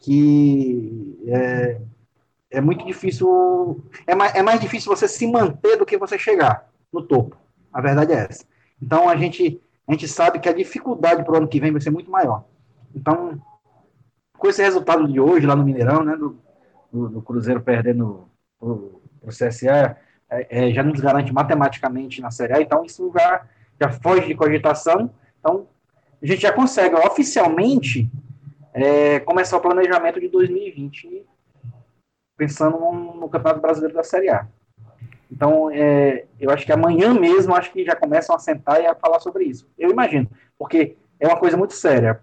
que 0.00 1.18
é, 1.28 1.80
é 2.50 2.60
muito 2.60 2.84
difícil. 2.84 3.84
É 4.06 4.14
mais, 4.14 4.34
é 4.34 4.42
mais 4.42 4.60
difícil 4.60 4.94
você 4.94 5.06
se 5.06 5.26
manter 5.26 5.76
do 5.76 5.86
que 5.86 5.98
você 5.98 6.18
chegar 6.18 6.68
no 6.92 7.02
topo. 7.02 7.36
A 7.72 7.80
verdade 7.80 8.12
é 8.12 8.26
essa. 8.28 8.44
Então 8.80 9.08
a 9.08 9.16
gente, 9.16 9.60
a 9.86 9.92
gente 9.92 10.08
sabe 10.08 10.38
que 10.38 10.48
a 10.48 10.54
dificuldade 10.54 11.24
para 11.24 11.34
o 11.34 11.36
ano 11.36 11.48
que 11.48 11.60
vem 11.60 11.72
vai 11.72 11.80
ser 11.80 11.90
muito 11.90 12.10
maior. 12.10 12.44
Então, 12.94 13.40
com 14.36 14.48
esse 14.48 14.62
resultado 14.62 15.06
de 15.06 15.20
hoje 15.20 15.46
lá 15.46 15.54
no 15.54 15.64
Mineirão, 15.64 16.02
né, 16.04 16.16
do, 16.16 16.38
do, 16.92 17.08
do 17.08 17.22
Cruzeiro 17.22 17.60
perdendo 17.60 18.28
o, 18.60 19.00
o 19.22 19.28
CSA, 19.28 19.96
é, 20.30 20.68
é, 20.68 20.72
já 20.72 20.82
nos 20.82 21.00
garante 21.00 21.32
matematicamente 21.32 22.20
na 22.20 22.30
Série 22.30 22.54
A, 22.54 22.60
então 22.60 22.84
isso 22.84 23.10
já, 23.14 23.46
já 23.80 23.90
foge 23.90 24.26
de 24.26 24.34
cogitação. 24.34 25.10
Então, 25.38 25.66
a 26.22 26.26
gente 26.26 26.42
já 26.42 26.52
consegue 26.52 26.94
oficialmente 26.94 28.10
é, 28.72 29.20
começar 29.20 29.56
o 29.56 29.60
planejamento 29.60 30.20
de 30.20 30.28
2020 30.28 31.26
pensando 32.38 32.78
no, 32.78 33.28
Campeonato 33.28 33.60
Brasileiro 33.60 33.94
da 33.94 34.04
Série 34.04 34.30
A. 34.30 34.46
Então, 35.30 35.70
é, 35.70 36.24
eu 36.40 36.50
acho 36.50 36.64
que 36.64 36.72
amanhã 36.72 37.12
mesmo, 37.12 37.54
acho 37.54 37.70
que 37.72 37.84
já 37.84 37.94
começam 37.94 38.34
a 38.34 38.38
sentar 38.38 38.80
e 38.80 38.86
a 38.86 38.94
falar 38.94 39.18
sobre 39.18 39.44
isso. 39.44 39.68
Eu 39.76 39.90
imagino, 39.90 40.30
porque 40.56 40.96
é 41.20 41.26
uma 41.26 41.36
coisa 41.36 41.56
muito 41.56 41.74
séria. 41.74 42.20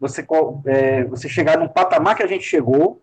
Você, 0.00 0.24
é, 0.66 1.04
você 1.04 1.28
chegar 1.28 1.58
num 1.58 1.68
patamar 1.68 2.16
que 2.16 2.22
a 2.22 2.26
gente 2.26 2.44
chegou 2.44 3.02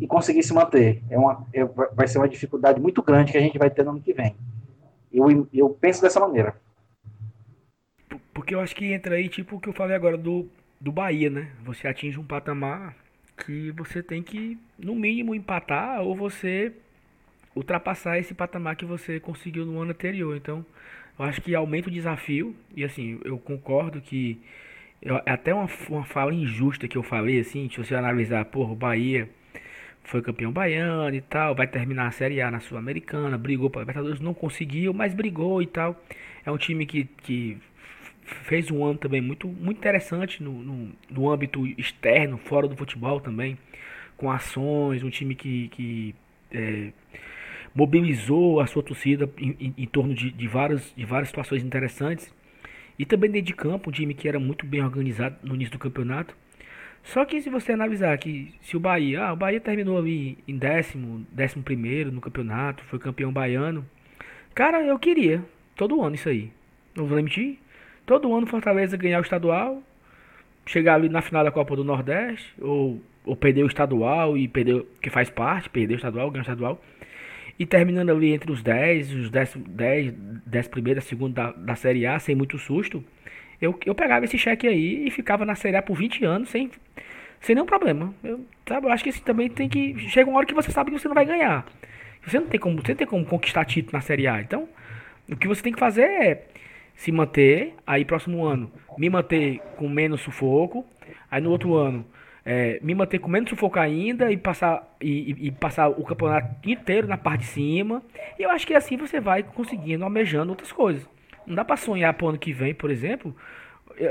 e 0.00 0.06
conseguir 0.06 0.42
se 0.42 0.54
manter. 0.54 1.04
É 1.10 1.18
uma, 1.18 1.46
é, 1.52 1.64
vai 1.64 2.08
ser 2.08 2.18
uma 2.18 2.28
dificuldade 2.28 2.80
muito 2.80 3.02
grande 3.02 3.30
que 3.30 3.38
a 3.38 3.40
gente 3.40 3.58
vai 3.58 3.70
ter 3.70 3.84
no 3.84 3.90
ano 3.90 4.00
que 4.00 4.14
vem. 4.14 4.34
Eu, 5.12 5.46
eu 5.52 5.68
penso 5.68 6.00
dessa 6.00 6.18
maneira. 6.18 6.56
Porque 8.32 8.54
eu 8.54 8.60
acho 8.60 8.74
que 8.74 8.92
entra 8.92 9.16
aí, 9.16 9.28
tipo 9.28 9.56
o 9.56 9.60
que 9.60 9.68
eu 9.68 9.72
falei 9.72 9.94
agora 9.94 10.16
do, 10.16 10.48
do 10.80 10.90
Bahia, 10.90 11.28
né? 11.28 11.52
Você 11.64 11.86
atinge 11.86 12.18
um 12.18 12.24
patamar 12.24 12.96
que 13.44 13.70
você 13.72 14.02
tem 14.02 14.22
que, 14.22 14.58
no 14.78 14.94
mínimo, 14.94 15.34
empatar 15.34 16.02
ou 16.02 16.14
você 16.14 16.72
ultrapassar 17.54 18.18
esse 18.18 18.34
patamar 18.34 18.76
que 18.76 18.84
você 18.84 19.18
conseguiu 19.18 19.66
no 19.66 19.80
ano 19.80 19.90
anterior. 19.90 20.36
Então, 20.36 20.64
eu 21.18 21.24
acho 21.24 21.40
que 21.40 21.54
aumenta 21.54 21.88
o 21.88 21.92
desafio. 21.92 22.54
E 22.76 22.84
assim, 22.84 23.20
eu 23.24 23.38
concordo 23.38 24.00
que. 24.00 24.40
Eu, 25.02 25.16
é 25.24 25.30
até 25.32 25.54
uma, 25.54 25.68
uma 25.88 26.04
fala 26.04 26.34
injusta 26.34 26.86
que 26.86 26.96
eu 26.96 27.02
falei, 27.02 27.40
assim, 27.40 27.68
se 27.70 27.78
você 27.78 27.94
analisar, 27.94 28.44
porra, 28.46 28.72
o 28.72 28.76
Bahia 28.76 29.28
foi 30.04 30.20
campeão 30.22 30.52
baiano 30.52 31.14
e 31.14 31.20
tal, 31.20 31.54
vai 31.54 31.66
terminar 31.66 32.08
a 32.08 32.10
Série 32.10 32.40
A 32.40 32.50
na 32.50 32.60
Sul-Americana, 32.60 33.38
brigou 33.38 33.70
para 33.70 33.80
Libertadores, 33.82 34.20
não 34.20 34.34
conseguiu, 34.34 34.92
mas 34.92 35.14
brigou 35.14 35.62
e 35.62 35.66
tal. 35.66 35.98
É 36.44 36.50
um 36.50 36.58
time 36.58 36.84
que, 36.84 37.04
que 37.22 37.58
fez 38.24 38.70
um 38.70 38.84
ano 38.84 38.98
também 38.98 39.20
muito, 39.20 39.48
muito 39.48 39.78
interessante 39.78 40.42
no, 40.42 40.52
no, 40.52 40.92
no, 41.10 41.30
âmbito 41.30 41.66
externo, 41.66 42.38
fora 42.38 42.68
do 42.68 42.76
futebol 42.76 43.20
também, 43.20 43.58
com 44.16 44.30
ações, 44.30 45.02
um 45.02 45.10
time 45.10 45.34
que, 45.34 45.68
que 45.68 46.14
é, 46.52 46.92
mobilizou 47.74 48.60
a 48.60 48.66
sua 48.66 48.82
torcida 48.82 49.30
em, 49.38 49.56
em, 49.60 49.74
em 49.78 49.86
torno 49.86 50.14
de, 50.14 50.30
de, 50.30 50.46
várias, 50.46 50.92
de 50.96 51.04
várias 51.04 51.28
situações 51.28 51.64
interessantes. 51.64 52.32
E 52.98 53.04
também 53.04 53.30
dentro 53.30 53.46
de 53.46 53.54
campo, 53.54 53.88
um 53.88 53.92
time 53.92 54.12
que 54.12 54.28
era 54.28 54.38
muito 54.38 54.66
bem 54.66 54.82
organizado 54.82 55.36
no 55.42 55.54
início 55.54 55.72
do 55.72 55.78
campeonato. 55.78 56.36
Só 57.02 57.24
que 57.24 57.40
se 57.40 57.48
você 57.48 57.72
analisar 57.72 58.16
que 58.18 58.54
se 58.60 58.76
o 58.76 58.80
Bahia, 58.80 59.22
ah, 59.22 59.32
o 59.32 59.36
Bahia 59.36 59.58
terminou 59.58 59.96
ali 59.96 60.36
em 60.46 60.56
décimo, 60.58 61.26
décimo 61.32 61.62
primeiro 61.62 62.12
no 62.12 62.20
campeonato, 62.20 62.84
foi 62.84 62.98
campeão 62.98 63.32
baiano. 63.32 63.86
Cara, 64.54 64.84
eu 64.84 64.98
queria, 64.98 65.42
todo 65.74 66.02
ano 66.02 66.14
isso 66.14 66.28
aí. 66.28 66.52
Não 66.94 67.06
vou 67.06 67.16
mentir. 67.16 67.58
Todo 68.10 68.34
ano 68.34 68.44
Fortaleza 68.44 68.96
ganhar 68.96 69.20
o 69.20 69.22
estadual, 69.22 69.84
chegar 70.66 70.94
ali 70.94 71.08
na 71.08 71.22
final 71.22 71.44
da 71.44 71.52
Copa 71.52 71.76
do 71.76 71.84
Nordeste, 71.84 72.52
ou, 72.60 73.00
ou 73.24 73.36
perder 73.36 73.62
o 73.62 73.68
estadual 73.68 74.36
e 74.36 74.48
perder, 74.48 74.84
que 75.00 75.08
faz 75.08 75.30
parte, 75.30 75.70
perder 75.70 75.94
o 75.94 75.96
estadual, 75.96 76.28
ganhar 76.28 76.40
o 76.40 76.42
estadual. 76.42 76.82
E 77.56 77.64
terminando 77.64 78.10
ali 78.10 78.32
entre 78.32 78.50
os 78.50 78.64
10, 78.64 79.14
os 79.14 79.30
10, 79.30 79.54
10, 79.54 80.12
10 80.44 80.66
primeira, 80.66 81.00
segunda 81.00 81.52
da, 81.52 81.52
da 81.52 81.74
Série 81.76 82.04
A, 82.04 82.18
sem 82.18 82.34
muito 82.34 82.58
susto. 82.58 83.04
Eu, 83.62 83.78
eu 83.86 83.94
pegava 83.94 84.24
esse 84.24 84.36
cheque 84.36 84.66
aí 84.66 85.06
e 85.06 85.10
ficava 85.12 85.46
na 85.46 85.54
Série 85.54 85.76
A 85.76 85.82
por 85.82 85.94
20 85.94 86.24
anos 86.24 86.48
sem, 86.48 86.68
sem 87.38 87.54
nenhum 87.54 87.66
problema. 87.66 88.12
Eu, 88.24 88.44
sabe, 88.66 88.88
eu 88.88 88.90
acho 88.90 89.04
que 89.04 89.10
assim, 89.10 89.22
também 89.22 89.48
tem 89.48 89.68
que. 89.68 89.96
Chega 90.08 90.28
uma 90.28 90.38
hora 90.38 90.46
que 90.46 90.54
você 90.54 90.72
sabe 90.72 90.90
que 90.90 90.98
você 90.98 91.06
não 91.06 91.14
vai 91.14 91.24
ganhar. 91.24 91.64
Você 92.26 92.40
não 92.40 92.48
tem 92.48 92.58
como, 92.58 92.82
você 92.84 92.92
tem 92.92 93.06
como 93.06 93.24
conquistar 93.24 93.64
título 93.64 93.92
na 93.92 94.00
Série 94.00 94.26
A. 94.26 94.40
Então, 94.40 94.68
o 95.30 95.36
que 95.36 95.46
você 95.46 95.62
tem 95.62 95.72
que 95.72 95.78
fazer 95.78 96.02
é 96.02 96.50
se 97.00 97.10
manter, 97.10 97.72
aí 97.86 98.04
próximo 98.04 98.44
ano 98.44 98.70
me 98.98 99.08
manter 99.08 99.58
com 99.78 99.88
menos 99.88 100.20
sufoco, 100.20 100.84
aí 101.30 101.40
no 101.40 101.50
outro 101.50 101.74
ano 101.74 102.04
é, 102.44 102.78
me 102.82 102.94
manter 102.94 103.18
com 103.18 103.26
menos 103.26 103.48
sufoco 103.48 103.78
ainda 103.78 104.30
e 104.30 104.36
passar, 104.36 104.86
e, 105.00 105.46
e, 105.46 105.50
passar 105.50 105.88
o 105.88 106.04
campeonato 106.04 106.68
inteiro 106.68 107.08
na 107.08 107.16
parte 107.16 107.40
de 107.40 107.46
cima. 107.46 108.02
E 108.38 108.42
eu 108.42 108.50
acho 108.50 108.66
que 108.66 108.74
assim 108.74 108.98
você 108.98 109.18
vai 109.18 109.42
conseguindo, 109.42 110.04
almejando 110.04 110.50
outras 110.50 110.72
coisas. 110.72 111.08
Não 111.46 111.54
dá 111.54 111.64
pra 111.64 111.74
sonhar 111.74 112.12
pro 112.12 112.28
ano 112.28 112.38
que 112.38 112.52
vem, 112.52 112.74
por 112.74 112.90
exemplo, 112.90 113.34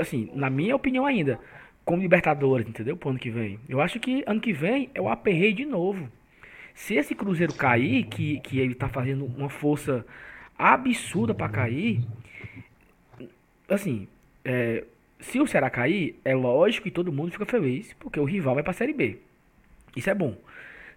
assim, 0.00 0.28
na 0.34 0.50
minha 0.50 0.74
opinião 0.74 1.06
ainda, 1.06 1.38
como 1.84 2.02
Libertadores, 2.02 2.66
entendeu? 2.66 2.96
Pro 2.96 3.10
ano 3.10 3.20
que 3.20 3.30
vem. 3.30 3.60
Eu 3.68 3.80
acho 3.80 4.00
que 4.00 4.24
ano 4.26 4.40
que 4.40 4.52
vem 4.52 4.90
eu 4.96 5.08
aperrei 5.08 5.52
de 5.52 5.64
novo. 5.64 6.10
Se 6.74 6.96
esse 6.96 7.14
Cruzeiro 7.14 7.54
cair, 7.54 8.06
que, 8.06 8.40
que 8.40 8.58
ele 8.58 8.74
tá 8.74 8.88
fazendo 8.88 9.26
uma 9.26 9.48
força 9.48 10.04
absurda 10.58 11.32
para 11.32 11.48
cair, 11.48 12.00
assim, 13.70 14.08
é, 14.44 14.84
se 15.20 15.40
o 15.40 15.46
Ceará 15.46 15.70
cair, 15.70 16.18
é 16.24 16.34
lógico 16.34 16.84
que 16.84 16.90
todo 16.90 17.12
mundo 17.12 17.32
fica 17.32 17.46
feliz, 17.46 17.92
porque 17.94 18.18
o 18.18 18.24
rival 18.24 18.54
vai 18.54 18.62
para 18.62 18.72
a 18.72 18.74
Série 18.74 18.92
B. 18.92 19.18
Isso 19.96 20.10
é 20.10 20.14
bom. 20.14 20.36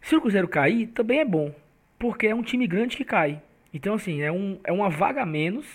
Se 0.01 0.15
o 0.15 0.21
Cruzeiro 0.21 0.47
cair, 0.47 0.87
também 0.87 1.19
é 1.19 1.25
bom, 1.25 1.53
porque 1.97 2.27
é 2.27 2.35
um 2.35 2.41
time 2.41 2.67
grande 2.67 2.97
que 2.97 3.05
cai. 3.05 3.41
Então, 3.73 3.95
assim, 3.95 4.21
é, 4.21 4.31
um, 4.31 4.59
é 4.63 4.71
uma 4.71 4.89
vaga 4.89 5.23
a 5.23 5.25
menos. 5.25 5.65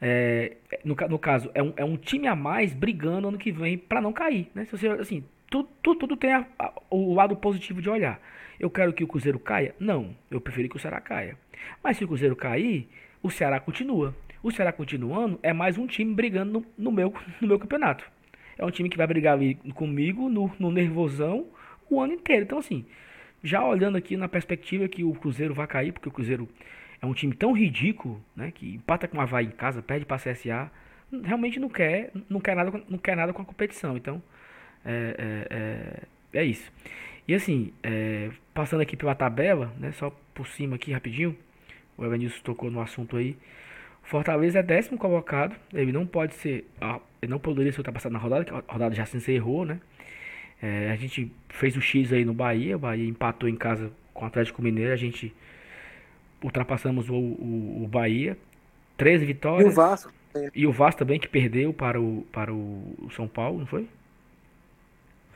É, 0.00 0.56
no, 0.84 0.94
no 1.08 1.18
caso, 1.18 1.50
é 1.54 1.62
um, 1.62 1.72
é 1.76 1.84
um 1.84 1.96
time 1.96 2.26
a 2.26 2.36
mais 2.36 2.74
brigando 2.74 3.28
ano 3.28 3.38
que 3.38 3.50
vem 3.50 3.78
para 3.78 4.00
não 4.00 4.12
cair. 4.12 4.50
Né? 4.54 4.64
Se 4.66 4.72
você, 4.72 4.88
assim, 4.88 5.24
tudo, 5.50 5.68
tudo, 5.82 6.00
tudo 6.00 6.16
tem 6.16 6.32
a, 6.32 6.46
a, 6.58 6.72
o 6.90 7.14
lado 7.14 7.36
positivo 7.36 7.80
de 7.80 7.88
olhar. 7.88 8.20
Eu 8.60 8.70
quero 8.70 8.92
que 8.92 9.02
o 9.02 9.06
Cruzeiro 9.06 9.38
caia? 9.38 9.74
Não, 9.80 10.14
eu 10.30 10.40
prefiro 10.40 10.68
que 10.68 10.76
o 10.76 10.78
Ceará 10.78 11.00
caia. 11.00 11.36
Mas 11.82 11.96
se 11.96 12.04
o 12.04 12.08
Cruzeiro 12.08 12.36
cair, 12.36 12.88
o 13.22 13.30
Ceará 13.30 13.58
continua. 13.58 14.14
O 14.42 14.50
Ceará 14.50 14.72
continuando 14.72 15.38
é 15.40 15.52
mais 15.52 15.78
um 15.78 15.86
time 15.86 16.12
brigando 16.12 16.52
no, 16.52 16.66
no, 16.76 16.90
meu, 16.90 17.14
no 17.40 17.46
meu 17.46 17.58
campeonato. 17.58 18.04
É 18.58 18.64
um 18.64 18.70
time 18.70 18.88
que 18.88 18.96
vai 18.96 19.06
brigar 19.06 19.34
ali 19.34 19.54
comigo 19.74 20.28
no, 20.28 20.50
no 20.58 20.70
nervosão 20.70 21.46
o 21.88 22.00
ano 22.00 22.14
inteiro. 22.14 22.42
Então, 22.42 22.58
assim, 22.58 22.84
já 23.42 23.64
olhando 23.64 23.96
aqui 23.96 24.16
na 24.16 24.28
perspectiva 24.28 24.88
que 24.88 25.04
o 25.04 25.12
Cruzeiro 25.12 25.54
vai 25.54 25.66
cair, 25.66 25.92
porque 25.92 26.08
o 26.08 26.12
Cruzeiro 26.12 26.48
é 27.00 27.06
um 27.06 27.14
time 27.14 27.34
tão 27.34 27.52
ridículo, 27.52 28.22
né? 28.34 28.50
Que 28.50 28.74
empata 28.74 29.06
com 29.06 29.20
a 29.20 29.22
Havaí 29.22 29.46
em 29.46 29.50
casa, 29.50 29.80
perde 29.80 30.04
para 30.04 30.16
a 30.16 30.18
CSA, 30.18 30.70
realmente 31.22 31.60
não 31.60 31.68
quer, 31.68 32.10
não 32.28 32.40
quer 32.40 32.56
nada, 32.56 32.82
não 32.88 32.98
quer 32.98 33.16
nada 33.16 33.32
com 33.32 33.42
a 33.42 33.44
competição. 33.44 33.96
Então, 33.96 34.20
é, 34.84 35.46
é, 36.32 36.38
é, 36.38 36.40
é 36.40 36.44
isso. 36.44 36.70
E 37.28 37.34
assim, 37.34 37.72
é, 37.82 38.30
passando 38.52 38.80
aqui 38.80 38.96
pela 38.96 39.14
tabela, 39.14 39.72
né? 39.78 39.92
Só 39.92 40.10
por 40.34 40.48
cima 40.48 40.74
aqui 40.74 40.92
rapidinho, 40.92 41.36
o 41.96 42.04
Evanilson 42.04 42.42
tocou 42.42 42.70
no 42.72 42.80
assunto 42.80 43.16
aí. 43.16 43.36
Fortaleza 44.02 44.58
é 44.58 44.62
décimo 44.62 44.98
colocado. 44.98 45.54
Ele 45.72 45.92
não 45.92 46.06
pode 46.06 46.34
ser. 46.34 46.66
Ele 47.20 47.30
não 47.30 47.38
poderia 47.38 47.72
ser 47.72 47.78
ultrapassado 47.78 48.12
na 48.12 48.18
rodada, 48.18 48.44
que 48.44 48.52
a 48.52 48.62
rodada 48.68 48.94
já 48.94 49.06
se 49.06 49.16
encerrou, 49.16 49.64
né? 49.64 49.80
É, 50.62 50.90
a 50.92 50.96
gente 50.96 51.32
fez 51.48 51.76
o 51.76 51.80
X 51.80 52.12
aí 52.12 52.24
no 52.24 52.34
Bahia. 52.34 52.76
O 52.76 52.80
Bahia 52.80 53.08
empatou 53.08 53.48
em 53.48 53.56
casa 53.56 53.90
com 54.14 54.24
o 54.24 54.28
Atlético 54.28 54.62
Mineiro. 54.62 54.92
A 54.92 54.96
gente 54.96 55.34
ultrapassamos 56.42 57.08
o, 57.08 57.14
o, 57.14 57.82
o 57.84 57.88
Bahia. 57.88 58.36
13 58.96 59.24
vitórias. 59.24 59.68
E 59.68 59.72
o 59.72 59.74
Vasco. 59.74 60.12
E 60.54 60.66
o 60.66 60.72
Vasco 60.72 60.98
também 60.98 61.18
que 61.18 61.28
perdeu 61.28 61.72
para 61.72 62.00
o, 62.00 62.24
para 62.32 62.52
o 62.52 63.08
São 63.14 63.28
Paulo, 63.28 63.58
não 63.60 63.66
foi? 63.66 63.88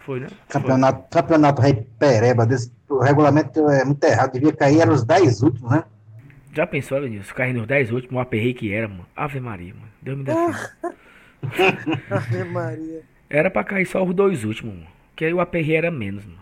Foi, 0.01 0.21
né? 0.21 0.29
Campeonato, 0.49 1.01
foi. 1.01 1.23
campeonato 1.23 1.61
Rei 1.61 1.87
Pereba. 1.99 2.47
Desse, 2.47 2.73
o 2.89 2.99
regulamento 3.01 3.69
é 3.69 3.85
muito 3.85 4.03
errado. 4.05 4.33
Devia 4.33 4.53
cair, 4.53 4.81
eram 4.81 4.95
os 4.95 5.05
10 5.05 5.43
últimos, 5.43 5.71
né? 5.71 5.85
Já 6.57 6.67
pensou, 6.67 6.99
Lenilson? 6.99 7.35
Cair 7.35 7.53
nos 7.53 7.67
10 7.67 7.93
últimos, 7.93 8.17
o 8.17 8.19
aperrei 8.19 8.55
que 8.55 8.73
era, 8.73 8.89
mano. 8.89 9.07
Ave 9.15 9.41
Maria, 9.41 9.75
mano. 9.75 9.93
Deus 10.01 10.17
me 10.17 10.25
defenda. 10.25 10.97
Ave 12.11 12.45
Maria. 12.45 13.03
Era 13.29 13.51
pra 13.51 13.63
cair 13.63 13.85
só 13.85 14.03
os 14.03 14.15
dois 14.15 14.43
últimos, 14.43 14.75
mano. 14.75 14.87
Que 15.15 15.27
aí 15.27 15.35
o 15.35 15.41
aperreio 15.41 15.77
era 15.77 15.91
menos, 15.91 16.25
mano. 16.25 16.39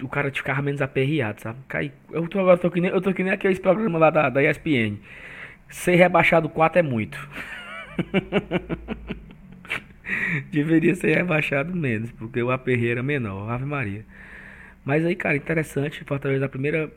O 0.00 0.08
cara 0.08 0.30
ficava 0.30 0.62
menos 0.62 0.80
aperreado, 0.80 1.40
sabe? 1.40 1.58
Cai... 1.66 1.92
Eu 2.12 2.28
tô 2.28 2.38
agora 2.38 2.56
tô 2.56 2.70
que 2.70 2.80
nem, 2.80 2.90
eu 2.90 3.00
tô 3.00 3.12
que 3.12 3.24
nem 3.24 3.32
aqueles 3.32 3.58
programas 3.58 4.00
lá 4.00 4.10
da, 4.10 4.28
da 4.28 4.42
ESPN. 4.42 4.98
Ser 5.68 5.96
rebaixado 5.96 6.48
4 6.48 6.78
é 6.78 6.82
muito. 6.82 7.18
Deveria 10.52 10.94
ser 10.94 11.16
rebaixado 11.16 11.74
menos, 11.74 12.12
porque 12.12 12.40
o 12.40 12.52
aperreio 12.52 12.92
era 12.92 13.02
menor. 13.02 13.50
Ave 13.50 13.64
Maria. 13.64 14.04
Mas 14.84 15.04
aí, 15.04 15.16
cara, 15.16 15.36
interessante. 15.36 16.04
Fortaleza 16.04 16.42
da 16.42 16.48
primeira 16.48 16.92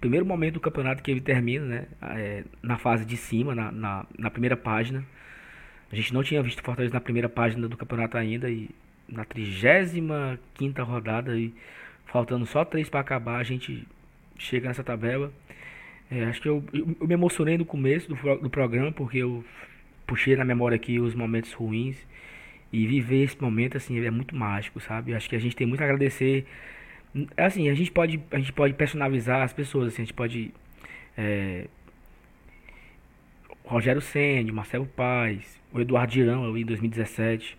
primeiro 0.00 0.24
momento 0.24 0.54
do 0.54 0.60
campeonato 0.60 1.02
que 1.02 1.10
ele 1.10 1.20
termina, 1.20 1.64
né? 1.64 1.86
É, 2.02 2.44
na 2.62 2.78
fase 2.78 3.04
de 3.04 3.16
cima, 3.16 3.54
na, 3.54 3.70
na, 3.70 4.06
na, 4.18 4.30
primeira 4.30 4.56
página. 4.56 5.04
A 5.92 5.96
gente 5.96 6.14
não 6.14 6.22
tinha 6.22 6.42
visto 6.42 6.62
Fortaleza 6.62 6.94
na 6.94 7.00
primeira 7.00 7.28
página 7.28 7.68
do 7.68 7.76
campeonato 7.76 8.16
ainda. 8.16 8.50
E 8.50 8.70
na 9.08 9.24
35 9.24 10.82
rodada, 10.84 11.36
e 11.36 11.52
faltando 12.06 12.46
só 12.46 12.64
três 12.64 12.88
para 12.88 13.00
acabar, 13.00 13.38
a 13.38 13.42
gente 13.42 13.86
chega 14.38 14.68
nessa 14.68 14.82
tabela. 14.82 15.32
É, 16.10 16.24
acho 16.24 16.40
que 16.40 16.48
eu, 16.48 16.64
eu, 16.72 17.06
me 17.06 17.14
emocionei 17.14 17.58
no 17.58 17.64
começo 17.64 18.08
do, 18.08 18.36
do 18.36 18.50
programa, 18.50 18.90
porque 18.90 19.18
eu 19.18 19.44
puxei 20.06 20.34
na 20.34 20.44
memória 20.44 20.76
aqui 20.76 20.98
os 20.98 21.14
momentos 21.14 21.52
ruins. 21.52 21.96
E 22.72 22.86
viver 22.86 23.24
esse 23.24 23.40
momento, 23.40 23.76
assim, 23.76 23.98
é 24.04 24.10
muito 24.10 24.34
mágico, 24.34 24.80
sabe? 24.80 25.12
Acho 25.12 25.28
que 25.28 25.36
a 25.36 25.40
gente 25.40 25.56
tem 25.56 25.66
muito 25.66 25.80
a 25.80 25.84
agradecer 25.84 26.46
assim, 27.36 27.68
a 27.68 27.74
gente 27.74 27.90
pode, 27.90 28.22
a 28.30 28.38
gente 28.38 28.52
pode 28.52 28.74
personalizar 28.74 29.42
as 29.42 29.52
pessoas, 29.52 29.88
assim, 29.88 30.02
a 30.02 30.04
gente 30.04 30.14
pode. 30.14 30.54
É, 31.16 31.66
Rogério 33.64 34.00
Senni, 34.00 34.50
Marcelo 34.50 34.86
Paz, 34.86 35.60
o 35.72 35.80
Eduardo 35.80 36.12
Girão 36.12 36.44
ali 36.44 36.62
em 36.62 36.66
2017. 36.66 37.56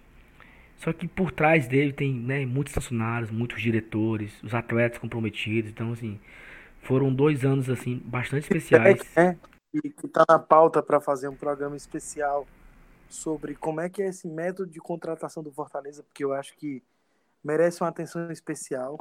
Só 0.77 0.91
que 0.91 1.07
por 1.07 1.31
trás 1.31 1.67
dele 1.67 1.93
tem 1.93 2.13
né, 2.13 2.45
muitos 2.45 2.73
funcionários, 2.73 3.29
muitos 3.29 3.61
diretores, 3.61 4.41
os 4.43 4.53
atletas 4.53 4.97
comprometidos. 4.97 5.69
Então, 5.71 5.93
assim, 5.93 6.19
foram 6.81 7.13
dois 7.13 7.45
anos 7.45 7.69
assim 7.69 8.01
bastante 8.03 8.43
especiais. 8.43 8.99
É, 9.15 9.37
e 9.73 9.89
que 9.89 10.07
tá 10.07 10.25
na 10.27 10.39
pauta 10.39 10.81
para 10.81 10.99
fazer 10.99 11.27
um 11.27 11.35
programa 11.35 11.77
especial 11.77 12.47
sobre 13.09 13.55
como 13.55 13.79
é 13.79 13.89
que 13.89 14.01
é 14.01 14.07
esse 14.07 14.27
método 14.27 14.71
de 14.71 14.79
contratação 14.79 15.43
do 15.43 15.51
Fortaleza, 15.51 16.03
porque 16.03 16.23
eu 16.23 16.33
acho 16.33 16.55
que 16.57 16.81
merece 17.43 17.81
uma 17.81 17.89
atenção 17.89 18.31
especial. 18.31 18.97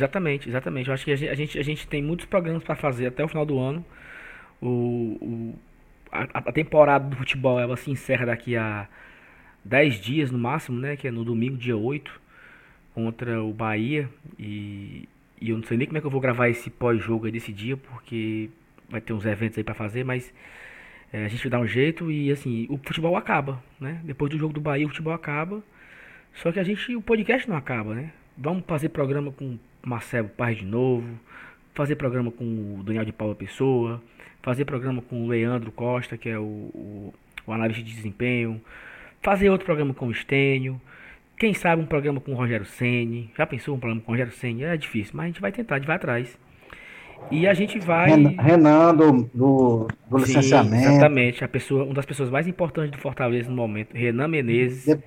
Exatamente, 0.00 0.48
exatamente. 0.48 0.88
Eu 0.88 0.94
acho 0.94 1.04
que 1.04 1.12
a 1.12 1.16
gente, 1.16 1.58
a 1.58 1.62
gente, 1.62 1.86
tem 1.86 2.02
muitos 2.02 2.24
programas 2.24 2.62
para 2.64 2.74
fazer 2.74 3.06
até 3.08 3.22
o 3.22 3.28
final 3.28 3.44
do 3.44 3.58
ano. 3.58 3.84
O, 4.60 4.66
o, 5.20 5.58
a, 6.10 6.22
a, 6.38 6.52
temporada 6.52 7.06
do 7.06 7.16
futebol 7.16 7.60
ela 7.60 7.76
se 7.76 7.90
encerra 7.90 8.26
daqui 8.26 8.56
a 8.56 8.88
10 9.62 10.00
dias 10.00 10.30
no 10.30 10.38
máximo, 10.38 10.80
né? 10.80 10.96
Que 10.96 11.08
é 11.08 11.10
no 11.10 11.22
domingo, 11.22 11.58
dia 11.58 11.76
8, 11.76 12.18
contra 12.94 13.42
o 13.42 13.52
Bahia. 13.52 14.08
E, 14.38 15.06
e 15.38 15.50
eu 15.50 15.56
não 15.58 15.64
sei 15.64 15.76
nem 15.76 15.86
como 15.86 15.98
é 15.98 16.00
que 16.00 16.06
eu 16.06 16.10
vou 16.10 16.20
gravar 16.20 16.48
esse 16.48 16.70
pós-jogo 16.70 17.30
desse 17.30 17.52
dia, 17.52 17.76
porque 17.76 18.48
vai 18.88 19.02
ter 19.02 19.12
uns 19.12 19.26
eventos 19.26 19.58
aí 19.58 19.64
para 19.64 19.74
fazer, 19.74 20.02
mas 20.02 20.32
é, 21.12 21.26
a 21.26 21.28
gente 21.28 21.46
dá 21.50 21.60
um 21.60 21.66
jeito 21.66 22.10
e 22.10 22.32
assim, 22.32 22.66
o 22.70 22.78
futebol 22.78 23.16
acaba, 23.16 23.62
né? 23.78 24.00
Depois 24.04 24.30
do 24.30 24.38
jogo 24.38 24.54
do 24.54 24.62
Bahia, 24.62 24.86
o 24.86 24.88
futebol 24.88 25.12
acaba. 25.12 25.62
Só 26.36 26.50
que 26.52 26.58
a 26.58 26.64
gente, 26.64 26.96
o 26.96 27.02
podcast 27.02 27.46
não 27.48 27.56
acaba, 27.56 27.94
né? 27.94 28.12
Vamos 28.38 28.64
fazer 28.66 28.88
programa 28.88 29.30
com 29.32 29.58
Marcelo 29.84 30.28
Paz 30.28 30.56
de 30.58 30.64
novo, 30.64 31.06
fazer 31.74 31.96
programa 31.96 32.30
com 32.30 32.44
o 32.78 32.82
Daniel 32.82 33.04
de 33.04 33.12
Paula 33.12 33.34
Pessoa, 33.34 34.02
fazer 34.42 34.64
programa 34.64 35.02
com 35.02 35.24
o 35.24 35.28
Leandro 35.28 35.70
Costa, 35.72 36.16
que 36.16 36.28
é 36.28 36.38
o, 36.38 36.42
o, 36.42 37.14
o 37.46 37.52
analista 37.52 37.82
de 37.82 37.92
desempenho, 37.94 38.60
fazer 39.22 39.50
outro 39.50 39.66
programa 39.66 39.92
com 39.94 40.06
o 40.06 40.10
Estênio, 40.10 40.80
quem 41.38 41.54
sabe 41.54 41.80
um 41.80 41.86
programa 41.86 42.20
com 42.20 42.32
o 42.32 42.34
Rogério 42.34 42.66
Ceni. 42.66 43.30
Já 43.36 43.46
pensou 43.46 43.74
um 43.74 43.78
programa 43.80 44.02
com 44.02 44.12
o 44.12 44.14
Rogério 44.14 44.32
Ceni? 44.32 44.62
É 44.64 44.76
difícil, 44.76 45.12
mas 45.16 45.24
a 45.24 45.26
gente 45.28 45.40
vai 45.40 45.50
tentar, 45.50 45.76
a 45.76 45.78
gente 45.78 45.86
vai 45.86 45.96
atrás. 45.96 46.38
E 47.30 47.46
a 47.46 47.54
gente 47.54 47.78
vai. 47.78 48.10
Renan, 48.10 48.42
Renan 48.42 48.94
do, 48.94 49.12
do, 49.34 49.88
do 50.10 50.18
Sim, 50.20 50.24
licenciamento. 50.26 50.84
exatamente. 50.88 51.44
A 51.44 51.48
pessoa, 51.48 51.84
uma 51.84 51.94
das 51.94 52.04
pessoas 52.06 52.30
mais 52.30 52.46
importantes 52.46 52.90
do 52.90 52.98
Fortaleza 52.98 53.48
no 53.48 53.56
momento, 53.56 53.94
Renan 53.94 54.28
Menezes. 54.28 54.84
De- 54.84 55.02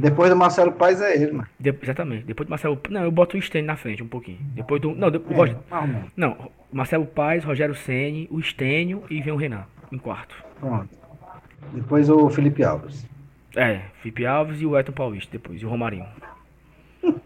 Depois 0.00 0.30
do 0.30 0.36
Marcelo 0.36 0.72
Paes 0.72 1.00
é 1.00 1.14
ele, 1.14 1.32
mano. 1.32 1.48
De- 1.58 1.74
exatamente. 1.82 2.24
Depois 2.24 2.46
do 2.46 2.50
Marcelo. 2.50 2.80
Não, 2.90 3.02
eu 3.04 3.10
boto 3.10 3.36
o 3.36 3.42
Stênio 3.42 3.66
na 3.66 3.76
frente 3.76 4.02
um 4.02 4.08
pouquinho. 4.08 4.38
Depois 4.54 4.80
do. 4.80 4.94
Não, 4.94 5.10
de- 5.10 5.18
o 5.18 5.32
Roger- 5.34 5.56
É, 5.70 5.74
não, 6.16 6.18
não, 6.36 6.50
Marcelo 6.72 7.06
Paes, 7.06 7.44
Rogério 7.44 7.74
Ceni, 7.74 8.26
o 8.30 8.40
Stênio 8.42 9.02
e 9.10 9.20
vem 9.20 9.32
o 9.32 9.36
Renan 9.36 9.64
em 9.92 9.98
quarto. 9.98 10.34
pronto. 10.58 10.88
Depois 11.72 12.08
o 12.08 12.28
Felipe 12.30 12.64
Alves. 12.64 13.06
É, 13.56 13.80
Felipe 14.00 14.24
Alves 14.26 14.60
e 14.60 14.66
o 14.66 14.76
Elton 14.76 14.92
Paulista 14.92 15.30
depois, 15.32 15.60
e 15.60 15.66
o 15.66 15.68
Romarinho. 15.68 16.06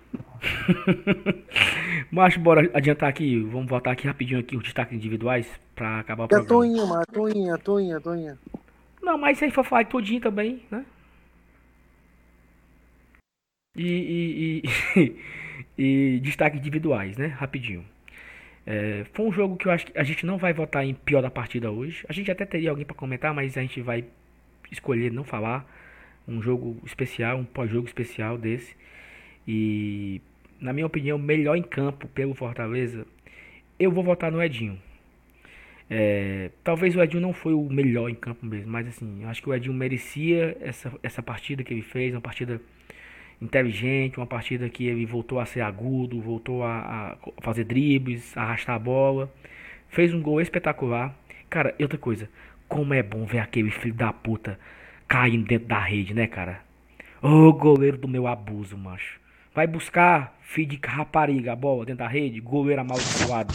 Mas 2.11 2.37
bora 2.37 2.71
adiantar 2.75 3.09
aqui, 3.09 3.41
vamos 3.43 3.69
voltar 3.69 3.93
aqui 3.93 4.07
rapidinho 4.07 4.41
aqui 4.41 4.57
os 4.57 4.63
destaques 4.63 4.95
individuais 4.95 5.49
pra 5.75 6.01
acabar 6.01 6.25
o 6.25 6.25
E 6.25 6.27
a 6.27 6.29
programa. 6.29 6.49
Toinha, 6.49 6.87
mano, 6.87 7.03
a 7.03 7.07
Toinha, 7.07 7.55
a 7.55 7.59
Toinha, 7.59 7.97
a 7.97 8.01
Toinha. 8.01 8.39
Não, 9.03 9.19
mas 9.19 9.37
isso 9.39 9.45
aí 9.45 9.51
foi 9.51 9.65
falar 9.65 9.85
todinho 9.87 10.21
também, 10.21 10.63
né? 10.71 10.85
E, 13.77 14.63
e, 14.63 14.63
e, 14.97 15.17
e 16.17 16.21
destaques 16.21 16.61
individuais, 16.61 17.17
né? 17.17 17.27
Rapidinho. 17.27 17.85
É, 18.67 19.05
foi 19.13 19.27
um 19.27 19.33
jogo 19.33 19.57
que 19.57 19.67
eu 19.67 19.73
acho 19.73 19.87
que 19.87 19.99
a 19.99 20.03
gente 20.03 20.25
não 20.25 20.39
vai 20.39 20.53
votar 20.53 20.85
em 20.85 20.95
pior 20.95 21.21
da 21.21 21.31
partida 21.31 21.71
hoje. 21.71 22.05
A 22.09 22.13
gente 22.13 22.31
até 22.31 22.47
teria 22.47 22.71
alguém 22.71 22.85
pra 22.85 22.95
comentar, 22.95 23.35
mas 23.35 23.57
a 23.59 23.61
gente 23.61 23.81
vai 23.81 24.05
escolher 24.71 25.13
não 25.13 25.25
falar. 25.25 25.67
Um 26.27 26.41
jogo 26.41 26.79
especial, 26.87 27.39
um 27.39 27.45
pós-jogo 27.45 27.87
especial 27.87 28.39
desse. 28.39 28.75
E, 29.47 30.23
na 30.61 30.73
minha 30.73 30.87
opinião, 30.87 31.19
melhor 31.19 31.57
em 31.57 31.63
campo 31.63 32.09
pelo 32.09 32.35
Fortaleza, 32.35 33.07
eu 33.79 33.91
vou 33.91 34.03
votar 34.03 34.33
no 34.33 34.43
Edinho. 34.43 34.81
É, 35.91 36.51
talvez 36.63 36.97
o 36.97 37.03
Edinho 37.03 37.21
não 37.21 37.35
foi 37.35 37.53
o 37.53 37.69
melhor 37.69 38.09
em 38.09 38.15
campo 38.15 38.47
mesmo, 38.47 38.71
mas 38.73 38.89
assim, 38.89 39.23
eu 39.23 39.29
acho 39.29 39.43
que 39.43 39.49
o 39.51 39.55
Edinho 39.55 39.75
merecia 39.75 40.57
essa, 40.61 40.91
essa 41.03 41.23
partida 41.23 41.63
que 41.63 41.75
ele 41.75 41.83
fez, 41.83 42.15
uma 42.15 42.23
partida 42.23 42.61
inteligente, 43.45 44.19
uma 44.19 44.27
partida 44.27 44.69
que 44.69 44.87
ele 44.87 45.05
voltou 45.07 45.39
a 45.39 45.47
ser 45.47 45.61
agudo, 45.61 46.21
voltou 46.21 46.63
a, 46.63 47.17
a 47.39 47.43
fazer 47.43 47.65
dribles, 47.65 48.37
a 48.37 48.43
arrastar 48.43 48.77
a 48.77 48.79
bola, 48.79 49.33
fez 49.89 50.13
um 50.13 50.21
gol 50.21 50.41
espetacular. 50.41 51.15
Cara, 51.49 51.75
e 51.79 51.83
outra 51.83 51.99
coisa, 51.99 52.29
como 52.69 52.95
é 52.95 53.03
bom 53.03 53.25
ver 53.25 53.39
aquele 53.39 53.71
filho 53.71 53.95
da 53.95 54.13
puta 54.13 54.59
caindo 55.07 55.47
dentro 55.47 55.69
da 55.69 55.79
rede, 55.79 56.15
né, 56.15 56.27
cara? 56.27 56.61
Ô 57.23 57.53
goleiro 57.53 57.97
do 57.97 58.09
meu 58.09 58.27
abuso, 58.27 58.77
macho. 58.77 59.21
Vai 59.55 59.67
buscar, 59.67 60.37
filho 60.43 60.71
de 60.71 60.81
rapariga, 60.85 61.53
a 61.53 61.57
bola 61.57 61.87
dentro 61.87 62.05
da 62.05 62.09
rede, 62.09 62.41
goleiro 62.41 62.81
amaldiçoado. 62.81 63.55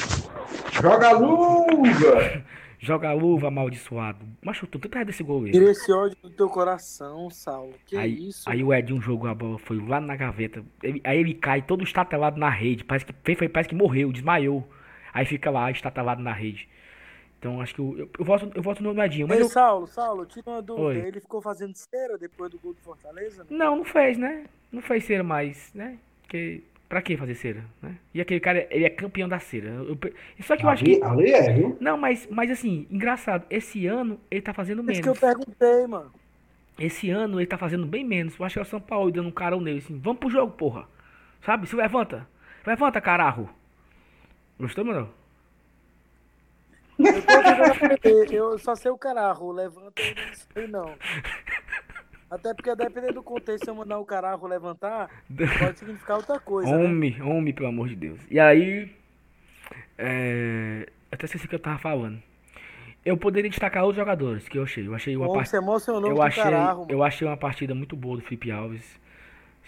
Joga 0.71 1.09
a 1.09 1.11
luva! 1.11 2.43
Joga 2.81 3.09
a 3.09 3.13
luva 3.13 3.49
amaldiçoado. 3.49 4.25
Macho, 4.41 4.65
tu 4.65 4.79
tenta 4.79 5.03
desse 5.03 5.21
goleiro. 5.21 5.57
Tira 5.57 5.71
esse 5.71 5.91
ódio 5.91 6.15
do 6.23 6.29
teu 6.29 6.47
coração, 6.49 7.29
Saulo. 7.29 7.73
Que 7.85 7.97
Aí, 7.97 8.29
isso? 8.29 8.49
aí 8.49 8.63
o 8.63 8.73
Edinho 8.73 9.01
jogou 9.01 9.29
a 9.29 9.35
bola, 9.35 9.59
foi 9.59 9.77
lá 9.85 9.99
na 9.99 10.15
gaveta. 10.15 10.63
Ele- 10.81 11.01
aí 11.03 11.19
ele 11.19 11.33
cai 11.33 11.61
todo 11.61 11.83
estatelado 11.83 12.39
na 12.39 12.49
rede. 12.49 12.85
Parece 12.85 13.05
que, 13.05 13.13
foi- 13.23 13.35
foi- 13.35 13.49
parece 13.49 13.67
que 13.69 13.75
morreu, 13.75 14.13
desmaiou. 14.13 14.65
Aí 15.13 15.25
fica 15.25 15.51
lá, 15.51 15.69
estatelado 15.69 16.21
na 16.23 16.31
rede. 16.31 16.69
Então 17.37 17.59
acho 17.61 17.75
que 17.75 17.81
eu, 17.81 17.97
eu, 17.99 18.09
eu 18.19 18.25
voto, 18.25 18.51
eu 18.55 18.61
voto 18.61 18.81
no 18.81 19.03
Edinho. 19.03 19.27
Mas 19.27 19.37
Ei, 19.39 19.43
eu, 19.43 19.49
Saulo, 19.49 19.87
Saulo, 19.87 20.25
tira 20.25 20.49
uma 20.49 20.61
dúvida. 20.61 21.05
Ele 21.07 21.19
ficou 21.19 21.41
fazendo 21.41 21.73
cera 21.75 22.17
depois 22.17 22.49
do 22.51 22.59
gol 22.59 22.73
do 22.73 22.79
Fortaleza? 22.81 23.43
Né? 23.43 23.49
não, 23.57 23.77
não 23.77 23.85
fez, 23.85 24.17
né? 24.17 24.45
Não 24.71 24.81
fez 24.81 25.03
cera 25.03 25.23
mais, 25.23 25.73
né? 25.73 25.97
Porque, 26.21 26.63
pra 26.89 27.01
que 27.03 27.15
fazer 27.15 27.35
cera, 27.35 27.63
né? 27.81 27.95
E 28.13 28.19
aquele 28.19 28.39
cara, 28.39 28.67
ele 28.71 28.83
é 28.83 28.89
campeão 28.89 29.29
da 29.29 29.37
cera. 29.39 29.67
Eu- 29.69 29.97
eu- 30.01 30.13
só 30.43 30.57
que 30.57 30.65
eu 30.65 30.69
acho 30.69 30.83
que... 30.83 31.01
Ali, 31.03 31.31
ali 31.31 31.31
é, 31.31 31.53
viu? 31.53 31.77
Não, 31.79 31.95
mas, 31.97 32.27
mas 32.31 32.49
assim, 32.49 32.87
engraçado. 32.89 33.45
Esse 33.49 33.85
ano 33.85 34.19
ele 34.31 34.41
tá 34.41 34.53
fazendo 34.53 34.81
Isso 34.91 35.01
que 35.01 35.07
eu 35.07 35.13
menos. 35.13 35.19
perguntei, 35.19 35.87
mano. 35.87 36.11
Esse 36.79 37.09
ano 37.11 37.39
ele 37.39 37.45
tá 37.47 37.57
fazendo 37.57 37.85
bem 37.85 38.03
menos. 38.03 38.37
Eu 38.39 38.45
acho 38.45 38.53
que 38.53 38.59
é 38.59 38.61
o 38.63 38.65
São 38.65 38.81
Paulo 38.81 39.11
dando 39.11 39.27
um 39.29 39.31
carão 39.31 39.61
nele, 39.61 39.77
assim. 39.79 39.99
Vamos 39.99 40.19
pro 40.19 40.29
jogo, 40.29 40.51
porra. 40.53 40.87
Sabe? 41.45 41.67
Se 41.67 41.75
levanta. 41.75 42.27
Levanta, 42.65 42.99
caralho. 42.99 43.49
Gostou, 44.59 44.83
mano? 44.83 45.09
Eu. 48.03 48.25
Eu 48.31 48.59
só 48.59 48.75
sei 48.75 48.91
o 48.91 48.97
cararro. 48.97 49.51
Levanta 49.51 50.01
eu 50.01 50.15
não 50.15 50.33
sei, 50.53 50.67
não. 50.67 50.95
Até 52.29 52.53
porque, 52.53 52.75
dependendo 52.75 53.13
do 53.13 53.23
contexto, 53.23 53.65
se 53.65 53.71
eu 53.71 53.75
mandar 53.75 53.97
o 53.99 54.05
cararro 54.05 54.47
levantar, 54.47 55.09
pode 55.59 55.79
significar 55.79 56.17
outra 56.17 56.39
coisa. 56.39 56.75
né? 56.75 56.85
Homem, 56.85 57.21
homem, 57.21 57.53
pelo 57.53 57.69
amor 57.69 57.87
de 57.89 57.95
Deus. 57.95 58.19
E 58.29 58.39
aí. 58.39 58.91
É... 59.97 60.87
Até 61.11 61.25
esqueci 61.25 61.45
o 61.45 61.49
que 61.49 61.55
eu 61.55 61.59
tava 61.59 61.79
falando. 61.79 62.21
Eu 63.03 63.17
poderia 63.17 63.49
destacar 63.49 63.83
outros 63.83 63.97
jogadores 63.97 64.47
que 64.47 64.57
eu 64.57 64.63
achei. 64.63 64.85
Eu 64.85 64.93
achei 64.93 65.15
uma 65.15 65.25
Bom, 65.25 65.33
partida. 65.33 65.57
você 65.57 65.63
emocionou 65.63 66.11
Eu 66.11 66.21
achei, 66.21 66.43
cararro. 66.43 66.85
eu 66.89 67.03
achei 67.03 67.27
uma 67.27 67.37
partida 67.37 67.73
muito 67.73 67.95
boa 67.95 68.17
do 68.17 68.23
Felipe 68.23 68.51
Alves. 68.51 68.99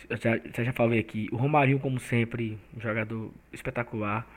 Eu 0.10 0.18
já, 0.18 0.36
eu 0.38 0.66
já 0.66 0.74
falei 0.74 1.00
aqui. 1.00 1.30
O 1.32 1.38
Romarinho, 1.38 1.80
como 1.80 2.00
sempre, 2.00 2.60
um 2.76 2.80
jogador 2.80 3.32
espetacular. 3.52 4.28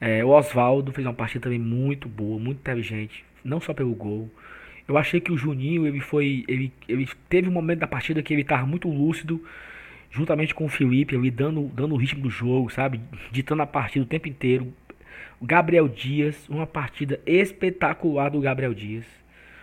É, 0.00 0.24
o 0.24 0.28
Oswaldo 0.30 0.92
fez 0.92 1.06
uma 1.06 1.12
partida 1.14 1.44
também 1.44 1.58
muito 1.58 2.08
boa, 2.08 2.38
muito 2.38 2.58
inteligente. 2.58 3.24
Não 3.44 3.60
só 3.60 3.74
pelo 3.74 3.94
gol. 3.94 4.30
Eu 4.88 4.96
achei 4.96 5.20
que 5.20 5.30
o 5.30 5.36
Juninho, 5.36 5.86
ele 5.86 6.00
foi. 6.00 6.44
Ele, 6.48 6.72
ele 6.88 7.06
teve 7.28 7.48
um 7.48 7.52
momento 7.52 7.80
da 7.80 7.86
partida 7.86 8.22
que 8.22 8.32
ele 8.32 8.42
estava 8.42 8.66
muito 8.66 8.88
lúcido, 8.88 9.44
juntamente 10.10 10.54
com 10.54 10.64
o 10.64 10.68
Felipe, 10.68 11.14
ele 11.14 11.30
dando, 11.30 11.64
dando 11.74 11.94
o 11.94 11.98
ritmo 11.98 12.22
do 12.22 12.30
jogo, 12.30 12.70
sabe? 12.70 13.00
Ditando 13.30 13.62
a 13.62 13.66
partida 13.66 14.04
o 14.04 14.08
tempo 14.08 14.28
inteiro. 14.28 14.72
O 15.40 15.46
Gabriel 15.46 15.86
Dias, 15.86 16.48
uma 16.48 16.66
partida 16.66 17.20
espetacular 17.26 18.30
do 18.30 18.40
Gabriel 18.40 18.72
Dias. 18.74 19.04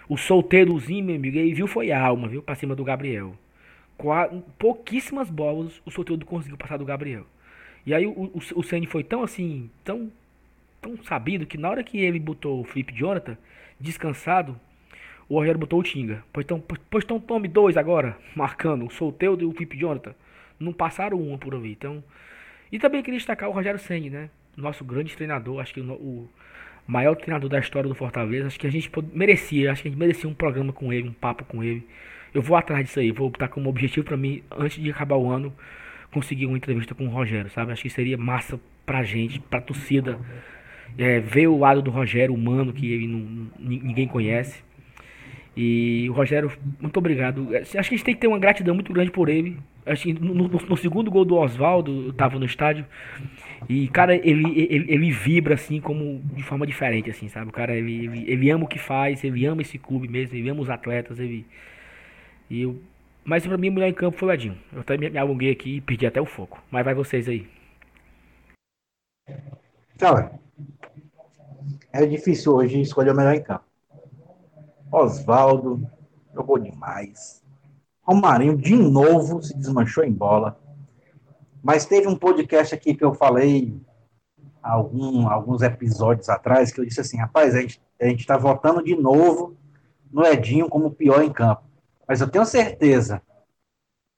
O 0.07 0.15
solteirozinho, 0.17 1.03
meu 1.03 1.15
amigo, 1.15 1.37
ele 1.37 1.53
viu 1.53 1.67
foi 1.67 1.91
alma, 1.91 2.27
viu? 2.27 2.43
Pra 2.43 2.53
cima 2.55 2.75
do 2.75 2.83
Gabriel. 2.83 3.35
Qua- 3.97 4.29
pouquíssimas 4.59 5.29
bolas 5.29 5.81
o 5.85 5.89
solteiro 5.91 6.23
conseguiu 6.25 6.57
passar 6.57 6.77
do 6.77 6.85
Gabriel. 6.85 7.25
E 7.85 7.93
aí 7.93 8.05
o, 8.05 8.11
o, 8.11 8.41
o 8.55 8.63
Ceni 8.63 8.85
foi 8.85 9.03
tão 9.03 9.23
assim, 9.23 9.69
tão, 9.83 10.11
tão 10.81 10.95
sabido 11.03 11.45
que 11.45 11.57
na 11.57 11.69
hora 11.69 11.83
que 11.83 11.97
ele 11.97 12.19
botou 12.19 12.61
o 12.61 12.63
Felipe 12.63 12.93
Jonathan, 12.93 13.37
descansado, 13.79 14.59
o 15.29 15.39
Rogério 15.39 15.59
botou 15.59 15.79
o 15.79 15.83
Tinga. 15.83 16.23
Pois 16.31 16.43
então, 16.45 16.63
pois, 16.89 17.03
então 17.03 17.19
tome 17.19 17.47
dois 17.47 17.77
agora, 17.77 18.17
marcando 18.35 18.85
o 18.85 18.91
solteiro 18.91 19.47
o 19.47 19.51
Felipe 19.53 19.77
Jonathan. 19.77 20.13
Não 20.59 20.71
passaram 20.73 21.17
um 21.21 21.37
por 21.37 21.53
ali. 21.53 21.71
Então, 21.71 22.03
e 22.71 22.79
também 22.79 23.03
queria 23.03 23.17
destacar 23.17 23.49
o 23.49 23.51
Rogério 23.53 23.79
Ceni, 23.79 24.09
né? 24.09 24.29
Nosso 24.55 24.85
grande 24.85 25.15
treinador, 25.15 25.59
acho 25.59 25.73
que 25.73 25.81
o, 25.81 26.29
maior 26.87 27.15
treinador 27.15 27.49
da 27.49 27.59
história 27.59 27.89
do 27.89 27.95
Fortaleza. 27.95 28.47
Acho 28.47 28.59
que 28.59 28.67
a 28.67 28.71
gente 28.71 28.89
merecia, 29.13 29.71
acho 29.71 29.81
que 29.81 29.87
a 29.87 29.91
gente 29.91 29.99
merecia 29.99 30.29
um 30.29 30.33
programa 30.33 30.71
com 30.71 30.93
ele, 30.93 31.09
um 31.09 31.13
papo 31.13 31.43
com 31.45 31.63
ele. 31.63 31.85
Eu 32.33 32.41
vou 32.41 32.57
atrás 32.57 32.85
disso 32.85 32.99
aí, 32.99 33.11
vou 33.11 33.29
botar 33.29 33.47
como 33.47 33.69
objetivo 33.69 34.05
pra 34.05 34.17
mim, 34.17 34.43
antes 34.51 34.81
de 34.81 34.89
acabar 34.91 35.15
o 35.15 35.29
ano, 35.31 35.53
conseguir 36.11 36.45
uma 36.45 36.57
entrevista 36.57 36.93
com 36.93 37.05
o 37.05 37.09
Rogério, 37.09 37.49
sabe? 37.49 37.71
Acho 37.71 37.81
que 37.81 37.89
seria 37.89 38.17
massa 38.17 38.59
pra 38.85 39.03
gente, 39.03 39.39
pra 39.39 39.61
torcida, 39.61 40.19
é, 40.97 41.19
ver 41.19 41.47
o 41.47 41.57
lado 41.57 41.81
do 41.81 41.91
Rogério 41.91 42.33
humano 42.33 42.73
que 42.73 42.91
ele 42.91 43.07
não, 43.07 43.49
ni- 43.57 43.79
ninguém 43.79 44.07
conhece. 44.07 44.63
E 45.57 46.07
o 46.09 46.13
Rogério, 46.13 46.51
muito 46.81 46.97
obrigado. 46.97 47.49
Acho 47.55 47.71
que 47.71 47.77
a 47.77 47.81
gente 47.83 48.03
tem 48.03 48.13
que 48.15 48.21
ter 48.21 48.27
uma 48.27 48.39
gratidão 48.39 48.75
muito 48.75 48.91
grande 48.93 49.11
por 49.11 49.29
ele. 49.29 49.57
Acho 49.85 50.03
que 50.03 50.13
no, 50.13 50.33
no- 50.33 50.47
no 50.49 50.77
segundo 50.77 51.09
gol 51.09 51.23
do 51.25 51.35
Oswaldo, 51.37 52.07
eu 52.07 52.13
tava 52.13 52.37
no 52.37 52.45
estádio. 52.45 52.85
E, 53.69 53.87
cara, 53.89 54.15
ele, 54.15 54.59
ele, 54.59 54.85
ele 54.91 55.11
vibra 55.11 55.55
assim, 55.55 55.81
como 55.81 56.21
de 56.35 56.43
forma 56.43 56.67
diferente, 56.67 57.09
assim, 57.09 57.29
sabe? 57.29 57.49
O 57.49 57.53
cara, 57.53 57.75
ele, 57.75 58.05
ele, 58.05 58.25
ele 58.31 58.49
ama 58.51 58.65
o 58.65 58.67
que 58.67 58.79
faz, 58.79 59.23
ele 59.23 59.45
ama 59.45 59.61
esse 59.61 59.77
clube 59.79 60.07
mesmo, 60.07 60.35
ele 60.37 60.49
ama 60.49 60.61
os 60.61 60.69
atletas, 60.69 61.19
ele. 61.19 61.45
E 62.49 62.61
eu. 62.61 62.79
Mas 63.23 63.45
pra 63.45 63.57
mim, 63.57 63.69
o 63.69 63.73
melhor 63.73 63.87
em 63.89 63.93
campo 63.93 64.17
foi 64.17 64.29
o 64.29 64.31
Edinho. 64.31 64.57
Eu 64.71 64.81
até 64.81 64.97
me, 64.97 65.09
me 65.09 65.17
alonguei 65.17 65.51
aqui 65.51 65.77
e 65.77 65.81
perdi 65.81 66.05
até 66.05 66.21
o 66.21 66.25
foco. 66.25 66.61
Mas 66.71 66.85
vai 66.85 66.93
vocês 66.93 67.27
aí. 67.27 67.47
Cara, 69.97 70.39
é 71.91 72.05
difícil 72.05 72.53
hoje 72.55 72.79
escolher 72.81 73.11
o 73.11 73.15
melhor 73.15 73.33
em 73.33 73.41
campo. 73.43 73.65
Oswaldo 74.95 75.89
jogou 76.33 76.57
demais. 76.57 77.43
Romarinho 78.01 78.57
de 78.57 78.75
novo 78.75 79.41
se 79.41 79.55
desmanchou 79.57 80.03
em 80.03 80.11
bola. 80.11 80.59
Mas 81.61 81.85
teve 81.85 82.07
um 82.07 82.15
podcast 82.15 82.73
aqui 82.73 82.93
que 82.93 83.03
eu 83.03 83.13
falei 83.13 83.79
algum, 84.61 85.27
alguns 85.27 85.61
episódios 85.61 86.29
atrás 86.29 86.71
que 86.71 86.79
eu 86.79 86.85
disse 86.85 87.01
assim, 87.01 87.17
rapaz, 87.17 87.55
a 87.55 87.61
gente, 87.61 87.81
a 87.99 88.05
gente 88.05 88.25
tá 88.25 88.37
votando 88.37 88.83
de 88.83 88.95
novo 88.95 89.57
no 90.11 90.25
Edinho 90.25 90.69
como 90.69 90.91
pior 90.91 91.23
em 91.23 91.31
campo. 91.31 91.63
Mas 92.07 92.21
eu 92.21 92.29
tenho 92.29 92.45
certeza 92.45 93.21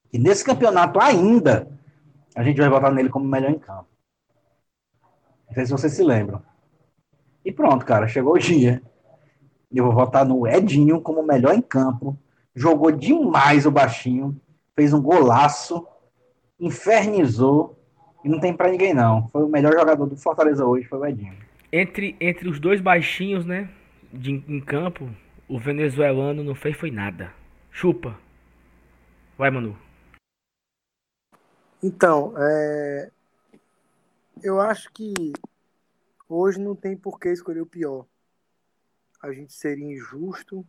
que 0.09 0.19
nesse 0.19 0.43
campeonato 0.43 0.99
ainda 0.99 1.67
a 2.35 2.43
gente 2.43 2.59
vai 2.59 2.69
votar 2.69 2.91
nele 2.91 3.09
como 3.09 3.25
melhor 3.25 3.51
em 3.51 3.59
campo. 3.59 3.87
Não 5.47 5.53
sei 5.53 5.65
se 5.65 5.71
vocês 5.71 5.93
se 5.93 6.03
lembram. 6.03 6.43
E 7.43 7.51
pronto, 7.51 7.85
cara, 7.85 8.07
chegou 8.07 8.33
o 8.33 8.39
dia. 8.39 8.81
Eu 9.77 9.85
vou 9.85 9.93
votar 9.93 10.25
no 10.25 10.47
Edinho 10.47 10.99
como 10.99 11.21
o 11.21 11.25
melhor 11.27 11.53
em 11.53 11.61
campo. 11.61 12.17
Jogou 12.55 12.91
demais 12.91 13.65
o 13.67 13.71
baixinho. 13.71 14.35
Fez 14.75 14.91
um 14.91 15.01
golaço. 15.01 15.85
Infernizou. 16.59 17.77
E 18.23 18.29
não 18.29 18.39
tem 18.39 18.53
pra 18.53 18.71
ninguém, 18.71 18.93
não. 18.93 19.27
Foi 19.27 19.43
o 19.43 19.47
melhor 19.47 19.73
jogador 19.73 20.07
do 20.07 20.17
Fortaleza 20.17 20.65
hoje, 20.65 20.87
foi 20.87 20.97
o 20.97 21.05
Edinho. 21.05 21.37
entre, 21.71 22.15
entre 22.19 22.49
os 22.49 22.59
dois 22.59 22.81
baixinhos, 22.81 23.45
né? 23.45 23.69
De, 24.11 24.31
em 24.31 24.59
campo, 24.59 25.07
o 25.47 25.59
venezuelano 25.59 26.43
não 26.43 26.55
fez 26.55 26.75
foi 26.75 26.89
nada. 26.89 27.31
Chupa. 27.69 28.17
Vai, 29.37 29.51
Manu. 29.51 29.77
Então, 31.83 32.33
é... 32.35 33.11
eu 34.41 34.59
acho 34.59 34.91
que 34.91 35.13
hoje 36.27 36.59
não 36.59 36.75
tem 36.75 36.97
por 36.97 37.19
que 37.19 37.29
escolher 37.29 37.61
o 37.61 37.67
pior. 37.67 38.05
A 39.27 39.33
gente 39.33 39.51
seria 39.51 39.85
injusto. 39.85 40.65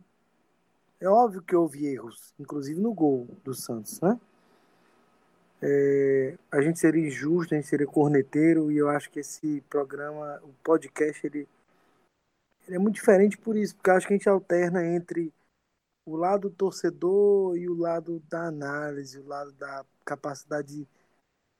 É 0.99 1.07
óbvio 1.07 1.41
que 1.41 1.55
houve 1.55 1.85
erros, 1.85 2.33
inclusive 2.37 2.81
no 2.81 2.93
gol 2.93 3.25
do 3.41 3.53
Santos, 3.53 4.01
né? 4.01 4.19
É... 5.61 6.37
a 6.51 6.61
gente 6.61 6.77
seria 6.77 7.07
injusto, 7.07 7.53
a 7.53 7.57
gente 7.57 7.69
seria 7.69 7.87
corneteiro, 7.87 8.69
e 8.69 8.77
eu 8.77 8.89
acho 8.89 9.09
que 9.09 9.21
esse 9.21 9.61
programa, 9.69 10.41
o 10.43 10.53
podcast, 10.61 11.25
ele, 11.25 11.47
ele 12.67 12.75
é 12.75 12.79
muito 12.79 12.95
diferente 12.95 13.37
por 13.37 13.55
isso, 13.55 13.75
porque 13.77 13.91
acho 13.91 14.05
que 14.05 14.13
a 14.13 14.17
gente 14.17 14.27
alterna 14.27 14.85
entre 14.85 15.33
o 16.05 16.17
lado 16.17 16.49
do 16.49 16.55
torcedor 16.55 17.55
e 17.55 17.69
o 17.69 17.75
lado 17.75 18.19
da 18.29 18.47
análise, 18.47 19.19
o 19.19 19.25
lado 19.25 19.53
da 19.53 19.85
capacidade 20.03 20.75
de 20.75 20.87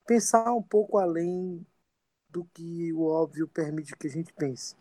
pensar 0.06 0.52
um 0.52 0.62
pouco 0.62 0.98
além 0.98 1.66
do 2.28 2.44
que 2.54 2.92
o 2.92 3.06
óbvio 3.06 3.48
permite 3.48 3.96
que 3.96 4.08
a 4.08 4.12
gente 4.12 4.34
pense. 4.34 4.76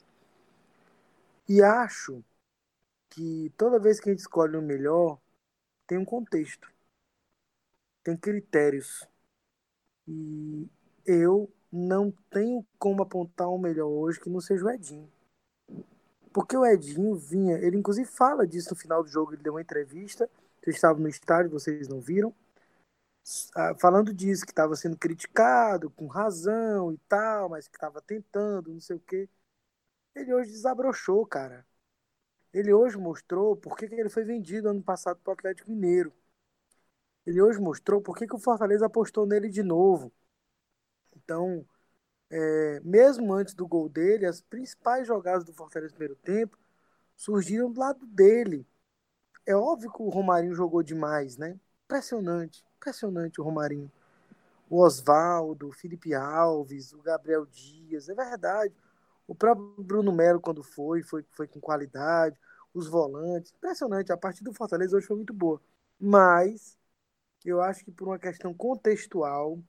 E 1.48 1.62
acho 1.62 2.22
que 3.10 3.52
toda 3.56 3.78
vez 3.78 3.98
que 3.98 4.08
a 4.08 4.12
gente 4.12 4.20
escolhe 4.20 4.56
o 4.56 4.62
melhor, 4.62 5.18
tem 5.86 5.98
um 5.98 6.04
contexto, 6.04 6.70
tem 8.04 8.16
critérios. 8.16 9.06
E 10.06 10.68
eu 11.06 11.50
não 11.72 12.10
tenho 12.30 12.64
como 12.78 13.02
apontar 13.02 13.48
um 13.48 13.58
melhor 13.58 13.88
hoje 13.88 14.20
que 14.20 14.30
não 14.30 14.40
seja 14.40 14.64
o 14.64 14.70
Edinho. 14.70 15.10
Porque 16.32 16.56
o 16.56 16.64
Edinho 16.64 17.14
vinha, 17.16 17.56
ele 17.58 17.76
inclusive 17.78 18.08
fala 18.08 18.46
disso 18.46 18.70
no 18.70 18.76
final 18.76 19.02
do 19.02 19.08
jogo, 19.08 19.32
ele 19.32 19.42
deu 19.42 19.54
uma 19.54 19.62
entrevista, 19.62 20.30
vocês 20.60 20.76
estavam 20.76 21.02
no 21.02 21.08
estádio, 21.08 21.50
vocês 21.50 21.88
não 21.88 22.00
viram, 22.00 22.34
ah, 23.54 23.74
falando 23.78 24.12
disso, 24.14 24.44
que 24.44 24.52
estava 24.52 24.74
sendo 24.76 24.96
criticado 24.96 25.90
com 25.90 26.06
razão 26.06 26.92
e 26.92 26.98
tal, 27.08 27.48
mas 27.50 27.68
que 27.68 27.76
estava 27.76 28.00
tentando, 28.00 28.72
não 28.72 28.80
sei 28.80 28.96
o 28.96 29.00
quê. 29.00 29.28
Ele 30.18 30.34
hoje 30.34 30.50
desabrochou, 30.50 31.24
cara. 31.26 31.66
Ele 32.52 32.72
hoje 32.72 32.96
mostrou 32.96 33.56
por 33.56 33.76
que, 33.76 33.88
que 33.88 33.94
ele 33.94 34.08
foi 34.08 34.24
vendido 34.24 34.68
ano 34.68 34.82
passado 34.82 35.20
para 35.22 35.30
o 35.30 35.34
Atlético 35.34 35.70
Mineiro. 35.70 36.12
Ele 37.24 37.40
hoje 37.40 37.60
mostrou 37.60 38.00
por 38.00 38.16
que, 38.16 38.26
que 38.26 38.34
o 38.34 38.38
Fortaleza 38.38 38.86
apostou 38.86 39.26
nele 39.26 39.48
de 39.48 39.62
novo. 39.62 40.10
Então, 41.14 41.64
é, 42.30 42.80
mesmo 42.80 43.32
antes 43.32 43.54
do 43.54 43.66
gol 43.66 43.88
dele, 43.88 44.26
as 44.26 44.40
principais 44.40 45.06
jogadas 45.06 45.44
do 45.44 45.52
Fortaleza 45.52 45.92
no 45.92 45.98
primeiro 45.98 46.16
tempo 46.16 46.58
surgiram 47.16 47.70
do 47.70 47.80
lado 47.80 48.06
dele. 48.06 48.66
É 49.46 49.54
óbvio 49.54 49.92
que 49.92 50.02
o 50.02 50.08
Romarinho 50.08 50.54
jogou 50.54 50.82
demais, 50.82 51.36
né? 51.36 51.58
Impressionante, 51.84 52.64
impressionante 52.76 53.40
o 53.40 53.44
Romarinho. 53.44 53.90
O 54.68 54.82
Oswaldo, 54.82 55.68
o 55.68 55.72
Felipe 55.72 56.14
Alves, 56.14 56.92
o 56.92 57.00
Gabriel 57.02 57.46
Dias, 57.46 58.08
é 58.08 58.14
verdade. 58.14 58.74
O 59.28 59.34
próprio 59.36 59.84
Bruno 59.84 60.12
Melo, 60.12 60.40
quando 60.40 60.64
foi, 60.64 61.02
foi, 61.02 61.24
foi 61.32 61.46
com 61.46 61.60
qualidade. 61.60 62.40
Os 62.74 62.88
volantes, 62.88 63.52
impressionante. 63.54 64.12
A 64.12 64.16
partida 64.16 64.50
do 64.50 64.56
Fortaleza 64.56 64.96
hoje 64.96 65.06
foi 65.06 65.16
muito 65.16 65.34
boa. 65.34 65.62
Mas 66.00 66.78
eu 67.44 67.60
acho 67.62 67.84
que 67.84 67.92
por 67.92 68.08
uma 68.08 68.18
questão 68.18 68.54
contextual 68.54 69.62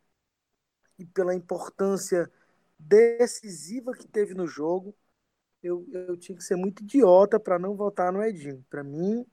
e 0.97 1.05
pela 1.05 1.36
importância 1.36 2.32
decisiva 2.78 3.93
que 3.93 4.07
teve 4.07 4.34
no 4.34 4.47
jogo, 4.47 4.95
eu, 5.64 5.88
eu 5.91 6.18
tinha 6.18 6.38
que 6.38 6.43
ser 6.43 6.55
muito 6.55 6.84
idiota 6.84 7.39
para 7.39 7.60
não 7.60 7.76
votar 7.76 8.14
no 8.14 8.24
Edinho. 8.24 8.66
Para 8.70 8.84
mim, 8.84 9.22
o 9.22 9.28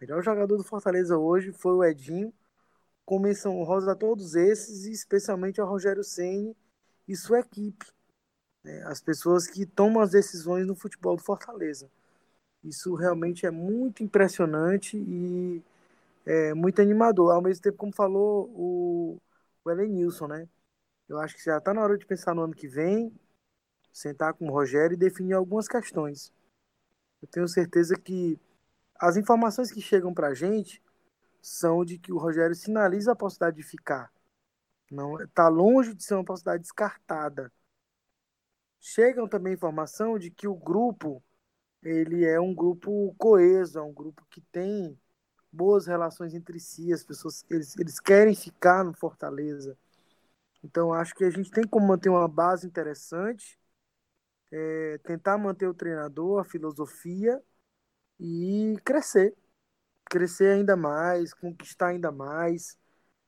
melhor 0.00 0.22
jogador 0.22 0.56
do 0.56 0.64
Fortaleza 0.64 1.18
hoje 1.18 1.52
foi 1.52 1.72
o 1.74 1.84
Edinho, 1.84 2.32
com 3.04 3.18
menção 3.18 3.58
honrosa 3.60 3.92
a 3.92 3.96
todos 3.96 4.34
esses, 4.34 4.86
e 4.86 4.92
especialmente 4.92 5.60
ao 5.60 5.68
Rogério 5.68 6.04
Ceni 6.04 6.56
e 7.06 7.16
sua 7.16 7.40
equipe. 7.40 7.86
Né? 8.64 8.82
As 8.84 9.00
pessoas 9.00 9.46
que 9.46 9.66
tomam 9.66 10.02
as 10.02 10.10
decisões 10.10 10.66
no 10.66 10.74
futebol 10.74 11.16
do 11.16 11.22
Fortaleza. 11.22 11.90
Isso 12.62 12.94
realmente 12.94 13.46
é 13.46 13.50
muito 13.50 14.02
impressionante 14.02 14.96
e 14.96 15.62
é 16.26 16.54
muito 16.54 16.82
animador. 16.82 17.32
Ao 17.32 17.42
mesmo 17.42 17.62
tempo, 17.62 17.78
como 17.78 17.94
falou 17.94 18.50
o, 18.54 19.18
o 19.64 19.70
Elenilson, 19.70 20.26
né? 20.26 20.48
Eu 21.08 21.18
acho 21.18 21.34
que 21.36 21.44
já 21.44 21.58
está 21.58 21.72
na 21.72 21.82
hora 21.82 21.96
de 21.96 22.04
pensar 22.04 22.34
no 22.34 22.42
ano 22.42 22.54
que 22.54 22.68
vem, 22.68 23.12
sentar 23.92 24.34
com 24.34 24.46
o 24.46 24.52
Rogério 24.52 24.94
e 24.94 24.98
definir 24.98 25.32
algumas 25.32 25.66
questões. 25.66 26.32
Eu 27.22 27.28
tenho 27.28 27.48
certeza 27.48 27.96
que 27.96 28.38
as 29.00 29.16
informações 29.16 29.70
que 29.72 29.80
chegam 29.80 30.12
para 30.12 30.28
a 30.28 30.34
gente 30.34 30.82
são 31.40 31.84
de 31.84 31.98
que 31.98 32.12
o 32.12 32.18
Rogério 32.18 32.54
sinaliza 32.54 33.12
a 33.12 33.16
possibilidade 33.16 33.56
de 33.56 33.62
ficar. 33.62 34.12
Não 34.90 35.20
está 35.20 35.48
longe 35.48 35.94
de 35.94 36.02
ser 36.02 36.14
uma 36.14 36.24
possibilidade 36.24 36.62
descartada. 36.62 37.50
Chegam 38.80 39.28
também 39.28 39.54
informação 39.54 40.18
de 40.18 40.30
que 40.30 40.46
o 40.46 40.54
grupo 40.54 41.22
ele 41.82 42.24
é 42.24 42.40
um 42.40 42.54
grupo 42.54 43.14
coeso, 43.18 43.78
é 43.78 43.82
um 43.82 43.92
grupo 43.92 44.26
que 44.30 44.40
tem 44.40 44.98
boas 45.50 45.86
relações 45.86 46.34
entre 46.34 46.60
si, 46.60 46.92
as 46.92 47.04
pessoas 47.04 47.44
eles, 47.50 47.76
eles 47.78 48.00
querem 48.00 48.34
ficar 48.34 48.84
no 48.84 48.92
Fortaleza. 48.94 49.76
Então, 50.62 50.92
acho 50.92 51.14
que 51.14 51.24
a 51.24 51.30
gente 51.30 51.50
tem 51.50 51.64
como 51.64 51.86
manter 51.86 52.08
uma 52.08 52.28
base 52.28 52.66
interessante, 52.66 53.58
é, 54.50 54.98
tentar 55.04 55.38
manter 55.38 55.68
o 55.68 55.74
treinador, 55.74 56.40
a 56.40 56.44
filosofia 56.44 57.40
e 58.20 58.76
crescer. 58.84 59.34
Crescer 60.10 60.52
ainda 60.54 60.76
mais, 60.76 61.34
conquistar 61.34 61.88
ainda 61.88 62.10
mais. 62.10 62.76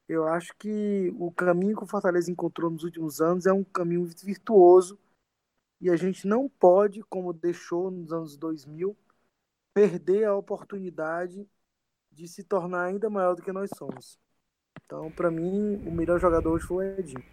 Eu 0.08 0.26
acho 0.26 0.54
que 0.58 1.14
o 1.18 1.30
caminho 1.32 1.76
que 1.76 1.84
o 1.84 1.86
Fortaleza 1.86 2.30
encontrou 2.30 2.70
nos 2.70 2.84
últimos 2.84 3.20
anos 3.20 3.46
é 3.46 3.52
um 3.52 3.64
caminho 3.64 4.04
virtuoso 4.06 4.98
e 5.80 5.90
a 5.90 5.96
gente 5.96 6.26
não 6.26 6.48
pode, 6.48 7.02
como 7.04 7.32
deixou 7.32 7.90
nos 7.90 8.12
anos 8.12 8.36
2000, 8.36 8.96
perder 9.74 10.24
a 10.24 10.34
oportunidade 10.34 11.46
de 12.12 12.28
se 12.28 12.44
tornar 12.44 12.84
ainda 12.84 13.08
maior 13.08 13.34
do 13.34 13.42
que 13.42 13.52
nós 13.52 13.70
somos. 13.76 14.18
Então, 14.84 15.10
para 15.12 15.30
mim, 15.30 15.76
o 15.86 15.90
melhor 15.90 16.20
jogador 16.20 16.52
hoje 16.52 16.66
foi 16.66 16.86
o 16.86 16.98
Edinho. 16.98 17.24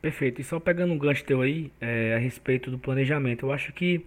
Perfeito. 0.00 0.40
E 0.40 0.44
só 0.44 0.60
pegando 0.60 0.92
um 0.92 0.98
gancho 0.98 1.24
teu 1.24 1.40
aí, 1.40 1.72
é, 1.80 2.14
a 2.14 2.18
respeito 2.18 2.70
do 2.70 2.78
planejamento. 2.78 3.46
Eu 3.46 3.52
acho 3.52 3.72
que 3.72 4.06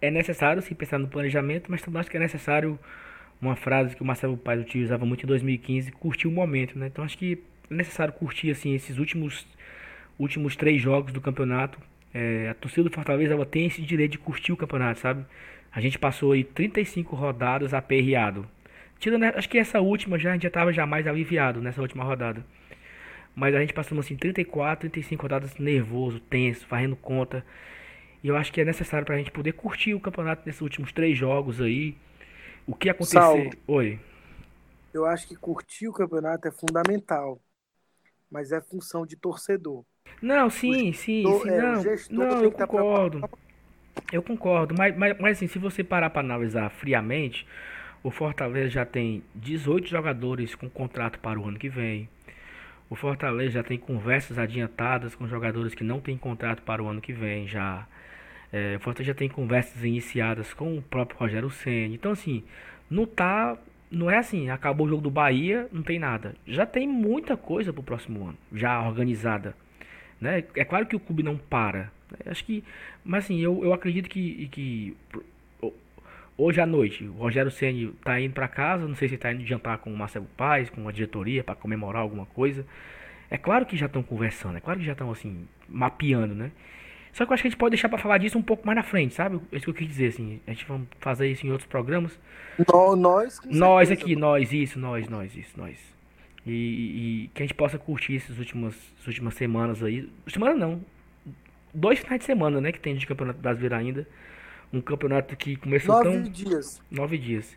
é 0.00 0.10
necessário 0.10 0.60
se 0.62 0.74
pensar 0.74 0.98
no 0.98 1.08
planejamento, 1.08 1.70
mas 1.70 1.82
também 1.82 2.00
acho 2.00 2.10
que 2.10 2.16
é 2.16 2.20
necessário 2.20 2.78
uma 3.40 3.56
frase 3.56 3.94
que 3.94 4.02
o 4.02 4.04
Marcelo 4.04 4.36
Paes 4.36 4.62
utilizava 4.62 5.04
muito 5.04 5.24
em 5.24 5.26
2015, 5.26 5.92
curtir 5.92 6.28
o 6.28 6.30
momento, 6.32 6.78
né? 6.78 6.86
Então 6.86 7.04
acho 7.04 7.18
que 7.18 7.42
é 7.70 7.74
necessário 7.74 8.12
curtir 8.14 8.50
assim 8.50 8.74
esses 8.74 8.98
últimos 8.98 9.46
últimos 10.18 10.56
três 10.56 10.80
jogos 10.80 11.12
do 11.12 11.20
campeonato. 11.20 11.78
É, 12.14 12.50
a 12.50 12.54
torcida 12.54 12.88
do 12.88 12.94
Fortaleza 12.94 13.32
ela 13.32 13.46
tem 13.46 13.66
esse 13.66 13.80
direito 13.82 14.12
de 14.12 14.18
curtir 14.18 14.52
o 14.52 14.56
campeonato, 14.56 15.00
sabe? 15.00 15.24
A 15.70 15.80
gente 15.80 15.98
passou 15.98 16.32
aí 16.32 16.44
35 16.44 17.16
rodadas 17.16 17.72
aperreado. 17.72 18.46
Tirando, 18.98 19.24
acho 19.24 19.48
que 19.48 19.58
essa 19.58 19.80
última 19.80 20.18
já 20.18 20.30
a 20.30 20.32
gente 20.34 20.42
já 20.42 20.48
estava 20.48 20.72
já 20.72 20.86
mais 20.86 21.06
aliviado 21.06 21.60
nessa 21.60 21.80
última 21.80 22.04
rodada. 22.04 22.44
Mas 23.34 23.54
a 23.54 23.60
gente 23.60 23.72
passou 23.72 23.98
assim 23.98 24.16
34, 24.16 24.90
35 24.90 25.22
rodadas 25.22 25.56
nervoso, 25.56 26.20
tenso, 26.20 26.66
fazendo 26.66 26.94
conta. 26.94 27.44
E 28.22 28.28
eu 28.28 28.36
acho 28.36 28.52
que 28.52 28.60
é 28.60 28.64
necessário 28.64 29.04
para 29.04 29.14
a 29.14 29.18
gente 29.18 29.32
poder 29.32 29.52
curtir 29.52 29.94
o 29.94 30.00
campeonato 30.00 30.42
nesses 30.44 30.60
últimos 30.60 30.92
três 30.92 31.16
jogos 31.16 31.60
aí. 31.60 31.96
O 32.66 32.74
que 32.74 32.88
acontecer. 32.88 33.18
Salve. 33.18 33.50
Oi. 33.66 33.98
Eu 34.92 35.06
acho 35.06 35.26
que 35.26 35.34
curtir 35.34 35.88
o 35.88 35.92
campeonato 35.92 36.46
é 36.46 36.52
fundamental. 36.52 37.40
Mas 38.30 38.52
é 38.52 38.60
função 38.60 39.04
de 39.06 39.16
torcedor. 39.16 39.84
Não, 40.20 40.50
sim, 40.50 40.92
sim, 40.92 41.24
sim. 41.42 41.50
É, 41.50 41.60
não, 42.10 42.26
não 42.28 42.44
eu 42.44 42.52
concordo. 42.52 43.30
Eu 44.12 44.22
concordo. 44.22 44.74
Mas, 44.76 44.96
mas, 44.96 45.18
mas 45.18 45.36
assim, 45.36 45.46
se 45.46 45.58
você 45.58 45.82
parar 45.82 46.10
para 46.10 46.20
analisar 46.20 46.70
friamente 46.70 47.46
o 48.02 48.10
Fortaleza 48.10 48.68
já 48.68 48.84
tem 48.84 49.22
18 49.34 49.88
jogadores 49.88 50.54
com 50.54 50.68
contrato 50.68 51.18
para 51.20 51.38
o 51.38 51.46
ano 51.46 51.58
que 51.58 51.68
vem. 51.68 52.08
O 52.90 52.96
Fortaleza 52.96 53.52
já 53.52 53.62
tem 53.62 53.78
conversas 53.78 54.38
adiantadas 54.38 55.14
com 55.14 55.26
jogadores 55.26 55.74
que 55.74 55.84
não 55.84 56.00
têm 56.00 56.16
contrato 56.16 56.62
para 56.62 56.82
o 56.82 56.88
ano 56.88 57.00
que 57.00 57.12
vem 57.12 57.46
já. 57.46 57.86
É, 58.52 58.76
o 58.76 58.80
Fortaleza 58.80 59.12
já 59.12 59.14
tem 59.14 59.28
conversas 59.28 59.84
iniciadas 59.84 60.52
com 60.52 60.76
o 60.76 60.82
próprio 60.82 61.18
Rogério 61.18 61.48
Senna. 61.48 61.94
Então 61.94 62.10
assim, 62.10 62.42
não 62.90 63.06
tá, 63.06 63.56
não 63.90 64.10
é 64.10 64.18
assim, 64.18 64.50
acabou 64.50 64.86
o 64.86 64.90
jogo 64.90 65.02
do 65.02 65.10
Bahia, 65.10 65.68
não 65.72 65.82
tem 65.82 65.98
nada. 65.98 66.34
Já 66.44 66.66
tem 66.66 66.88
muita 66.88 67.36
coisa 67.36 67.72
para 67.72 67.80
o 67.80 67.84
próximo 67.84 68.26
ano, 68.26 68.38
já 68.52 68.82
organizada. 68.86 69.54
Né? 70.22 70.44
É 70.54 70.64
claro 70.64 70.86
que 70.86 70.94
o 70.94 71.00
clube 71.00 71.22
não 71.22 71.36
para. 71.36 71.90
Acho 72.26 72.44
que, 72.44 72.62
mas 73.04 73.24
assim, 73.24 73.40
eu, 73.40 73.64
eu 73.64 73.72
acredito 73.72 74.08
que, 74.08 74.48
que 74.52 74.96
Hoje 76.38 76.60
à 76.60 76.66
noite, 76.66 77.04
o 77.04 77.12
Rogério 77.12 77.50
Ceni 77.50 77.88
tá 78.02 78.18
indo 78.18 78.32
para 78.32 78.48
casa, 78.48 78.88
não 78.88 78.94
sei 78.94 79.06
se 79.08 79.16
está 79.16 79.30
indo 79.32 79.44
jantar 79.44 79.76
com 79.78 79.92
o 79.92 79.96
Marcelo 79.96 80.26
Paz, 80.36 80.70
com 80.70 80.88
a 80.88 80.92
diretoria 80.92 81.44
para 81.44 81.54
comemorar 81.54 82.00
alguma 82.00 82.24
coisa. 82.24 82.64
É 83.30 83.36
claro 83.36 83.66
que 83.66 83.76
já 83.76 83.84
estão 83.86 84.02
conversando, 84.02 84.56
é 84.56 84.60
claro 84.60 84.78
que 84.80 84.86
já 84.86 84.92
estão 84.92 85.10
assim 85.10 85.46
mapeando, 85.68 86.34
né? 86.34 86.50
Só 87.12 87.26
que 87.26 87.30
eu 87.30 87.34
acho 87.34 87.42
que 87.42 87.48
a 87.48 87.50
gente 87.50 87.58
pode 87.58 87.72
deixar 87.72 87.90
pra 87.90 87.98
falar 87.98 88.16
disso 88.16 88.38
um 88.38 88.42
pouco 88.42 88.66
mais 88.66 88.76
na 88.76 88.82
frente, 88.82 89.12
sabe? 89.12 89.38
É 89.52 89.56
isso 89.56 89.64
que 89.66 89.70
eu 89.70 89.74
quis 89.74 89.86
dizer, 89.86 90.06
assim. 90.06 90.40
A 90.46 90.52
gente 90.52 90.64
vai 90.64 90.80
fazer 91.00 91.28
isso 91.28 91.46
em 91.46 91.50
outros 91.50 91.68
programas. 91.68 92.18
Nó- 92.72 92.96
Nós, 92.96 93.38
Nós 93.44 93.88
certeza. 93.88 93.92
aqui, 93.92 94.16
nós, 94.16 94.52
isso, 94.52 94.78
nós, 94.78 95.06
nós, 95.08 95.36
isso, 95.36 95.52
nós. 95.58 95.78
E, 96.46 96.50
e- 97.24 97.30
que 97.34 97.42
a 97.42 97.46
gente 97.46 97.54
possa 97.54 97.78
curtir 97.78 98.16
essas 98.16 98.38
últimas, 98.38 98.74
essas 98.96 99.06
últimas 99.08 99.34
semanas 99.34 99.82
aí. 99.82 100.08
Semana 100.26 100.54
não. 100.54 100.80
Dois 101.72 101.98
finais 102.00 102.20
de 102.20 102.26
semana, 102.26 102.60
né? 102.60 102.72
Que 102.72 102.80
tem 102.80 102.94
de 102.94 103.06
Campeonato 103.06 103.38
Brasileiro 103.40 103.74
ainda. 103.76 104.06
Um 104.72 104.80
campeonato 104.80 105.36
que 105.36 105.56
começou 105.56 105.94
Nove 105.94 106.10
tão. 106.10 106.22
dias. 106.22 106.80
Nove 106.90 107.18
dias. 107.18 107.56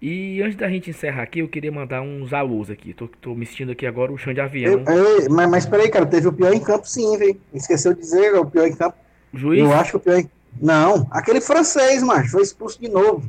E 0.00 0.42
antes 0.42 0.56
da 0.56 0.68
gente 0.68 0.90
encerrar 0.90 1.22
aqui, 1.22 1.38
eu 1.38 1.48
queria 1.48 1.72
mandar 1.72 2.02
uns 2.02 2.32
alôs 2.32 2.68
aqui. 2.70 2.92
Tô, 2.92 3.08
tô 3.08 3.34
me 3.34 3.46
sentindo 3.46 3.72
aqui 3.72 3.86
agora 3.86 4.12
o 4.12 4.18
chão 4.18 4.34
de 4.34 4.40
avião. 4.40 4.72
Eu- 4.72 4.84
eu- 5.20 5.30
mas, 5.30 5.48
mas 5.50 5.66
peraí, 5.66 5.90
cara, 5.90 6.04
teve 6.04 6.28
o 6.28 6.32
pior 6.32 6.52
em 6.52 6.62
campo 6.62 6.86
sim, 6.86 7.16
velho. 7.16 7.40
Esqueceu 7.54 7.94
de 7.94 8.00
dizer 8.00 8.34
o 8.34 8.44
pior 8.44 8.66
em 8.66 8.74
campo. 8.74 8.96
Juiz? 9.32 9.60
Eu 9.60 9.72
acho 9.72 9.92
que 9.92 9.96
o 9.96 10.00
pior 10.00 10.18
em... 10.18 10.30
Não, 10.60 11.06
aquele 11.10 11.40
francês, 11.40 12.02
macho, 12.02 12.30
foi 12.32 12.42
expulso 12.42 12.80
de 12.80 12.88
novo. 12.88 13.26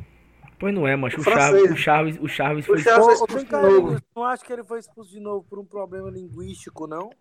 Pois 0.59 0.73
não 0.73 0.87
é, 0.87 0.95
mas 0.95 1.13
o 1.13 1.19
o 1.19 1.23
Charles, 1.23 1.71
o 2.19 2.27
Charles 2.27 2.65
O 2.65 2.67
foi. 2.69 2.79
Charles- 2.79 3.05
foi 3.05 3.13
expulso 3.13 3.45
de 3.45 3.51
novo. 3.51 4.01
Não 4.15 4.23
acho 4.23 4.43
que 4.43 4.51
ele 4.53 4.63
foi 4.63 4.79
expulso 4.79 5.11
de 5.11 5.19
novo 5.19 5.45
por 5.47 5.59
um 5.59 5.65
problema 5.65 6.09
linguístico, 6.09 6.87
não? 6.87 7.11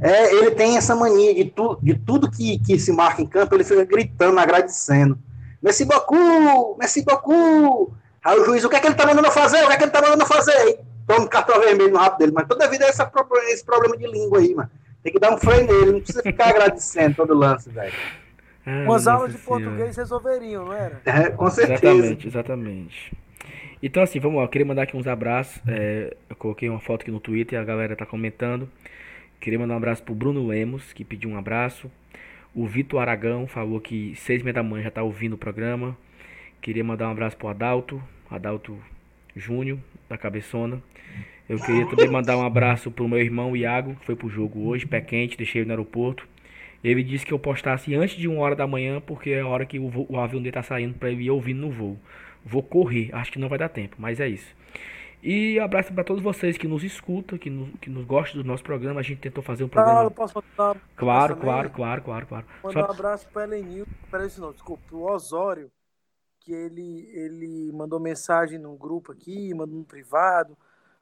É, 0.00 0.34
ele 0.34 0.52
tem 0.52 0.76
essa 0.76 0.94
mania 0.94 1.34
de, 1.34 1.44
tu, 1.46 1.78
de 1.82 1.98
tudo 1.98 2.30
que, 2.30 2.58
que 2.60 2.78
se 2.78 2.92
marca 2.92 3.20
em 3.20 3.26
campo, 3.26 3.54
ele 3.54 3.64
fica 3.64 3.84
gritando, 3.84 4.38
agradecendo. 4.38 5.18
Messi 5.62 5.84
Baku! 5.84 6.76
Messi 6.78 7.04
Baku! 7.04 7.92
Aí 8.24 8.38
o 8.38 8.44
juiz, 8.44 8.64
o 8.64 8.68
que 8.70 8.76
é 8.76 8.80
que 8.80 8.86
ele 8.86 8.94
tá 8.94 9.06
mandando 9.06 9.30
fazer? 9.30 9.62
O 9.64 9.66
que 9.66 9.72
é 9.72 9.76
que 9.76 9.82
ele 9.84 9.90
tá 9.90 10.00
mandando 10.00 10.26
fazer? 10.26 10.56
Aí 10.56 10.78
toma 11.06 11.24
um 11.24 11.26
cartão 11.28 11.60
vermelho 11.60 11.90
no 11.90 11.98
rabo 11.98 12.16
dele. 12.16 12.32
Mas 12.32 12.46
toda 12.46 12.68
vida 12.68 12.84
é 12.84 12.88
essa, 12.88 13.10
esse 13.48 13.64
problema 13.64 13.96
de 13.96 14.06
língua 14.06 14.38
aí, 14.38 14.54
mano. 14.54 14.70
Tem 15.02 15.12
que 15.12 15.18
dar 15.18 15.32
um 15.32 15.38
freio 15.38 15.66
nele, 15.66 15.92
não 15.92 16.00
precisa 16.00 16.22
ficar 16.22 16.48
agradecendo 16.50 17.16
todo 17.16 17.34
lance, 17.34 17.68
velho. 17.70 17.92
Ai, 18.70 18.84
Umas 18.84 19.06
nossa 19.06 19.12
aulas 19.12 19.32
de 19.32 19.38
Senhora. 19.38 19.64
português 19.64 19.96
resolveriam, 19.96 20.66
não 20.66 20.72
era? 20.72 21.00
É, 21.06 21.30
com 21.30 21.48
certeza. 21.50 21.86
Exatamente, 21.86 22.26
exatamente. 22.26 23.12
Então, 23.82 24.02
assim, 24.02 24.18
vamos 24.20 24.38
lá. 24.38 24.44
Eu 24.44 24.48
queria 24.48 24.66
mandar 24.66 24.82
aqui 24.82 24.96
uns 24.96 25.06
abraços. 25.06 25.62
é, 25.66 26.16
eu 26.28 26.36
coloquei 26.36 26.68
uma 26.68 26.80
foto 26.80 27.02
aqui 27.02 27.10
no 27.10 27.20
Twitter 27.20 27.58
e 27.58 27.62
a 27.62 27.64
galera 27.64 27.96
tá 27.96 28.04
comentando. 28.04 28.68
Queria 29.40 29.58
mandar 29.58 29.74
um 29.74 29.78
abraço 29.78 30.02
pro 30.02 30.14
Bruno 30.14 30.46
Lemos, 30.46 30.92
que 30.92 31.04
pediu 31.04 31.30
um 31.30 31.36
abraço. 31.38 31.90
O 32.54 32.66
Vitor 32.66 33.00
Aragão 33.00 33.46
falou 33.46 33.80
que 33.80 34.14
seis 34.16 34.40
e 34.40 34.44
meia 34.44 34.54
da 34.54 34.62
manhã 34.62 34.84
já 34.84 34.90
tá 34.90 35.02
ouvindo 35.02 35.34
o 35.34 35.38
programa. 35.38 35.96
Queria 36.60 36.82
mandar 36.82 37.08
um 37.08 37.12
abraço 37.12 37.36
pro 37.36 37.48
Adalto, 37.48 38.02
Adalto 38.28 38.76
Júnior, 39.36 39.78
da 40.08 40.18
Cabeçona. 40.18 40.82
Eu 41.48 41.58
queria 41.58 41.86
também 41.86 42.08
mandar 42.10 42.36
um 42.36 42.44
abraço 42.44 42.90
pro 42.90 43.08
meu 43.08 43.20
irmão 43.20 43.56
Iago, 43.56 43.94
que 43.94 44.04
foi 44.06 44.16
pro 44.16 44.28
jogo 44.28 44.66
hoje, 44.66 44.86
pé 44.86 45.00
quente, 45.00 45.36
deixei 45.36 45.60
ele 45.60 45.68
no 45.68 45.72
aeroporto. 45.72 46.26
Ele 46.82 47.02
disse 47.02 47.26
que 47.26 47.32
eu 47.32 47.38
postasse 47.38 47.94
antes 47.94 48.16
de 48.16 48.28
uma 48.28 48.40
hora 48.40 48.54
da 48.54 48.66
manhã, 48.66 49.00
porque 49.00 49.30
é 49.30 49.40
a 49.40 49.46
hora 49.46 49.66
que 49.66 49.78
o, 49.78 49.88
vo- 49.88 50.06
o 50.08 50.18
avião 50.18 50.40
dele 50.40 50.52
tá 50.52 50.62
saindo 50.62 50.94
pra 50.98 51.10
ele 51.10 51.24
ir 51.24 51.30
ouvindo 51.30 51.60
no 51.60 51.70
voo. 51.70 51.98
Vou 52.44 52.62
correr, 52.62 53.10
acho 53.12 53.32
que 53.32 53.38
não 53.38 53.48
vai 53.48 53.58
dar 53.58 53.68
tempo, 53.68 53.96
mas 53.98 54.20
é 54.20 54.28
isso. 54.28 54.54
E 55.20 55.58
abraço 55.58 55.92
para 55.92 56.04
todos 56.04 56.22
vocês 56.22 56.56
que 56.56 56.68
nos 56.68 56.84
escutam, 56.84 57.36
que 57.36 57.50
nos, 57.50 57.70
que 57.80 57.90
nos 57.90 58.04
gostam 58.04 58.40
do 58.40 58.46
nosso 58.46 58.62
programa. 58.62 59.00
A 59.00 59.02
gente 59.02 59.18
tentou 59.20 59.42
fazer 59.42 59.64
um 59.64 59.68
programa. 59.68 60.08
posso 60.12 60.34
mandar 60.36 60.80
Claro, 60.94 61.36
claro, 61.36 61.70
claro, 61.70 62.02
claro, 62.02 62.26
claro. 62.26 62.46
Mandar 62.62 62.84
um 62.84 62.86
Só- 62.86 62.92
abraço 62.92 63.28
para 63.32 63.42
Elenil, 63.42 63.84
para 64.08 64.24
isso 64.24 64.40
não, 64.40 64.52
desculpa, 64.52 64.80
pro 64.86 65.00
Osório, 65.02 65.68
que 66.38 66.52
ele, 66.52 67.10
ele 67.12 67.72
mandou 67.72 67.98
mensagem 67.98 68.58
num 68.60 68.76
grupo 68.76 69.10
aqui, 69.10 69.52
mandou 69.52 69.76
no 69.76 69.84
privado, 69.84 70.56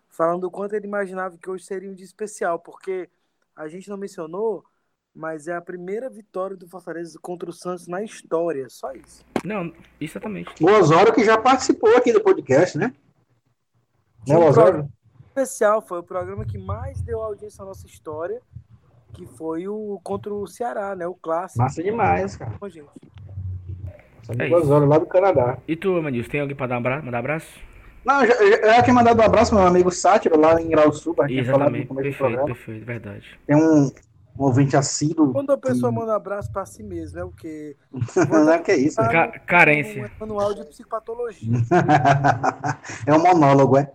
falando 0.09 0.45
o 0.45 0.51
quanto 0.51 0.75
ele 0.75 0.87
imaginava 0.87 1.37
que 1.37 1.51
hoje 1.51 1.65
seria 1.65 1.91
um 1.91 1.95
dia 1.95 2.07
especial, 2.07 2.59
porque 2.59 3.11
a 3.55 3.69
gente 3.69 3.91
não 3.91 3.99
mencionou, 3.99 4.65
mas 5.17 5.49
é 5.49 5.57
a 5.57 5.63
primeira 5.63 6.11
vitória 6.11 6.55
do 6.55 6.69
Fortaleza 6.69 7.19
contra 7.21 7.49
o 7.49 7.53
Santos 7.53 7.89
na 7.89 8.03
história, 8.03 8.69
só 8.69 8.93
isso. 8.93 9.25
Não, 9.43 9.73
exatamente. 9.99 10.63
O 10.63 10.67
Osório 10.67 11.13
que 11.13 11.25
já 11.25 11.39
participou 11.39 11.97
aqui 11.97 12.13
do 12.13 12.21
podcast, 12.21 12.77
né? 12.77 12.93
Tinha 14.25 14.39
o 14.39 14.43
um 14.43 14.49
Osório? 14.49 14.89
especial, 15.29 15.83
foi 15.83 15.99
o 15.99 16.03
programa 16.03 16.45
que 16.45 16.59
mais 16.59 17.01
deu 17.03 17.23
audiência 17.23 17.63
na 17.63 17.69
nossa 17.69 17.87
história, 17.87 18.41
que 19.15 19.27
foi 19.27 19.67
o 19.69 20.01
contra 20.03 20.33
o 20.33 20.47
Ceará, 20.47 20.95
né? 20.95 21.07
O 21.07 21.15
clássico. 21.15 21.63
Massa 21.63 21.83
demais, 21.83 22.37
cara. 22.37 22.53
com 22.59 22.69
gente. 22.69 22.89
É. 24.39 24.55
Osório 24.55 24.87
lá 24.89 24.99
do 24.99 25.07
Canadá. 25.07 25.59
E 25.69 25.77
tu, 25.77 26.03
Manils, 26.03 26.29
tem 26.29 26.41
alguém 26.41 26.57
para 26.57 26.67
dar 26.67 26.75
um 26.77 26.79
abraço, 26.79 27.05
mandar 27.07 27.19
abraço? 27.19 27.49
Não, 28.05 28.23
eu 28.23 28.29
já, 28.29 28.75
já 28.75 28.83
tinha 28.83 28.95
mandado 28.95 29.21
um 29.21 29.25
abraço 29.25 29.51
pro 29.51 29.61
meu 29.61 29.69
amigo 29.69 29.91
Sátiro 29.91 30.39
lá 30.39 30.61
em 30.61 30.69
Grauçuba, 30.69 31.25
a 31.25 31.29
gente 31.29 31.43
tinha 31.43 31.53
falado 31.53 31.71
no 31.71 31.77
Exatamente, 31.77 31.89
começo 31.89 32.03
do 32.03 32.11
perfeito, 32.11 32.19
programa. 32.19 32.47
perfeito, 32.47 32.85
verdade. 32.85 33.41
Tem 33.47 33.57
um, 33.57 33.91
um 34.39 34.45
ouvinte 34.45 34.77
assíduo. 34.77 35.33
Quando 35.33 35.51
a 35.53 35.57
pessoa 35.59 35.91
que- 35.93 35.99
manda 35.99 36.13
um 36.13 36.15
abraço 36.17 36.51
para 36.53 36.65
si 36.67 36.83
mesmo, 36.83 37.19
é 37.19 37.25
o 37.25 37.31
quê? 37.31 37.77
Não 38.31 38.51
é 38.53 38.59
que 38.59 38.71
é 38.71 38.77
isso. 38.77 38.97
Ca- 38.97 39.27
no- 39.35 39.41
carência. 39.47 40.03
no 40.03 40.27
manual 40.27 40.55
de 40.55 40.65
psicopatologia. 40.67 41.51
é 43.07 43.15
um 43.15 43.23
monólogo, 43.23 43.77
é. 43.79 43.91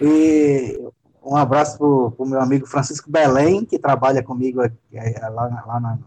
E 0.00 0.80
um 1.22 1.36
abraço 1.36 1.78
pro, 1.78 2.10
pro 2.12 2.26
meu 2.26 2.40
amigo 2.40 2.66
Francisco 2.66 3.10
Belém, 3.10 3.64
que 3.64 3.78
trabalha 3.78 4.22
comigo 4.22 4.60
aqui, 4.60 4.76
é, 4.92 5.18
lá, 5.28 5.48
na- 5.48 5.64
lá 5.66 5.80
na, 5.80 5.98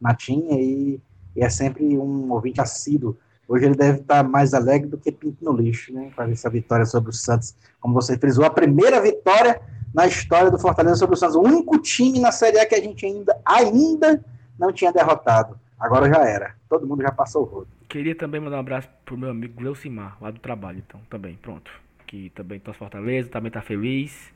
na 0.00 0.14
Tinha 0.14 0.60
e, 0.60 1.00
e 1.36 1.42
é 1.42 1.48
sempre 1.48 1.96
um 1.98 2.30
ouvinte 2.32 2.60
assíduo. 2.60 3.16
Hoje 3.48 3.64
ele 3.64 3.74
deve 3.74 3.98
estar 4.00 4.22
mais 4.22 4.54
alegre 4.54 4.88
do 4.88 4.96
que 4.96 5.10
pinto 5.10 5.44
no 5.44 5.52
lixo, 5.52 5.92
né? 5.92 6.10
Com 6.14 6.22
essa 6.22 6.48
vitória 6.48 6.86
sobre 6.86 7.10
o 7.10 7.12
Santos. 7.12 7.52
Como 7.80 7.92
você 7.94 8.16
frisou, 8.16 8.44
a 8.44 8.50
primeira 8.50 9.00
vitória 9.00 9.60
na 9.94 10.06
história 10.06 10.50
do 10.50 10.58
Fortaleza 10.58 10.96
sobre 10.96 11.14
o 11.14 11.18
Santos. 11.18 11.36
O 11.36 11.40
único 11.40 11.78
time 11.78 12.20
na 12.20 12.32
Série 12.32 12.58
A 12.58 12.66
que 12.66 12.74
a 12.74 12.80
gente 12.80 13.04
ainda, 13.04 13.36
ainda 13.44 14.24
não 14.58 14.72
tinha 14.72 14.92
derrotado. 14.92 15.58
Agora 15.78 16.08
já 16.08 16.22
era. 16.24 16.54
Todo 16.68 16.86
mundo 16.86 17.02
já 17.02 17.10
passou 17.10 17.42
o 17.42 17.46
rodo. 17.46 17.68
Queria 17.88 18.14
também 18.14 18.40
mandar 18.40 18.58
um 18.58 18.60
abraço 18.60 18.88
pro 19.04 19.16
meu 19.16 19.30
amigo 19.30 19.54
Gleucimar, 19.54 20.16
lá 20.20 20.30
do 20.30 20.38
trabalho, 20.38 20.78
então, 20.86 21.00
também, 21.08 21.34
pronto. 21.40 21.72
Que 22.06 22.30
também 22.30 22.60
tá 22.60 22.72
Fortaleza, 22.72 23.28
também 23.30 23.50
tá 23.50 23.60
feliz. 23.62 24.30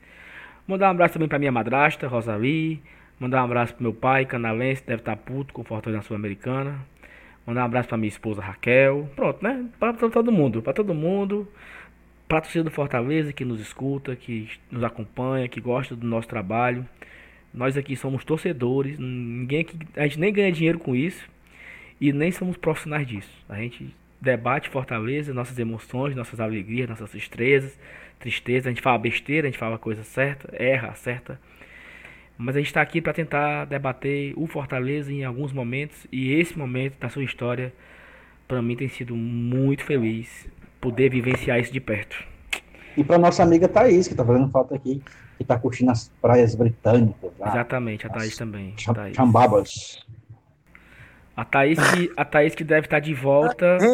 Mandar 0.67 0.87
um 0.87 0.91
abraço 0.91 1.13
também 1.13 1.29
pra 1.29 1.39
minha 1.39 1.51
madrasta, 1.51 2.07
Rosalie. 2.07 2.81
Mandar 3.19 3.41
um 3.41 3.45
abraço 3.45 3.73
pro 3.75 3.83
meu 3.83 3.93
pai, 3.93 4.25
canalense, 4.25 4.83
deve 4.85 5.01
estar 5.01 5.15
puto 5.15 5.53
com 5.53 5.63
Fortaleza 5.63 5.97
na 5.97 6.03
Sul-Americana. 6.03 6.79
Mandar 7.45 7.61
um 7.61 7.65
abraço 7.65 7.87
pra 7.87 7.97
minha 7.97 8.09
esposa 8.09 8.41
Raquel. 8.41 9.07
Pronto, 9.15 9.43
né? 9.43 9.65
Pra 9.79 9.93
todo 9.93 10.31
mundo, 10.31 10.61
pra 10.61 10.73
todo 10.73 10.93
mundo. 10.93 11.47
Pra 12.27 12.41
torcida 12.41 12.63
do 12.63 12.71
Fortaleza 12.71 13.31
que 13.31 13.45
nos 13.45 13.59
escuta, 13.59 14.15
que 14.15 14.49
nos 14.71 14.83
acompanha, 14.83 15.47
que 15.47 15.61
gosta 15.61 15.95
do 15.95 16.07
nosso 16.07 16.27
trabalho. 16.27 16.87
Nós 17.53 17.77
aqui 17.77 17.95
somos 17.95 18.25
torcedores, 18.25 18.97
ninguém 18.97 19.61
aqui, 19.61 19.77
a 19.95 20.03
gente 20.03 20.19
nem 20.19 20.33
ganha 20.33 20.51
dinheiro 20.51 20.79
com 20.79 20.95
isso 20.95 21.29
e 22.01 22.11
nem 22.11 22.31
somos 22.31 22.57
profissionais 22.57 23.07
disso. 23.07 23.29
A 23.47 23.55
gente 23.55 23.93
debate 24.19 24.69
Fortaleza, 24.69 25.33
nossas 25.33 25.57
emoções, 25.59 26.15
nossas 26.15 26.39
alegrias, 26.39 26.89
nossas 26.89 27.11
tristezas, 27.11 27.77
tristezas. 28.19 28.67
A 28.67 28.69
gente 28.69 28.81
fala 28.81 28.97
besteira, 28.97 29.47
a 29.47 29.51
gente 29.51 29.59
fala 29.59 29.75
a 29.75 29.79
coisa 29.79 30.03
certa, 30.03 30.49
erra, 30.51 30.89
acerta. 30.89 31.39
Mas 32.37 32.55
a 32.55 32.59
gente 32.59 32.67
está 32.67 32.81
aqui 32.81 33.01
para 33.01 33.13
tentar 33.13 33.65
debater 33.65 34.33
o 34.35 34.47
Fortaleza 34.47 35.13
em 35.13 35.23
alguns 35.23 35.53
momentos 35.53 36.07
e 36.11 36.33
esse 36.33 36.57
momento 36.57 36.99
da 36.99 37.07
sua 37.07 37.23
história 37.23 37.71
para 38.47 38.61
mim 38.61 38.75
tem 38.75 38.89
sido 38.89 39.15
muito 39.15 39.83
feliz 39.83 40.47
poder 40.79 41.09
vivenciar 41.09 41.59
isso 41.59 41.71
de 41.71 41.79
perto. 41.79 42.23
E 42.97 43.03
para 43.03 43.17
nossa 43.17 43.43
amiga 43.43 43.67
Thaís, 43.67 44.07
que 44.07 44.13
está 44.13 44.25
fazendo 44.25 44.49
falta 44.49 44.75
aqui, 44.75 45.01
que 45.37 45.43
está 45.43 45.59
curtindo 45.59 45.91
as 45.91 46.09
praias 46.21 46.55
britânicas. 46.55 47.31
lá. 47.37 47.49
Exatamente, 47.49 48.07
a 48.07 48.09
Thaís 48.09 48.37
também. 48.37 48.73
Thaís. 48.93 49.15
Chambabas. 49.15 50.05
A 51.35 51.43
Thaís 51.43 51.77
que 51.91 52.11
a 52.15 52.23
Thaís 52.23 52.55
que 52.55 52.63
deve 52.63 52.87
estar 52.87 52.99
de 52.99 53.13
volta. 53.13 53.77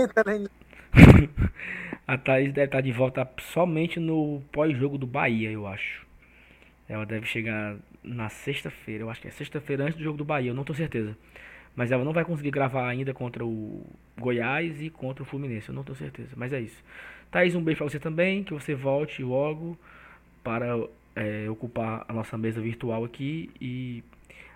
A 2.08 2.18
Thaís 2.18 2.52
deve 2.52 2.66
estar 2.66 2.82
de 2.82 2.92
volta 2.92 3.26
somente 3.40 3.98
no 3.98 4.42
pós-jogo 4.52 4.98
do 4.98 5.08
Bahia, 5.08 5.50
eu 5.50 5.66
acho. 5.66 6.06
Ela 6.90 7.06
deve 7.06 7.26
chegar 7.26 7.78
na 8.04 8.28
sexta-feira, 8.28 9.04
eu 9.04 9.10
acho 9.10 9.22
que 9.22 9.30
é 9.30 9.32
sexta-feira 9.32 9.86
antes 9.86 9.96
do 9.96 10.04
jogo 10.04 10.18
do 10.18 10.26
Bahia, 10.26 10.52
eu 10.52 10.54
não 10.54 10.66
tenho 10.66 10.76
certeza. 10.76 11.16
Mas 11.76 11.91
ela 11.91 12.03
não 12.03 12.13
vai 12.13 12.26
conseguir 12.26 12.51
gravar 12.51 12.88
ainda 12.88 13.13
contra 13.13 13.45
o 13.45 13.86
Goiás 14.17 14.82
e 14.82 14.89
contra 14.89 15.24
o 15.24 15.26
Fluminense, 15.26 15.69
eu 15.69 15.76
não 15.76 15.84
tenho 15.84 15.97
certeza. 15.97 16.32
Mas 16.36 16.51
é 16.51 16.59
isso. 16.59 16.84
Thaís, 17.30 17.55
um 17.55 17.63
beijo 17.63 17.78
pra 17.78 17.89
você 17.89 17.99
também, 17.99 18.43
que 18.43 18.53
você 18.53 18.76
volte 18.76 19.24
logo 19.24 19.78
para 20.43 20.67
é, 21.15 21.49
ocupar 21.49 22.05
a 22.07 22.13
nossa 22.13 22.38
mesa 22.38 22.59
virtual 22.59 23.05
aqui 23.05 23.49
e 23.59 24.03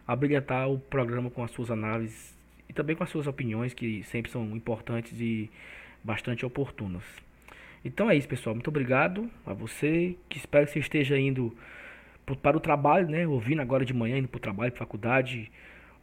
abrilhantar 0.07 0.69
o 0.69 0.77
programa 0.77 1.29
com 1.29 1.43
as 1.43 1.51
suas 1.51 1.71
análises 1.71 2.37
e 2.69 2.73
também 2.73 2.95
com 2.95 3.03
as 3.03 3.09
suas 3.09 3.27
opiniões, 3.27 3.73
que 3.73 4.03
sempre 4.03 4.31
são 4.31 4.55
importantes 4.55 5.19
e 5.19 5.49
bastante 6.03 6.45
oportunas. 6.45 7.03
Então 7.83 8.09
é 8.09 8.15
isso, 8.15 8.27
pessoal. 8.27 8.55
Muito 8.55 8.67
obrigado 8.67 9.29
a 9.45 9.53
você. 9.53 10.15
Que 10.27 10.37
espero 10.37 10.65
que 10.65 10.73
você 10.73 10.79
esteja 10.79 11.17
indo 11.17 11.55
para 12.41 12.57
o 12.57 12.59
trabalho, 12.59 13.07
né? 13.07 13.27
Ouvindo 13.27 13.61
agora 13.61 13.85
de 13.85 13.93
manhã, 13.93 14.17
indo 14.17 14.27
para 14.27 14.37
o 14.37 14.41
trabalho, 14.41 14.71
para 14.71 14.79
faculdade, 14.79 15.51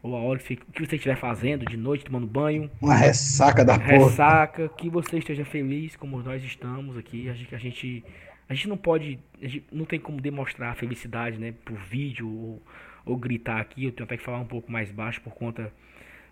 ou 0.02 0.16
a 0.16 0.20
hora 0.20 0.38
que, 0.38 0.56
que 0.56 0.86
você 0.86 0.96
estiver 0.96 1.16
fazendo, 1.16 1.64
de 1.64 1.76
noite, 1.76 2.04
tomando 2.04 2.26
banho, 2.26 2.70
Uma 2.80 2.94
ressaca 2.94 3.64
da 3.64 3.78
porra. 3.78 3.86
ressaca, 3.86 4.68
que 4.70 4.90
você 4.90 5.18
esteja 5.18 5.44
feliz 5.44 5.94
como 5.94 6.20
nós 6.22 6.42
estamos 6.42 6.96
aqui. 6.96 7.28
A 7.28 7.34
gente, 7.34 7.54
a 7.54 7.58
gente, 7.58 8.04
a 8.48 8.54
gente 8.54 8.68
não 8.68 8.76
pode, 8.76 9.18
a 9.40 9.46
gente 9.46 9.64
não 9.70 9.84
tem 9.84 10.00
como 10.00 10.20
demonstrar 10.20 10.72
a 10.72 10.74
felicidade, 10.74 11.38
né? 11.38 11.54
Por 11.64 11.76
vídeo 11.76 12.28
ou, 12.28 12.62
ou 13.06 13.16
gritar 13.16 13.60
aqui. 13.60 13.84
Eu 13.84 13.92
tenho 13.92 14.04
até 14.04 14.16
que 14.16 14.22
falar 14.24 14.40
um 14.40 14.46
pouco 14.46 14.72
mais 14.72 14.90
baixo 14.90 15.20
por 15.20 15.32
conta 15.34 15.72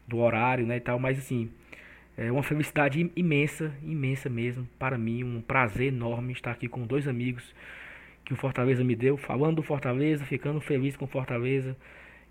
do 0.08 0.18
horário, 0.18 0.66
né, 0.66 0.76
e 0.78 0.80
tal, 0.80 0.98
mas 0.98 1.18
assim, 1.18 1.48
é 2.18 2.30
uma 2.32 2.42
felicidade 2.42 3.10
imensa, 3.14 3.72
imensa 3.82 4.28
mesmo, 4.28 4.68
para 4.78 4.98
mim, 4.98 5.22
um 5.22 5.40
prazer 5.40 5.86
enorme 5.88 6.32
estar 6.32 6.50
aqui 6.50 6.68
com 6.68 6.84
dois 6.84 7.06
amigos 7.06 7.54
que 8.24 8.32
o 8.32 8.36
Fortaleza 8.36 8.82
me 8.82 8.96
deu, 8.96 9.16
falando 9.16 9.56
do 9.56 9.62
Fortaleza, 9.62 10.24
ficando 10.24 10.60
feliz 10.60 10.96
com 10.96 11.04
o 11.04 11.08
Fortaleza, 11.08 11.76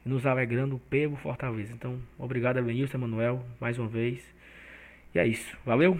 e 0.05 0.09
nos 0.09 0.25
alegrando 0.25 0.79
pelo 0.89 1.15
Fortaleza. 1.17 1.73
Então, 1.73 1.99
obrigado, 2.17 2.57
Elenilson, 2.57 2.97
Emanuel, 2.97 3.43
mais 3.59 3.77
uma 3.77 3.87
vez. 3.87 4.21
E 5.13 5.19
é 5.19 5.27
isso, 5.27 5.57
valeu? 5.65 5.99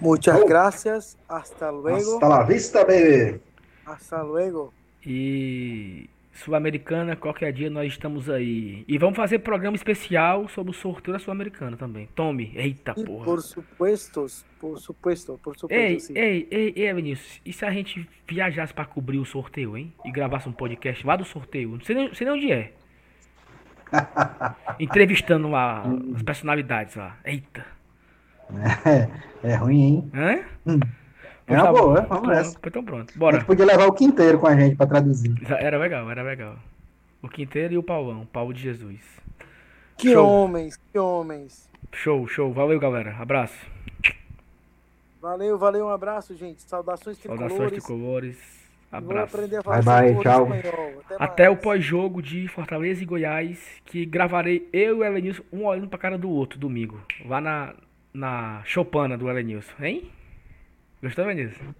Muchas 0.00 0.42
gracias. 0.44 1.16
Hasta 1.28 1.70
luego. 1.70 2.14
Hasta 2.14 2.28
la 2.28 2.42
vista, 2.42 2.84
baby. 2.84 3.40
Hasta 3.86 4.22
luego. 4.22 4.72
E 5.04 6.08
Sul-Americana, 6.38 7.16
qualquer 7.16 7.52
dia 7.52 7.68
nós 7.68 7.92
estamos 7.92 8.30
aí. 8.30 8.84
E 8.86 8.96
vamos 8.98 9.16
fazer 9.16 9.40
programa 9.40 9.76
especial 9.76 10.48
sobre 10.48 10.70
o 10.70 10.74
sorteio 10.74 11.12
da 11.14 11.18
Sul-Americana 11.18 11.76
também. 11.76 12.08
Tome, 12.14 12.52
eita 12.54 12.94
E 12.96 13.04
porra. 13.04 13.24
por 13.24 13.40
supuesto, 13.40 14.26
por 14.60 14.78
supuesto, 14.78 15.40
por 15.42 15.56
supuesto, 15.56 15.72
Ei, 15.82 16.00
sim. 16.00 16.12
ei, 16.16 16.48
ei, 16.50 16.72
ei, 16.76 16.92
Vinícius, 16.94 17.40
e 17.44 17.52
se 17.52 17.64
a 17.64 17.70
gente 17.70 18.08
viajasse 18.26 18.72
pra 18.72 18.84
cobrir 18.84 19.18
o 19.18 19.24
sorteio, 19.24 19.76
hein? 19.76 19.92
E 20.04 20.10
gravasse 20.12 20.48
um 20.48 20.52
podcast 20.52 21.06
lá 21.06 21.16
do 21.16 21.24
sorteio? 21.24 21.70
Não 21.70 21.80
sei 21.80 21.94
nem, 21.96 22.14
sei 22.14 22.26
nem 22.26 22.36
onde 22.36 22.52
é. 22.52 22.72
Entrevistando 24.78 25.48
lá 25.48 25.84
as 26.14 26.22
personalidades 26.22 26.94
lá. 26.94 27.18
Eita. 27.24 27.64
É, 29.42 29.48
é 29.50 29.54
ruim, 29.56 29.82
hein? 29.82 30.10
Hã? 30.14 30.80
É 31.48 31.54
uma 31.54 31.62
tá 31.64 31.72
boa, 31.72 31.82
bom. 31.82 31.92
vamos 31.94 32.06
Pronto, 32.08 32.26
nessa. 32.28 32.58
Então 32.64 32.84
pronto, 32.84 33.12
A 33.14 33.18
bora. 33.18 33.36
gente 33.38 33.46
podia 33.46 33.64
levar 33.64 33.86
o 33.86 33.92
quinteiro 33.92 34.38
com 34.38 34.46
a 34.46 34.54
gente 34.54 34.76
pra 34.76 34.86
traduzir. 34.86 35.34
Era 35.50 35.78
legal, 35.78 36.10
era 36.10 36.22
legal. 36.22 36.56
O 37.22 37.28
Quinteiro 37.28 37.74
e 37.74 37.78
o 37.78 37.82
Paulão, 37.82 38.24
Paulo 38.26 38.52
de 38.54 38.60
Jesus. 38.60 39.00
Que 39.96 40.12
Show. 40.12 40.24
homens, 40.24 40.76
que 40.76 40.98
homens. 40.98 41.68
Show, 41.92 42.28
show. 42.28 42.52
Valeu, 42.52 42.78
galera. 42.78 43.16
Abraço. 43.18 43.58
Valeu, 45.20 45.58
valeu, 45.58 45.86
um 45.86 45.88
abraço, 45.88 46.36
gente. 46.36 46.62
Saudações 46.62 47.18
tricolores. 47.18 47.52
Saudações 47.52 47.84
tricolores. 47.84 48.58
Abraço. 48.90 49.36
aprender 49.36 49.56
a 49.56 49.62
falar 49.62 49.82
Bye, 49.82 50.12
bye, 50.14 50.22
tchau. 50.22 50.48
Até, 50.52 51.24
Até 51.24 51.50
o 51.50 51.56
pós-jogo 51.56 52.22
de 52.22 52.46
Fortaleza 52.48 53.02
e 53.02 53.06
Goiás, 53.06 53.58
que 53.84 54.06
gravarei 54.06 54.68
eu 54.72 54.96
e 54.96 55.00
o 55.00 55.04
Elenilson, 55.04 55.42
um 55.52 55.64
olhando 55.66 55.88
pra 55.88 55.98
cara 55.98 56.16
do 56.16 56.30
outro 56.30 56.58
domingo. 56.58 57.00
Lá 57.26 57.40
na, 57.40 57.74
na 58.14 58.62
Chopana 58.64 59.18
do 59.18 59.28
Elenilson, 59.28 59.74
hein? 59.82 60.10
Gostou, 61.02 61.24
Elenilson? 61.24 61.74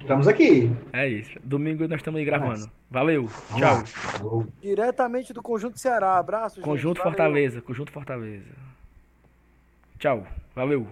Estamos 0.00 0.26
aqui. 0.26 0.70
É 0.92 1.08
isso. 1.08 1.38
Domingo 1.44 1.86
nós 1.86 2.00
estamos 2.00 2.18
aí 2.18 2.24
gravando. 2.24 2.68
Valeu. 2.90 3.28
Tchau. 3.56 4.44
Diretamente 4.60 5.32
do 5.32 5.42
Conjunto 5.42 5.78
Ceará. 5.78 6.18
Abraço, 6.18 6.56
gente. 6.56 6.64
Conjunto 6.64 6.98
Valeu. 6.98 7.10
Fortaleza. 7.12 7.62
Conjunto 7.62 7.92
Fortaleza. 7.92 8.50
Tchau. 9.98 10.26
Valeu. 10.54 10.86